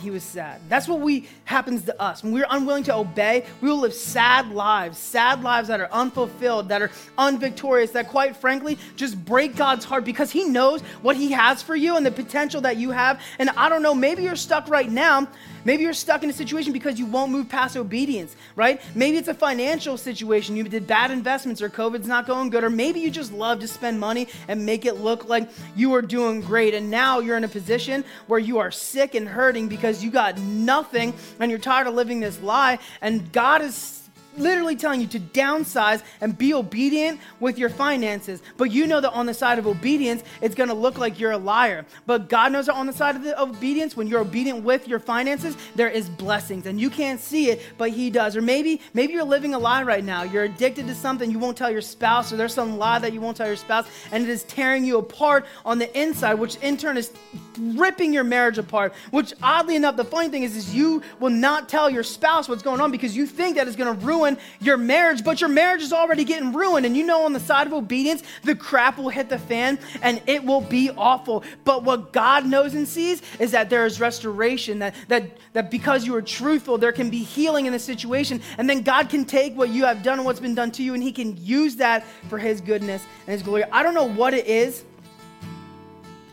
He 0.00 0.10
was 0.10 0.22
sad. 0.22 0.60
That's 0.68 0.88
what 0.88 1.00
we 1.00 1.28
happens 1.44 1.84
to 1.84 2.00
us. 2.00 2.22
When 2.22 2.32
we're 2.32 2.46
unwilling 2.48 2.84
to 2.84 2.94
obey, 2.94 3.44
we 3.60 3.68
will 3.68 3.78
live 3.78 3.94
sad 3.94 4.50
lives, 4.50 4.98
sad 4.98 5.42
lives 5.42 5.68
that 5.68 5.80
are 5.80 5.90
unfulfilled, 5.92 6.68
that 6.70 6.82
are 6.82 6.90
unvictorious, 7.18 7.90
that 7.92 8.08
quite 8.08 8.36
frankly 8.36 8.78
just 8.96 9.22
break 9.24 9.56
God's 9.56 9.84
heart 9.84 10.04
because 10.04 10.30
he 10.30 10.44
knows 10.44 10.80
what 11.02 11.16
he 11.16 11.32
has 11.32 11.62
for 11.62 11.76
you 11.76 11.96
and 11.96 12.04
the 12.04 12.10
potential 12.10 12.60
that 12.62 12.76
you 12.76 12.90
have. 12.90 13.20
And 13.38 13.50
I 13.50 13.68
don't 13.68 13.82
know, 13.82 13.94
maybe 13.94 14.22
you're 14.22 14.36
stuck 14.36 14.68
right 14.68 14.90
now 14.90 15.28
Maybe 15.64 15.82
you're 15.82 15.92
stuck 15.92 16.22
in 16.22 16.30
a 16.30 16.32
situation 16.32 16.72
because 16.72 16.98
you 16.98 17.06
won't 17.06 17.30
move 17.30 17.48
past 17.48 17.76
obedience, 17.76 18.34
right? 18.56 18.80
Maybe 18.94 19.18
it's 19.18 19.28
a 19.28 19.34
financial 19.34 19.98
situation. 19.98 20.56
You 20.56 20.64
did 20.64 20.86
bad 20.86 21.10
investments 21.10 21.60
or 21.60 21.68
COVID's 21.68 22.06
not 22.06 22.26
going 22.26 22.50
good, 22.50 22.64
or 22.64 22.70
maybe 22.70 23.00
you 23.00 23.10
just 23.10 23.32
love 23.32 23.60
to 23.60 23.68
spend 23.68 24.00
money 24.00 24.28
and 24.48 24.64
make 24.64 24.86
it 24.86 24.94
look 24.94 25.28
like 25.28 25.50
you 25.76 25.94
are 25.94 26.02
doing 26.02 26.40
great. 26.40 26.72
And 26.72 26.90
now 26.90 27.20
you're 27.20 27.36
in 27.36 27.44
a 27.44 27.48
position 27.48 28.04
where 28.26 28.38
you 28.38 28.58
are 28.58 28.70
sick 28.70 29.14
and 29.14 29.28
hurting 29.28 29.68
because 29.68 29.89
you 29.98 30.10
got 30.10 30.38
nothing 30.38 31.14
and 31.38 31.50
you're 31.50 31.60
tired 31.60 31.86
of 31.86 31.94
living 31.94 32.20
this 32.20 32.40
lie. 32.40 32.78
And 33.00 33.32
God 33.32 33.62
is 33.62 33.99
literally 34.36 34.76
telling 34.76 35.00
you 35.00 35.06
to 35.08 35.20
downsize 35.20 36.02
and 36.20 36.36
be 36.36 36.54
obedient 36.54 37.20
with 37.40 37.58
your 37.58 37.68
finances. 37.68 38.42
But 38.56 38.70
you 38.70 38.86
know 38.86 39.00
that 39.00 39.12
on 39.12 39.26
the 39.26 39.34
side 39.34 39.58
of 39.58 39.66
obedience, 39.66 40.22
it's 40.40 40.54
going 40.54 40.68
to 40.68 40.74
look 40.74 40.98
like 40.98 41.18
you're 41.18 41.32
a 41.32 41.38
liar. 41.38 41.84
But 42.06 42.28
God 42.28 42.52
knows 42.52 42.66
that 42.66 42.74
on 42.74 42.86
the 42.86 42.92
side 42.92 43.16
of 43.16 43.22
the 43.22 43.40
obedience, 43.40 43.96
when 43.96 44.06
you're 44.06 44.20
obedient 44.20 44.62
with 44.64 44.88
your 44.88 44.98
finances, 44.98 45.56
there 45.74 45.88
is 45.88 46.08
blessings 46.08 46.66
and 46.66 46.80
you 46.80 46.90
can't 46.90 47.20
see 47.20 47.50
it, 47.50 47.62
but 47.78 47.90
he 47.90 48.10
does. 48.10 48.36
Or 48.36 48.42
maybe 48.42 48.80
maybe 48.94 49.12
you're 49.12 49.24
living 49.24 49.54
a 49.54 49.58
lie 49.58 49.82
right 49.82 50.04
now. 50.04 50.22
You're 50.22 50.44
addicted 50.44 50.86
to 50.86 50.94
something 50.94 51.30
you 51.30 51.38
won't 51.38 51.56
tell 51.56 51.70
your 51.70 51.82
spouse 51.82 52.32
or 52.32 52.36
there's 52.36 52.54
some 52.54 52.78
lie 52.78 52.98
that 52.98 53.12
you 53.12 53.20
won't 53.20 53.36
tell 53.36 53.46
your 53.46 53.56
spouse 53.56 53.86
and 54.12 54.22
it 54.22 54.28
is 54.28 54.44
tearing 54.44 54.84
you 54.84 54.98
apart 54.98 55.46
on 55.64 55.78
the 55.78 56.00
inside, 56.00 56.34
which 56.34 56.56
in 56.56 56.76
turn 56.76 56.96
is 56.96 57.10
ripping 57.58 58.12
your 58.12 58.24
marriage 58.24 58.58
apart. 58.58 58.92
Which 59.10 59.34
oddly 59.42 59.76
enough, 59.76 59.96
the 59.96 60.04
funny 60.04 60.28
thing 60.28 60.42
is 60.42 60.56
is 60.56 60.74
you 60.74 61.02
will 61.18 61.30
not 61.30 61.68
tell 61.68 61.90
your 61.90 62.02
spouse 62.02 62.48
what's 62.48 62.62
going 62.62 62.80
on 62.80 62.90
because 62.90 63.16
you 63.16 63.26
think 63.26 63.56
that 63.56 63.66
it's 63.66 63.76
going 63.76 63.98
to 63.98 64.06
ruin 64.06 64.19
your 64.60 64.76
marriage, 64.76 65.24
but 65.24 65.40
your 65.40 65.50
marriage 65.50 65.82
is 65.82 65.92
already 65.92 66.24
getting 66.24 66.52
ruined. 66.52 66.86
And 66.86 66.96
you 66.96 67.04
know, 67.04 67.24
on 67.24 67.32
the 67.32 67.40
side 67.40 67.66
of 67.66 67.72
obedience, 67.72 68.22
the 68.42 68.54
crap 68.54 68.98
will 68.98 69.08
hit 69.08 69.28
the 69.28 69.38
fan 69.38 69.78
and 70.02 70.22
it 70.26 70.44
will 70.44 70.60
be 70.60 70.90
awful. 70.90 71.44
But 71.64 71.84
what 71.84 72.12
God 72.12 72.46
knows 72.46 72.74
and 72.74 72.86
sees 72.86 73.22
is 73.38 73.52
that 73.52 73.70
there 73.70 73.86
is 73.86 74.00
restoration, 74.00 74.80
that, 74.80 74.94
that, 75.08 75.38
that 75.52 75.70
because 75.70 76.06
you 76.06 76.14
are 76.16 76.22
truthful, 76.22 76.78
there 76.78 76.92
can 76.92 77.10
be 77.10 77.22
healing 77.22 77.66
in 77.66 77.72
the 77.72 77.78
situation. 77.78 78.40
And 78.58 78.68
then 78.68 78.82
God 78.82 79.08
can 79.08 79.24
take 79.24 79.56
what 79.56 79.70
you 79.70 79.84
have 79.84 80.02
done 80.02 80.18
and 80.18 80.24
what's 80.24 80.40
been 80.40 80.54
done 80.54 80.70
to 80.72 80.82
you, 80.82 80.94
and 80.94 81.02
He 81.02 81.12
can 81.12 81.36
use 81.36 81.76
that 81.76 82.04
for 82.28 82.38
His 82.38 82.60
goodness 82.60 83.04
and 83.26 83.32
His 83.32 83.42
glory. 83.42 83.64
I 83.64 83.82
don't 83.82 83.94
know 83.94 84.08
what 84.08 84.34
it 84.34 84.46
is 84.46 84.84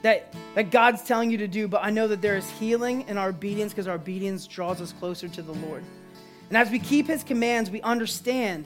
that, 0.01 0.33
that 0.55 0.71
God's 0.71 1.03
telling 1.03 1.31
you 1.31 1.37
to 1.39 1.47
do, 1.47 1.67
but 1.67 1.83
I 1.83 1.89
know 1.89 2.07
that 2.07 2.21
there 2.21 2.37
is 2.37 2.49
healing 2.51 3.05
in 3.07 3.17
our 3.17 3.29
obedience 3.29 3.73
because 3.73 3.87
our 3.87 3.95
obedience 3.95 4.47
draws 4.47 4.81
us 4.81 4.93
closer 4.93 5.27
to 5.27 5.41
the 5.41 5.53
Lord. 5.53 5.83
And 6.49 6.57
as 6.57 6.69
we 6.69 6.79
keep 6.79 7.07
his 7.07 7.23
commands, 7.23 7.69
we 7.69 7.81
understand 7.81 8.65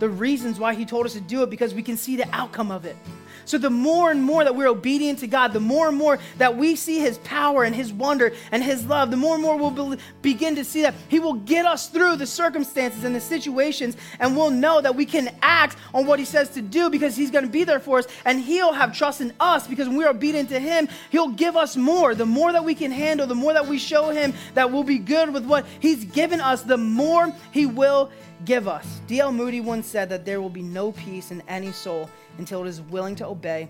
the 0.00 0.08
reasons 0.08 0.58
why 0.58 0.74
he 0.74 0.84
told 0.84 1.06
us 1.06 1.14
to 1.14 1.20
do 1.20 1.42
it 1.42 1.50
because 1.50 1.72
we 1.72 1.82
can 1.82 1.96
see 1.96 2.16
the 2.16 2.28
outcome 2.34 2.70
of 2.70 2.84
it. 2.84 2.96
So, 3.44 3.58
the 3.58 3.70
more 3.70 4.10
and 4.10 4.22
more 4.22 4.44
that 4.44 4.54
we're 4.54 4.68
obedient 4.68 5.20
to 5.20 5.26
God, 5.26 5.52
the 5.52 5.60
more 5.60 5.88
and 5.88 5.96
more 5.96 6.18
that 6.38 6.56
we 6.56 6.76
see 6.76 6.98
His 6.98 7.18
power 7.18 7.64
and 7.64 7.74
His 7.74 7.92
wonder 7.92 8.32
and 8.50 8.62
His 8.62 8.84
love, 8.86 9.10
the 9.10 9.16
more 9.16 9.34
and 9.34 9.42
more 9.42 9.56
we'll 9.56 9.70
be- 9.70 10.02
begin 10.22 10.56
to 10.56 10.64
see 10.64 10.82
that 10.82 10.94
He 11.08 11.18
will 11.18 11.34
get 11.34 11.66
us 11.66 11.88
through 11.88 12.16
the 12.16 12.26
circumstances 12.26 13.04
and 13.04 13.14
the 13.14 13.20
situations, 13.20 13.96
and 14.18 14.36
we'll 14.36 14.50
know 14.50 14.80
that 14.80 14.94
we 14.94 15.06
can 15.06 15.34
act 15.42 15.76
on 15.94 16.06
what 16.06 16.18
He 16.18 16.24
says 16.24 16.50
to 16.50 16.62
do 16.62 16.90
because 16.90 17.16
He's 17.16 17.30
going 17.30 17.44
to 17.44 17.50
be 17.50 17.64
there 17.64 17.80
for 17.80 17.98
us, 17.98 18.06
and 18.24 18.40
He'll 18.40 18.72
have 18.72 18.96
trust 18.96 19.20
in 19.20 19.32
us 19.40 19.66
because 19.66 19.88
when 19.88 19.96
we're 19.96 20.10
obedient 20.10 20.48
to 20.50 20.58
Him, 20.58 20.88
He'll 21.10 21.28
give 21.28 21.56
us 21.56 21.76
more. 21.76 22.14
The 22.14 22.26
more 22.26 22.52
that 22.52 22.64
we 22.64 22.74
can 22.74 22.90
handle, 22.90 23.26
the 23.26 23.34
more 23.34 23.52
that 23.52 23.66
we 23.66 23.78
show 23.78 24.10
Him 24.10 24.34
that 24.54 24.70
we'll 24.70 24.84
be 24.84 24.98
good 24.98 25.32
with 25.32 25.44
what 25.44 25.66
He's 25.80 26.04
given 26.04 26.40
us, 26.40 26.62
the 26.62 26.78
more 26.78 27.32
He 27.50 27.66
will 27.66 28.10
give 28.44 28.68
us. 28.68 29.00
D.L. 29.06 29.32
Moody 29.32 29.60
once 29.60 29.86
said 29.86 30.08
that 30.08 30.24
there 30.24 30.40
will 30.40 30.50
be 30.50 30.62
no 30.62 30.92
peace 30.92 31.30
in 31.30 31.42
any 31.48 31.72
soul 31.72 32.08
until 32.38 32.64
it 32.64 32.68
is 32.68 32.80
willing 32.80 33.14
to 33.16 33.26
obey 33.26 33.68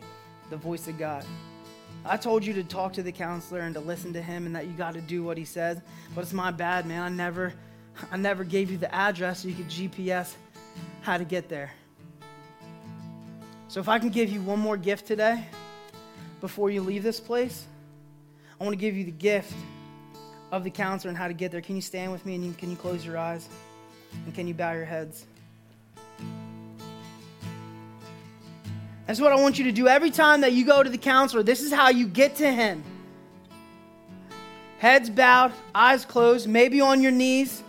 the 0.51 0.57
voice 0.57 0.89
of 0.89 0.99
God. 0.99 1.25
I 2.05 2.17
told 2.17 2.45
you 2.45 2.53
to 2.55 2.65
talk 2.65 2.93
to 2.95 3.03
the 3.03 3.13
counselor 3.13 3.61
and 3.61 3.75
to 3.75 3.81
listen 3.81 4.13
to 4.15 4.23
him 4.23 4.47
and 4.47 4.57
that 4.57 4.67
you 4.67 4.73
got 4.73 4.95
to 4.95 5.01
do 5.01 5.23
what 5.23 5.39
he 5.39 5.45
says, 5.45 5.81
but 6.15 6.23
it's 6.23 6.33
my 6.33 6.51
bad, 6.51 6.87
man. 6.87 7.03
I 7.03 7.09
never 7.09 7.53
I 8.11 8.17
never 8.17 8.43
gave 8.43 8.71
you 8.71 8.79
the 8.79 8.93
address 8.95 9.41
so 9.41 9.49
you 9.49 9.55
could 9.55 9.69
GPS 9.69 10.35
how 11.03 11.19
to 11.19 11.25
get 11.25 11.49
there. 11.49 11.71
So 13.69 13.81
if 13.81 13.89
I 13.89 13.99
can 13.99 14.09
give 14.09 14.31
you 14.31 14.43
one 14.43 14.59
more 14.59 14.77
gift 14.77 15.07
today 15.07 15.45
before 16.41 16.71
you 16.71 16.81
leave 16.81 17.03
this 17.03 17.21
place, 17.21 17.67
I 18.61 18.65
want 18.65 18.75
to 18.75 18.81
give 18.81 18.97
you 18.97 19.05
the 19.05 19.11
gift 19.11 19.55
of 20.51 20.65
the 20.65 20.71
counselor 20.71 21.11
and 21.11 21.19
how 21.19 21.29
to 21.29 21.35
get 21.35 21.53
there. 21.53 21.61
Can 21.61 21.77
you 21.77 21.83
stand 21.83 22.13
with 22.13 22.27
me 22.27 22.35
and 22.35 22.57
can 22.59 22.71
you 22.71 22.77
close 22.77 23.05
your 23.05 23.19
eyes? 23.19 23.49
And 24.25 24.35
can 24.35 24.47
you 24.47 24.55
bow 24.55 24.73
your 24.73 24.85
heads? 24.85 25.27
That's 29.07 29.21
what 29.21 29.33
I 29.33 29.37
want 29.37 29.59
you 29.59 29.65
to 29.65 29.73
do 29.73 29.89
every 29.89 30.11
time 30.11 30.43
that 30.43 30.53
you 30.53 30.65
go 30.65 30.83
to 30.83 30.89
the 30.89 30.99
counselor. 30.99 31.43
This 31.43 31.61
is 31.61 31.73
how 31.73 31.91
you 31.91 32.07
get 32.07 32.37
to 32.37 32.51
him. 32.51 32.83
Heads 34.79 35.11
bowed, 35.11 35.53
eyes 35.75 36.05
closed, 36.05 36.49
maybe 36.49 36.81
on 36.81 37.03
your 37.03 37.13
knees. 37.13 37.63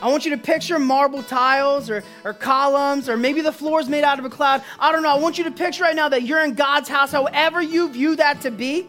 I 0.00 0.08
want 0.08 0.24
you 0.24 0.32
to 0.32 0.38
picture 0.38 0.78
marble 0.78 1.22
tiles 1.22 1.88
or, 1.88 2.02
or 2.24 2.34
columns, 2.34 3.08
or 3.08 3.16
maybe 3.16 3.40
the 3.40 3.52
floor 3.52 3.80
is 3.80 3.88
made 3.88 4.02
out 4.02 4.18
of 4.18 4.24
a 4.24 4.30
cloud. 4.30 4.62
I 4.78 4.90
don't 4.90 5.02
know. 5.02 5.10
I 5.10 5.18
want 5.18 5.38
you 5.38 5.44
to 5.44 5.50
picture 5.50 5.84
right 5.84 5.94
now 5.94 6.08
that 6.08 6.22
you're 6.22 6.44
in 6.44 6.54
God's 6.54 6.88
house, 6.88 7.12
however 7.12 7.62
you 7.62 7.88
view 7.88 8.16
that 8.16 8.40
to 8.42 8.50
be. 8.50 8.88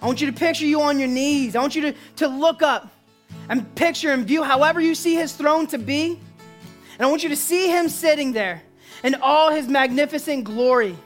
I 0.00 0.06
want 0.06 0.20
you 0.20 0.26
to 0.28 0.32
picture 0.32 0.66
you 0.66 0.82
on 0.82 0.98
your 0.98 1.08
knees. 1.08 1.56
I 1.56 1.60
want 1.60 1.74
you 1.74 1.82
to, 1.82 1.94
to 2.16 2.28
look 2.28 2.62
up 2.62 2.88
and 3.48 3.74
picture 3.74 4.10
and 4.10 4.26
view 4.26 4.42
however 4.42 4.80
you 4.80 4.94
see 4.94 5.14
his 5.14 5.32
throne 5.32 5.66
to 5.68 5.78
be. 5.78 6.20
And 6.98 7.06
I 7.06 7.10
want 7.10 7.22
you 7.22 7.28
to 7.28 7.36
see 7.36 7.68
him 7.68 7.88
sitting 7.88 8.32
there 8.32 8.62
in 9.02 9.14
all 9.16 9.50
his 9.50 9.68
magnificent 9.68 10.44
glory. 10.44 10.96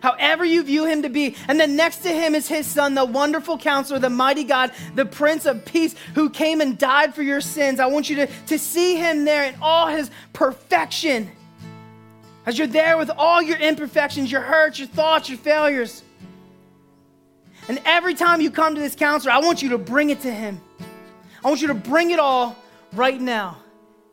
However, 0.00 0.44
you 0.44 0.62
view 0.62 0.84
him 0.84 1.02
to 1.02 1.08
be. 1.08 1.34
And 1.48 1.58
then 1.58 1.74
next 1.74 1.98
to 1.98 2.10
him 2.10 2.34
is 2.34 2.46
his 2.46 2.66
son, 2.66 2.94
the 2.94 3.04
wonderful 3.04 3.58
counselor, 3.58 3.98
the 3.98 4.10
mighty 4.10 4.44
God, 4.44 4.70
the 4.94 5.06
Prince 5.06 5.46
of 5.46 5.64
Peace, 5.64 5.94
who 6.14 6.30
came 6.30 6.60
and 6.60 6.78
died 6.78 7.14
for 7.14 7.22
your 7.22 7.40
sins. 7.40 7.80
I 7.80 7.86
want 7.86 8.08
you 8.08 8.16
to, 8.16 8.26
to 8.46 8.58
see 8.58 8.96
him 8.96 9.24
there 9.24 9.44
in 9.44 9.56
all 9.60 9.88
his 9.88 10.10
perfection. 10.32 11.30
As 12.44 12.56
you're 12.56 12.68
there 12.68 12.96
with 12.96 13.10
all 13.10 13.42
your 13.42 13.58
imperfections, 13.58 14.30
your 14.30 14.42
hurts, 14.42 14.78
your 14.78 14.86
thoughts, 14.86 15.28
your 15.28 15.38
failures. 15.38 16.02
And 17.68 17.80
every 17.84 18.14
time 18.14 18.40
you 18.40 18.50
come 18.50 18.76
to 18.76 18.80
this 18.80 18.94
counselor, 18.94 19.32
I 19.32 19.38
want 19.38 19.62
you 19.62 19.70
to 19.70 19.78
bring 19.78 20.10
it 20.10 20.20
to 20.20 20.30
him. 20.30 20.60
I 21.44 21.48
want 21.48 21.60
you 21.60 21.68
to 21.68 21.74
bring 21.74 22.10
it 22.10 22.18
all 22.18 22.56
right 22.92 23.20
now, 23.20 23.58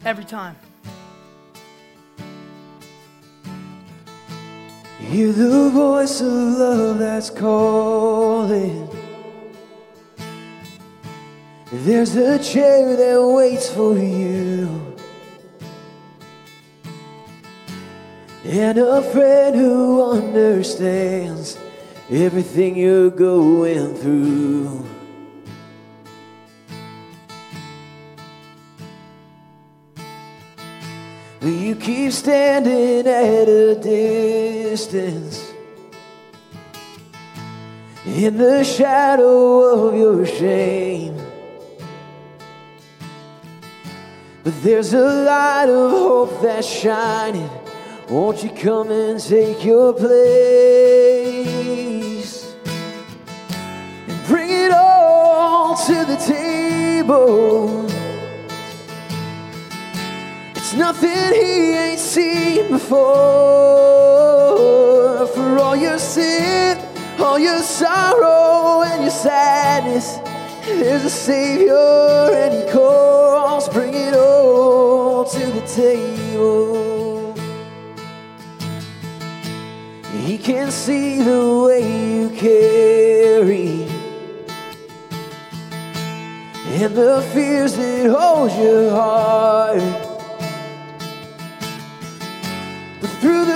every 0.05 0.26
time. 0.26 0.55
Hear 4.99 5.32
the 5.32 5.69
voice 5.69 6.21
of 6.21 6.28
love 6.28 6.99
that's 6.99 7.30
calling. 7.30 8.89
There's 11.71 12.15
a 12.15 12.38
chair 12.38 12.95
that 12.95 13.21
waits 13.21 13.69
for 13.69 13.97
you. 13.97 14.95
And 18.45 18.78
a 18.78 19.01
friend 19.01 19.55
who 19.55 20.11
understands 20.11 21.57
everything 22.09 22.76
you're 22.78 23.09
going 23.09 23.95
through. 23.95 24.93
You 31.52 31.76
keep 31.76 32.12
standing 32.14 33.06
at 33.06 33.50
a 33.50 33.76
distance 33.76 35.52
in 38.06 38.38
the 38.38 38.64
shadow 38.64 39.88
of 39.88 39.96
your 39.96 40.26
shame. 40.26 41.18
But 44.44 44.54
there's 44.64 44.94
a 44.94 45.02
light 45.02 45.68
of 45.70 45.91
hope 45.91 46.41
that's 46.41 46.68
shining. 46.68 47.50
Won't 48.10 48.44
you 48.44 48.50
come 48.50 48.91
and 48.91 49.20
take 49.20 49.66
your 49.66 49.94
place 49.94 50.14
and 54.08 54.28
bring 54.28 54.50
it 54.50 54.72
all 54.72 55.76
to 55.88 56.06
the 56.06 56.16
table? 56.18 57.83
Nothing 60.94 61.34
he 61.41 61.74
ain't 61.74 62.00
seen 62.00 62.70
before. 62.70 63.02
For 65.28 65.58
all 65.60 65.76
your 65.76 65.98
sin, 65.98 66.78
all 67.20 67.39
your 67.39 67.62
sorrow, 67.62 68.84
and 68.84 69.02
your 69.04 69.12
sadness, 69.12 70.20
there's 70.66 71.04
a 71.06 71.10
Savior 71.10 71.74
and 71.74 72.54
he 72.54 72.72
calls. 72.72 73.68
Bring 73.70 73.94
it 73.94 74.14
all 74.14 75.26
to 75.26 75.39
the 75.39 75.62
table. 75.62 77.34
He 80.12 80.38
can 80.38 80.72
see 80.72 81.22
the 81.22 81.64
way 81.66 81.82
you 82.16 82.30
carry 82.30 83.88
and 86.82 86.96
the 86.96 87.22
fears 87.34 87.76
that 87.76 88.10
hold 88.10 88.52
your 88.52 88.91
heart. 88.91 90.03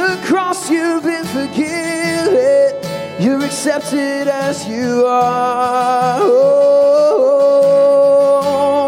The 0.07 0.17
cross, 0.25 0.69
you've 0.69 1.03
been 1.03 1.25
forgiven. 1.25 2.73
You're 3.19 3.43
accepted 3.43 4.27
as 4.27 4.67
you 4.67 5.05
are. 5.05 6.19
Oh, 6.21 7.33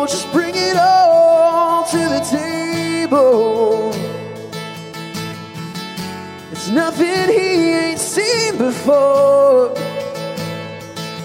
just 0.07 0.31
bring 0.31 0.53
it 0.55 0.77
all 0.77 1.83
to 1.85 1.97
the 1.97 2.21
table. 2.29 3.91
It's 6.51 6.69
nothing 6.69 7.29
he 7.29 7.71
ain't 7.71 7.99
seen 7.99 8.57
before. 8.57 9.75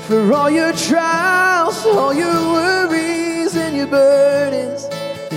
For 0.09 0.32
all 0.32 0.51
your 0.51 0.72
trials, 0.72 1.86
all 1.86 2.12
your 2.14 2.34
worries, 2.53 3.55
and 3.57 3.76
your 3.76 3.86
burdens, 3.86 4.88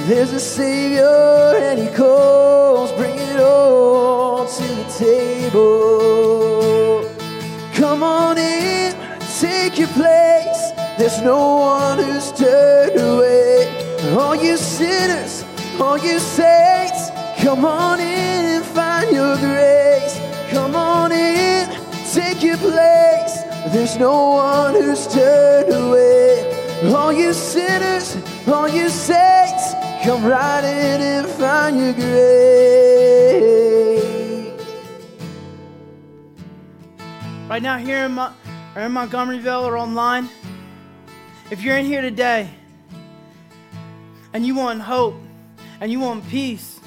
There's 0.07 0.33
a 0.33 0.39
Savior 0.39 1.53
and 1.61 1.77
He 1.79 1.87
calls, 1.95 2.91
bring 2.93 3.16
all 3.47 4.45
to 4.45 4.63
the 4.63 4.83
table. 4.97 6.27
Come 7.73 8.03
on 8.03 8.37
in, 8.37 8.93
take 9.39 9.77
your 9.79 9.87
place. 9.89 10.71
There's 10.97 11.21
no 11.21 11.57
one 11.57 11.99
who's 11.99 12.31
turned 12.31 12.99
away. 12.99 13.67
All 14.17 14.35
you 14.35 14.57
sinners, 14.57 15.43
all 15.79 15.97
you 15.97 16.19
saints, 16.19 17.11
come 17.39 17.63
on 17.65 17.99
in 17.99 18.45
and 18.55 18.65
find 18.65 19.11
your 19.11 19.37
grace. 19.37 20.19
Come 20.49 20.75
on 20.75 21.11
in, 21.11 21.69
take 22.13 22.41
your 22.43 22.57
place. 22.57 23.43
There's 23.73 23.97
no 23.97 24.29
one 24.31 24.73
who's 24.75 25.07
turned 25.07 25.71
away. 25.73 26.43
All 26.95 27.11
you 27.11 27.33
sinners, 27.33 28.17
all 28.47 28.67
you 28.69 28.89
saints, 28.89 29.73
come 30.03 30.23
right 30.25 30.63
in 30.63 31.01
and 31.01 31.27
find 31.27 31.77
your 31.77 31.93
grace. 31.93 32.76
Right 37.57 37.63
now, 37.63 37.79
here 37.79 38.05
in, 38.05 38.11
Mo- 38.11 38.33
or 38.75 38.83
in 38.83 38.91
Montgomeryville 38.91 39.63
or 39.63 39.79
online, 39.79 40.29
if 41.49 41.63
you're 41.63 41.75
in 41.75 41.87
here 41.87 42.03
today 42.03 42.51
and 44.31 44.45
you 44.45 44.53
want 44.53 44.79
hope 44.79 45.15
and 45.81 45.91
you 45.91 45.99
want 45.99 46.29
peace, 46.29 46.79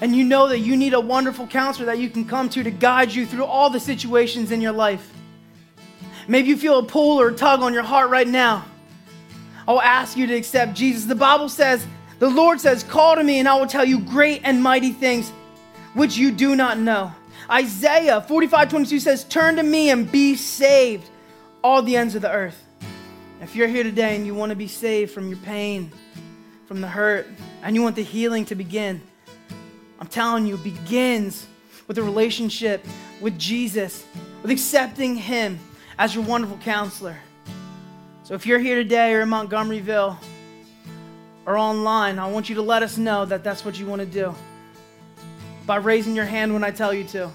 and 0.00 0.16
you 0.16 0.24
know 0.24 0.48
that 0.48 0.60
you 0.60 0.78
need 0.78 0.94
a 0.94 1.00
wonderful 1.00 1.46
counselor 1.46 1.84
that 1.84 1.98
you 1.98 2.08
can 2.08 2.24
come 2.24 2.48
to 2.48 2.62
to 2.62 2.70
guide 2.70 3.12
you 3.12 3.26
through 3.26 3.44
all 3.44 3.68
the 3.68 3.78
situations 3.78 4.50
in 4.50 4.62
your 4.62 4.72
life. 4.72 5.12
Maybe 6.26 6.48
you 6.48 6.56
feel 6.56 6.78
a 6.78 6.82
pull 6.82 7.20
or 7.20 7.28
a 7.28 7.34
tug 7.34 7.60
on 7.60 7.74
your 7.74 7.82
heart 7.82 8.08
right 8.08 8.26
now. 8.26 8.64
I'll 9.68 9.82
ask 9.82 10.16
you 10.16 10.26
to 10.26 10.34
accept 10.34 10.72
Jesus. 10.72 11.04
The 11.04 11.14
Bible 11.14 11.50
says, 11.50 11.86
the 12.18 12.30
Lord 12.30 12.62
says, 12.62 12.82
Call 12.82 13.16
to 13.16 13.22
me, 13.22 13.40
and 13.40 13.46
I 13.46 13.56
will 13.56 13.66
tell 13.66 13.84
you 13.84 14.00
great 14.00 14.40
and 14.42 14.62
mighty 14.62 14.92
things 14.92 15.30
which 15.92 16.16
you 16.16 16.32
do 16.32 16.56
not 16.56 16.78
know. 16.78 17.12
Isaiah 17.50 18.20
45 18.20 18.70
22 18.70 19.00
says, 19.00 19.24
Turn 19.24 19.56
to 19.56 19.62
me 19.62 19.90
and 19.90 20.10
be 20.10 20.34
saved, 20.34 21.08
all 21.62 21.82
the 21.82 21.96
ends 21.96 22.14
of 22.14 22.22
the 22.22 22.30
earth. 22.30 22.60
If 23.40 23.54
you're 23.54 23.68
here 23.68 23.84
today 23.84 24.16
and 24.16 24.26
you 24.26 24.34
want 24.34 24.50
to 24.50 24.56
be 24.56 24.66
saved 24.66 25.12
from 25.12 25.28
your 25.28 25.38
pain, 25.38 25.92
from 26.66 26.80
the 26.80 26.88
hurt, 26.88 27.26
and 27.62 27.76
you 27.76 27.82
want 27.82 27.94
the 27.94 28.02
healing 28.02 28.44
to 28.46 28.54
begin, 28.54 29.00
I'm 30.00 30.08
telling 30.08 30.46
you, 30.46 30.56
it 30.56 30.64
begins 30.64 31.46
with 31.86 31.98
a 31.98 32.02
relationship 32.02 32.84
with 33.20 33.38
Jesus, 33.38 34.04
with 34.42 34.50
accepting 34.50 35.14
Him 35.14 35.58
as 35.98 36.14
your 36.14 36.24
wonderful 36.24 36.58
counselor. 36.58 37.16
So 38.24 38.34
if 38.34 38.44
you're 38.44 38.58
here 38.58 38.76
today 38.76 39.14
or 39.14 39.20
in 39.20 39.28
Montgomeryville 39.28 40.16
or 41.46 41.56
online, 41.56 42.18
I 42.18 42.28
want 42.28 42.48
you 42.48 42.56
to 42.56 42.62
let 42.62 42.82
us 42.82 42.98
know 42.98 43.24
that 43.24 43.44
that's 43.44 43.64
what 43.64 43.78
you 43.78 43.86
want 43.86 44.00
to 44.00 44.06
do 44.06 44.34
by 45.66 45.76
raising 45.76 46.14
your 46.14 46.24
hand 46.24 46.52
when 46.52 46.62
I 46.62 46.70
tell 46.70 46.94
you 46.94 47.04
to. 47.04 47.30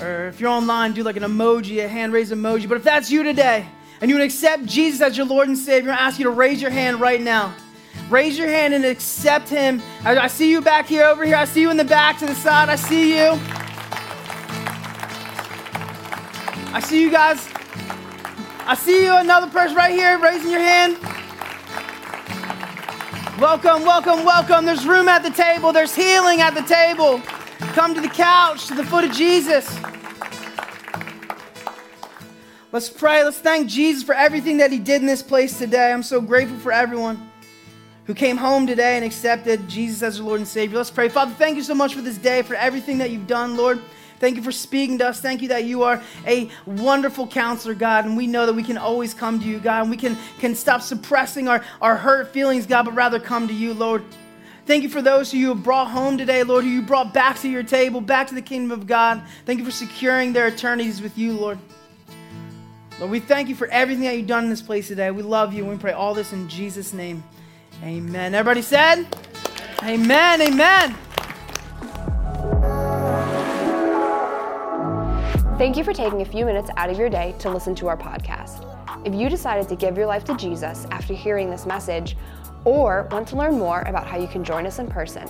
Or 0.00 0.26
if 0.26 0.40
you're 0.40 0.50
online, 0.50 0.92
do 0.92 1.02
like 1.02 1.16
an 1.16 1.22
emoji, 1.22 1.82
a 1.84 1.88
hand 1.88 2.12
raised 2.12 2.32
emoji. 2.32 2.68
But 2.68 2.76
if 2.76 2.84
that's 2.84 3.10
you 3.10 3.22
today 3.22 3.64
and 4.00 4.10
you 4.10 4.18
to 4.18 4.24
accept 4.24 4.66
Jesus 4.66 5.00
as 5.00 5.16
your 5.16 5.26
Lord 5.26 5.48
and 5.48 5.56
Savior, 5.56 5.92
I 5.92 5.96
ask 5.96 6.18
you 6.18 6.24
to 6.24 6.30
raise 6.30 6.60
your 6.60 6.70
hand 6.70 7.00
right 7.00 7.20
now. 7.20 7.54
Raise 8.10 8.36
your 8.36 8.48
hand 8.48 8.74
and 8.74 8.84
accept 8.84 9.48
Him. 9.48 9.80
I, 10.04 10.16
I 10.18 10.26
see 10.26 10.50
you 10.50 10.60
back 10.60 10.86
here, 10.86 11.04
over 11.04 11.24
here. 11.24 11.36
I 11.36 11.46
see 11.46 11.62
you 11.62 11.70
in 11.70 11.76
the 11.76 11.84
back 11.84 12.18
to 12.18 12.26
the 12.26 12.34
side. 12.34 12.68
I 12.68 12.76
see 12.76 13.16
you. 13.16 13.38
I 16.74 16.80
see 16.80 17.00
you 17.00 17.10
guys. 17.10 17.48
I 18.66 18.74
see 18.74 19.04
you, 19.04 19.16
another 19.16 19.46
person 19.46 19.76
right 19.76 19.92
here 19.92 20.18
raising 20.18 20.50
your 20.50 20.60
hand. 20.60 21.13
Welcome, 23.40 23.82
welcome, 23.82 24.24
welcome. 24.24 24.64
There's 24.64 24.86
room 24.86 25.08
at 25.08 25.24
the 25.24 25.30
table, 25.30 25.72
there's 25.72 25.92
healing 25.92 26.40
at 26.40 26.54
the 26.54 26.62
table. 26.62 27.18
Come 27.74 27.92
to 27.92 28.00
the 28.00 28.08
couch, 28.08 28.68
to 28.68 28.74
the 28.76 28.84
foot 28.84 29.02
of 29.02 29.10
Jesus. 29.10 29.76
Let's 32.70 32.88
pray. 32.88 33.24
Let's 33.24 33.38
thank 33.38 33.68
Jesus 33.68 34.04
for 34.04 34.14
everything 34.14 34.58
that 34.58 34.70
He 34.70 34.78
did 34.78 35.00
in 35.00 35.08
this 35.08 35.20
place 35.20 35.58
today. 35.58 35.90
I'm 35.90 36.04
so 36.04 36.20
grateful 36.20 36.58
for 36.58 36.70
everyone 36.70 37.28
who 38.04 38.14
came 38.14 38.36
home 38.36 38.68
today 38.68 38.94
and 38.94 39.04
accepted 39.04 39.68
Jesus 39.68 40.04
as 40.04 40.18
their 40.18 40.24
Lord 40.24 40.38
and 40.38 40.48
Savior. 40.48 40.76
Let's 40.78 40.92
pray. 40.92 41.08
Father, 41.08 41.34
thank 41.34 41.56
you 41.56 41.64
so 41.64 41.74
much 41.74 41.92
for 41.94 42.02
this 42.02 42.18
day, 42.18 42.42
for 42.42 42.54
everything 42.54 42.98
that 42.98 43.10
you've 43.10 43.26
done, 43.26 43.56
Lord. 43.56 43.80
Thank 44.18 44.36
you 44.36 44.42
for 44.42 44.52
speaking 44.52 44.98
to 44.98 45.08
us. 45.08 45.20
Thank 45.20 45.42
you 45.42 45.48
that 45.48 45.64
you 45.64 45.82
are 45.82 46.02
a 46.26 46.50
wonderful 46.66 47.26
counselor, 47.26 47.74
God. 47.74 48.04
And 48.04 48.16
we 48.16 48.26
know 48.26 48.46
that 48.46 48.54
we 48.54 48.62
can 48.62 48.78
always 48.78 49.12
come 49.14 49.40
to 49.40 49.46
you, 49.46 49.58
God. 49.58 49.82
And 49.82 49.90
we 49.90 49.96
can, 49.96 50.16
can 50.38 50.54
stop 50.54 50.82
suppressing 50.82 51.48
our, 51.48 51.64
our 51.80 51.96
hurt 51.96 52.32
feelings, 52.32 52.66
God, 52.66 52.84
but 52.84 52.94
rather 52.94 53.20
come 53.20 53.48
to 53.48 53.54
you, 53.54 53.74
Lord. 53.74 54.04
Thank 54.66 54.82
you 54.82 54.88
for 54.88 55.02
those 55.02 55.30
who 55.30 55.36
you 55.36 55.48
have 55.48 55.62
brought 55.62 55.90
home 55.90 56.16
today, 56.16 56.42
Lord, 56.42 56.64
who 56.64 56.70
you 56.70 56.80
brought 56.80 57.12
back 57.12 57.38
to 57.40 57.48
your 57.48 57.62
table, 57.62 58.00
back 58.00 58.28
to 58.28 58.34
the 58.34 58.42
kingdom 58.42 58.70
of 58.70 58.86
God. 58.86 59.22
Thank 59.44 59.58
you 59.58 59.64
for 59.64 59.70
securing 59.70 60.32
their 60.32 60.46
eternities 60.46 61.02
with 61.02 61.18
you, 61.18 61.34
Lord. 61.34 61.58
Lord, 62.98 63.10
we 63.10 63.20
thank 63.20 63.48
you 63.48 63.54
for 63.54 63.66
everything 63.68 64.04
that 64.04 64.16
you've 64.16 64.26
done 64.26 64.44
in 64.44 64.50
this 64.50 64.62
place 64.62 64.88
today. 64.88 65.10
We 65.10 65.22
love 65.22 65.52
you, 65.52 65.64
and 65.64 65.72
we 65.72 65.76
pray 65.76 65.92
all 65.92 66.14
this 66.14 66.32
in 66.32 66.48
Jesus' 66.48 66.94
name. 66.94 67.22
Amen. 67.82 68.34
Everybody 68.34 68.62
said? 68.62 69.06
Amen. 69.82 70.40
Amen. 70.40 70.94
Thank 75.56 75.76
you 75.76 75.84
for 75.84 75.92
taking 75.92 76.20
a 76.20 76.24
few 76.24 76.44
minutes 76.44 76.68
out 76.76 76.90
of 76.90 76.98
your 76.98 77.08
day 77.08 77.32
to 77.38 77.48
listen 77.48 77.76
to 77.76 77.86
our 77.86 77.96
podcast. 77.96 78.66
If 79.06 79.14
you 79.14 79.28
decided 79.28 79.68
to 79.68 79.76
give 79.76 79.96
your 79.96 80.06
life 80.06 80.24
to 80.24 80.36
Jesus 80.36 80.84
after 80.90 81.14
hearing 81.14 81.48
this 81.48 81.64
message, 81.64 82.16
or 82.64 83.06
want 83.12 83.28
to 83.28 83.36
learn 83.36 83.56
more 83.56 83.82
about 83.82 84.04
how 84.04 84.18
you 84.18 84.26
can 84.26 84.42
join 84.42 84.66
us 84.66 84.80
in 84.80 84.88
person, 84.88 85.28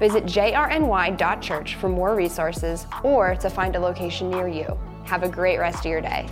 visit 0.00 0.24
jrny.church 0.24 1.76
for 1.76 1.88
more 1.88 2.16
resources 2.16 2.88
or 3.04 3.36
to 3.36 3.48
find 3.48 3.76
a 3.76 3.80
location 3.80 4.28
near 4.28 4.48
you. 4.48 4.76
Have 5.04 5.22
a 5.22 5.28
great 5.28 5.58
rest 5.58 5.84
of 5.84 5.86
your 5.86 6.00
day. 6.00 6.26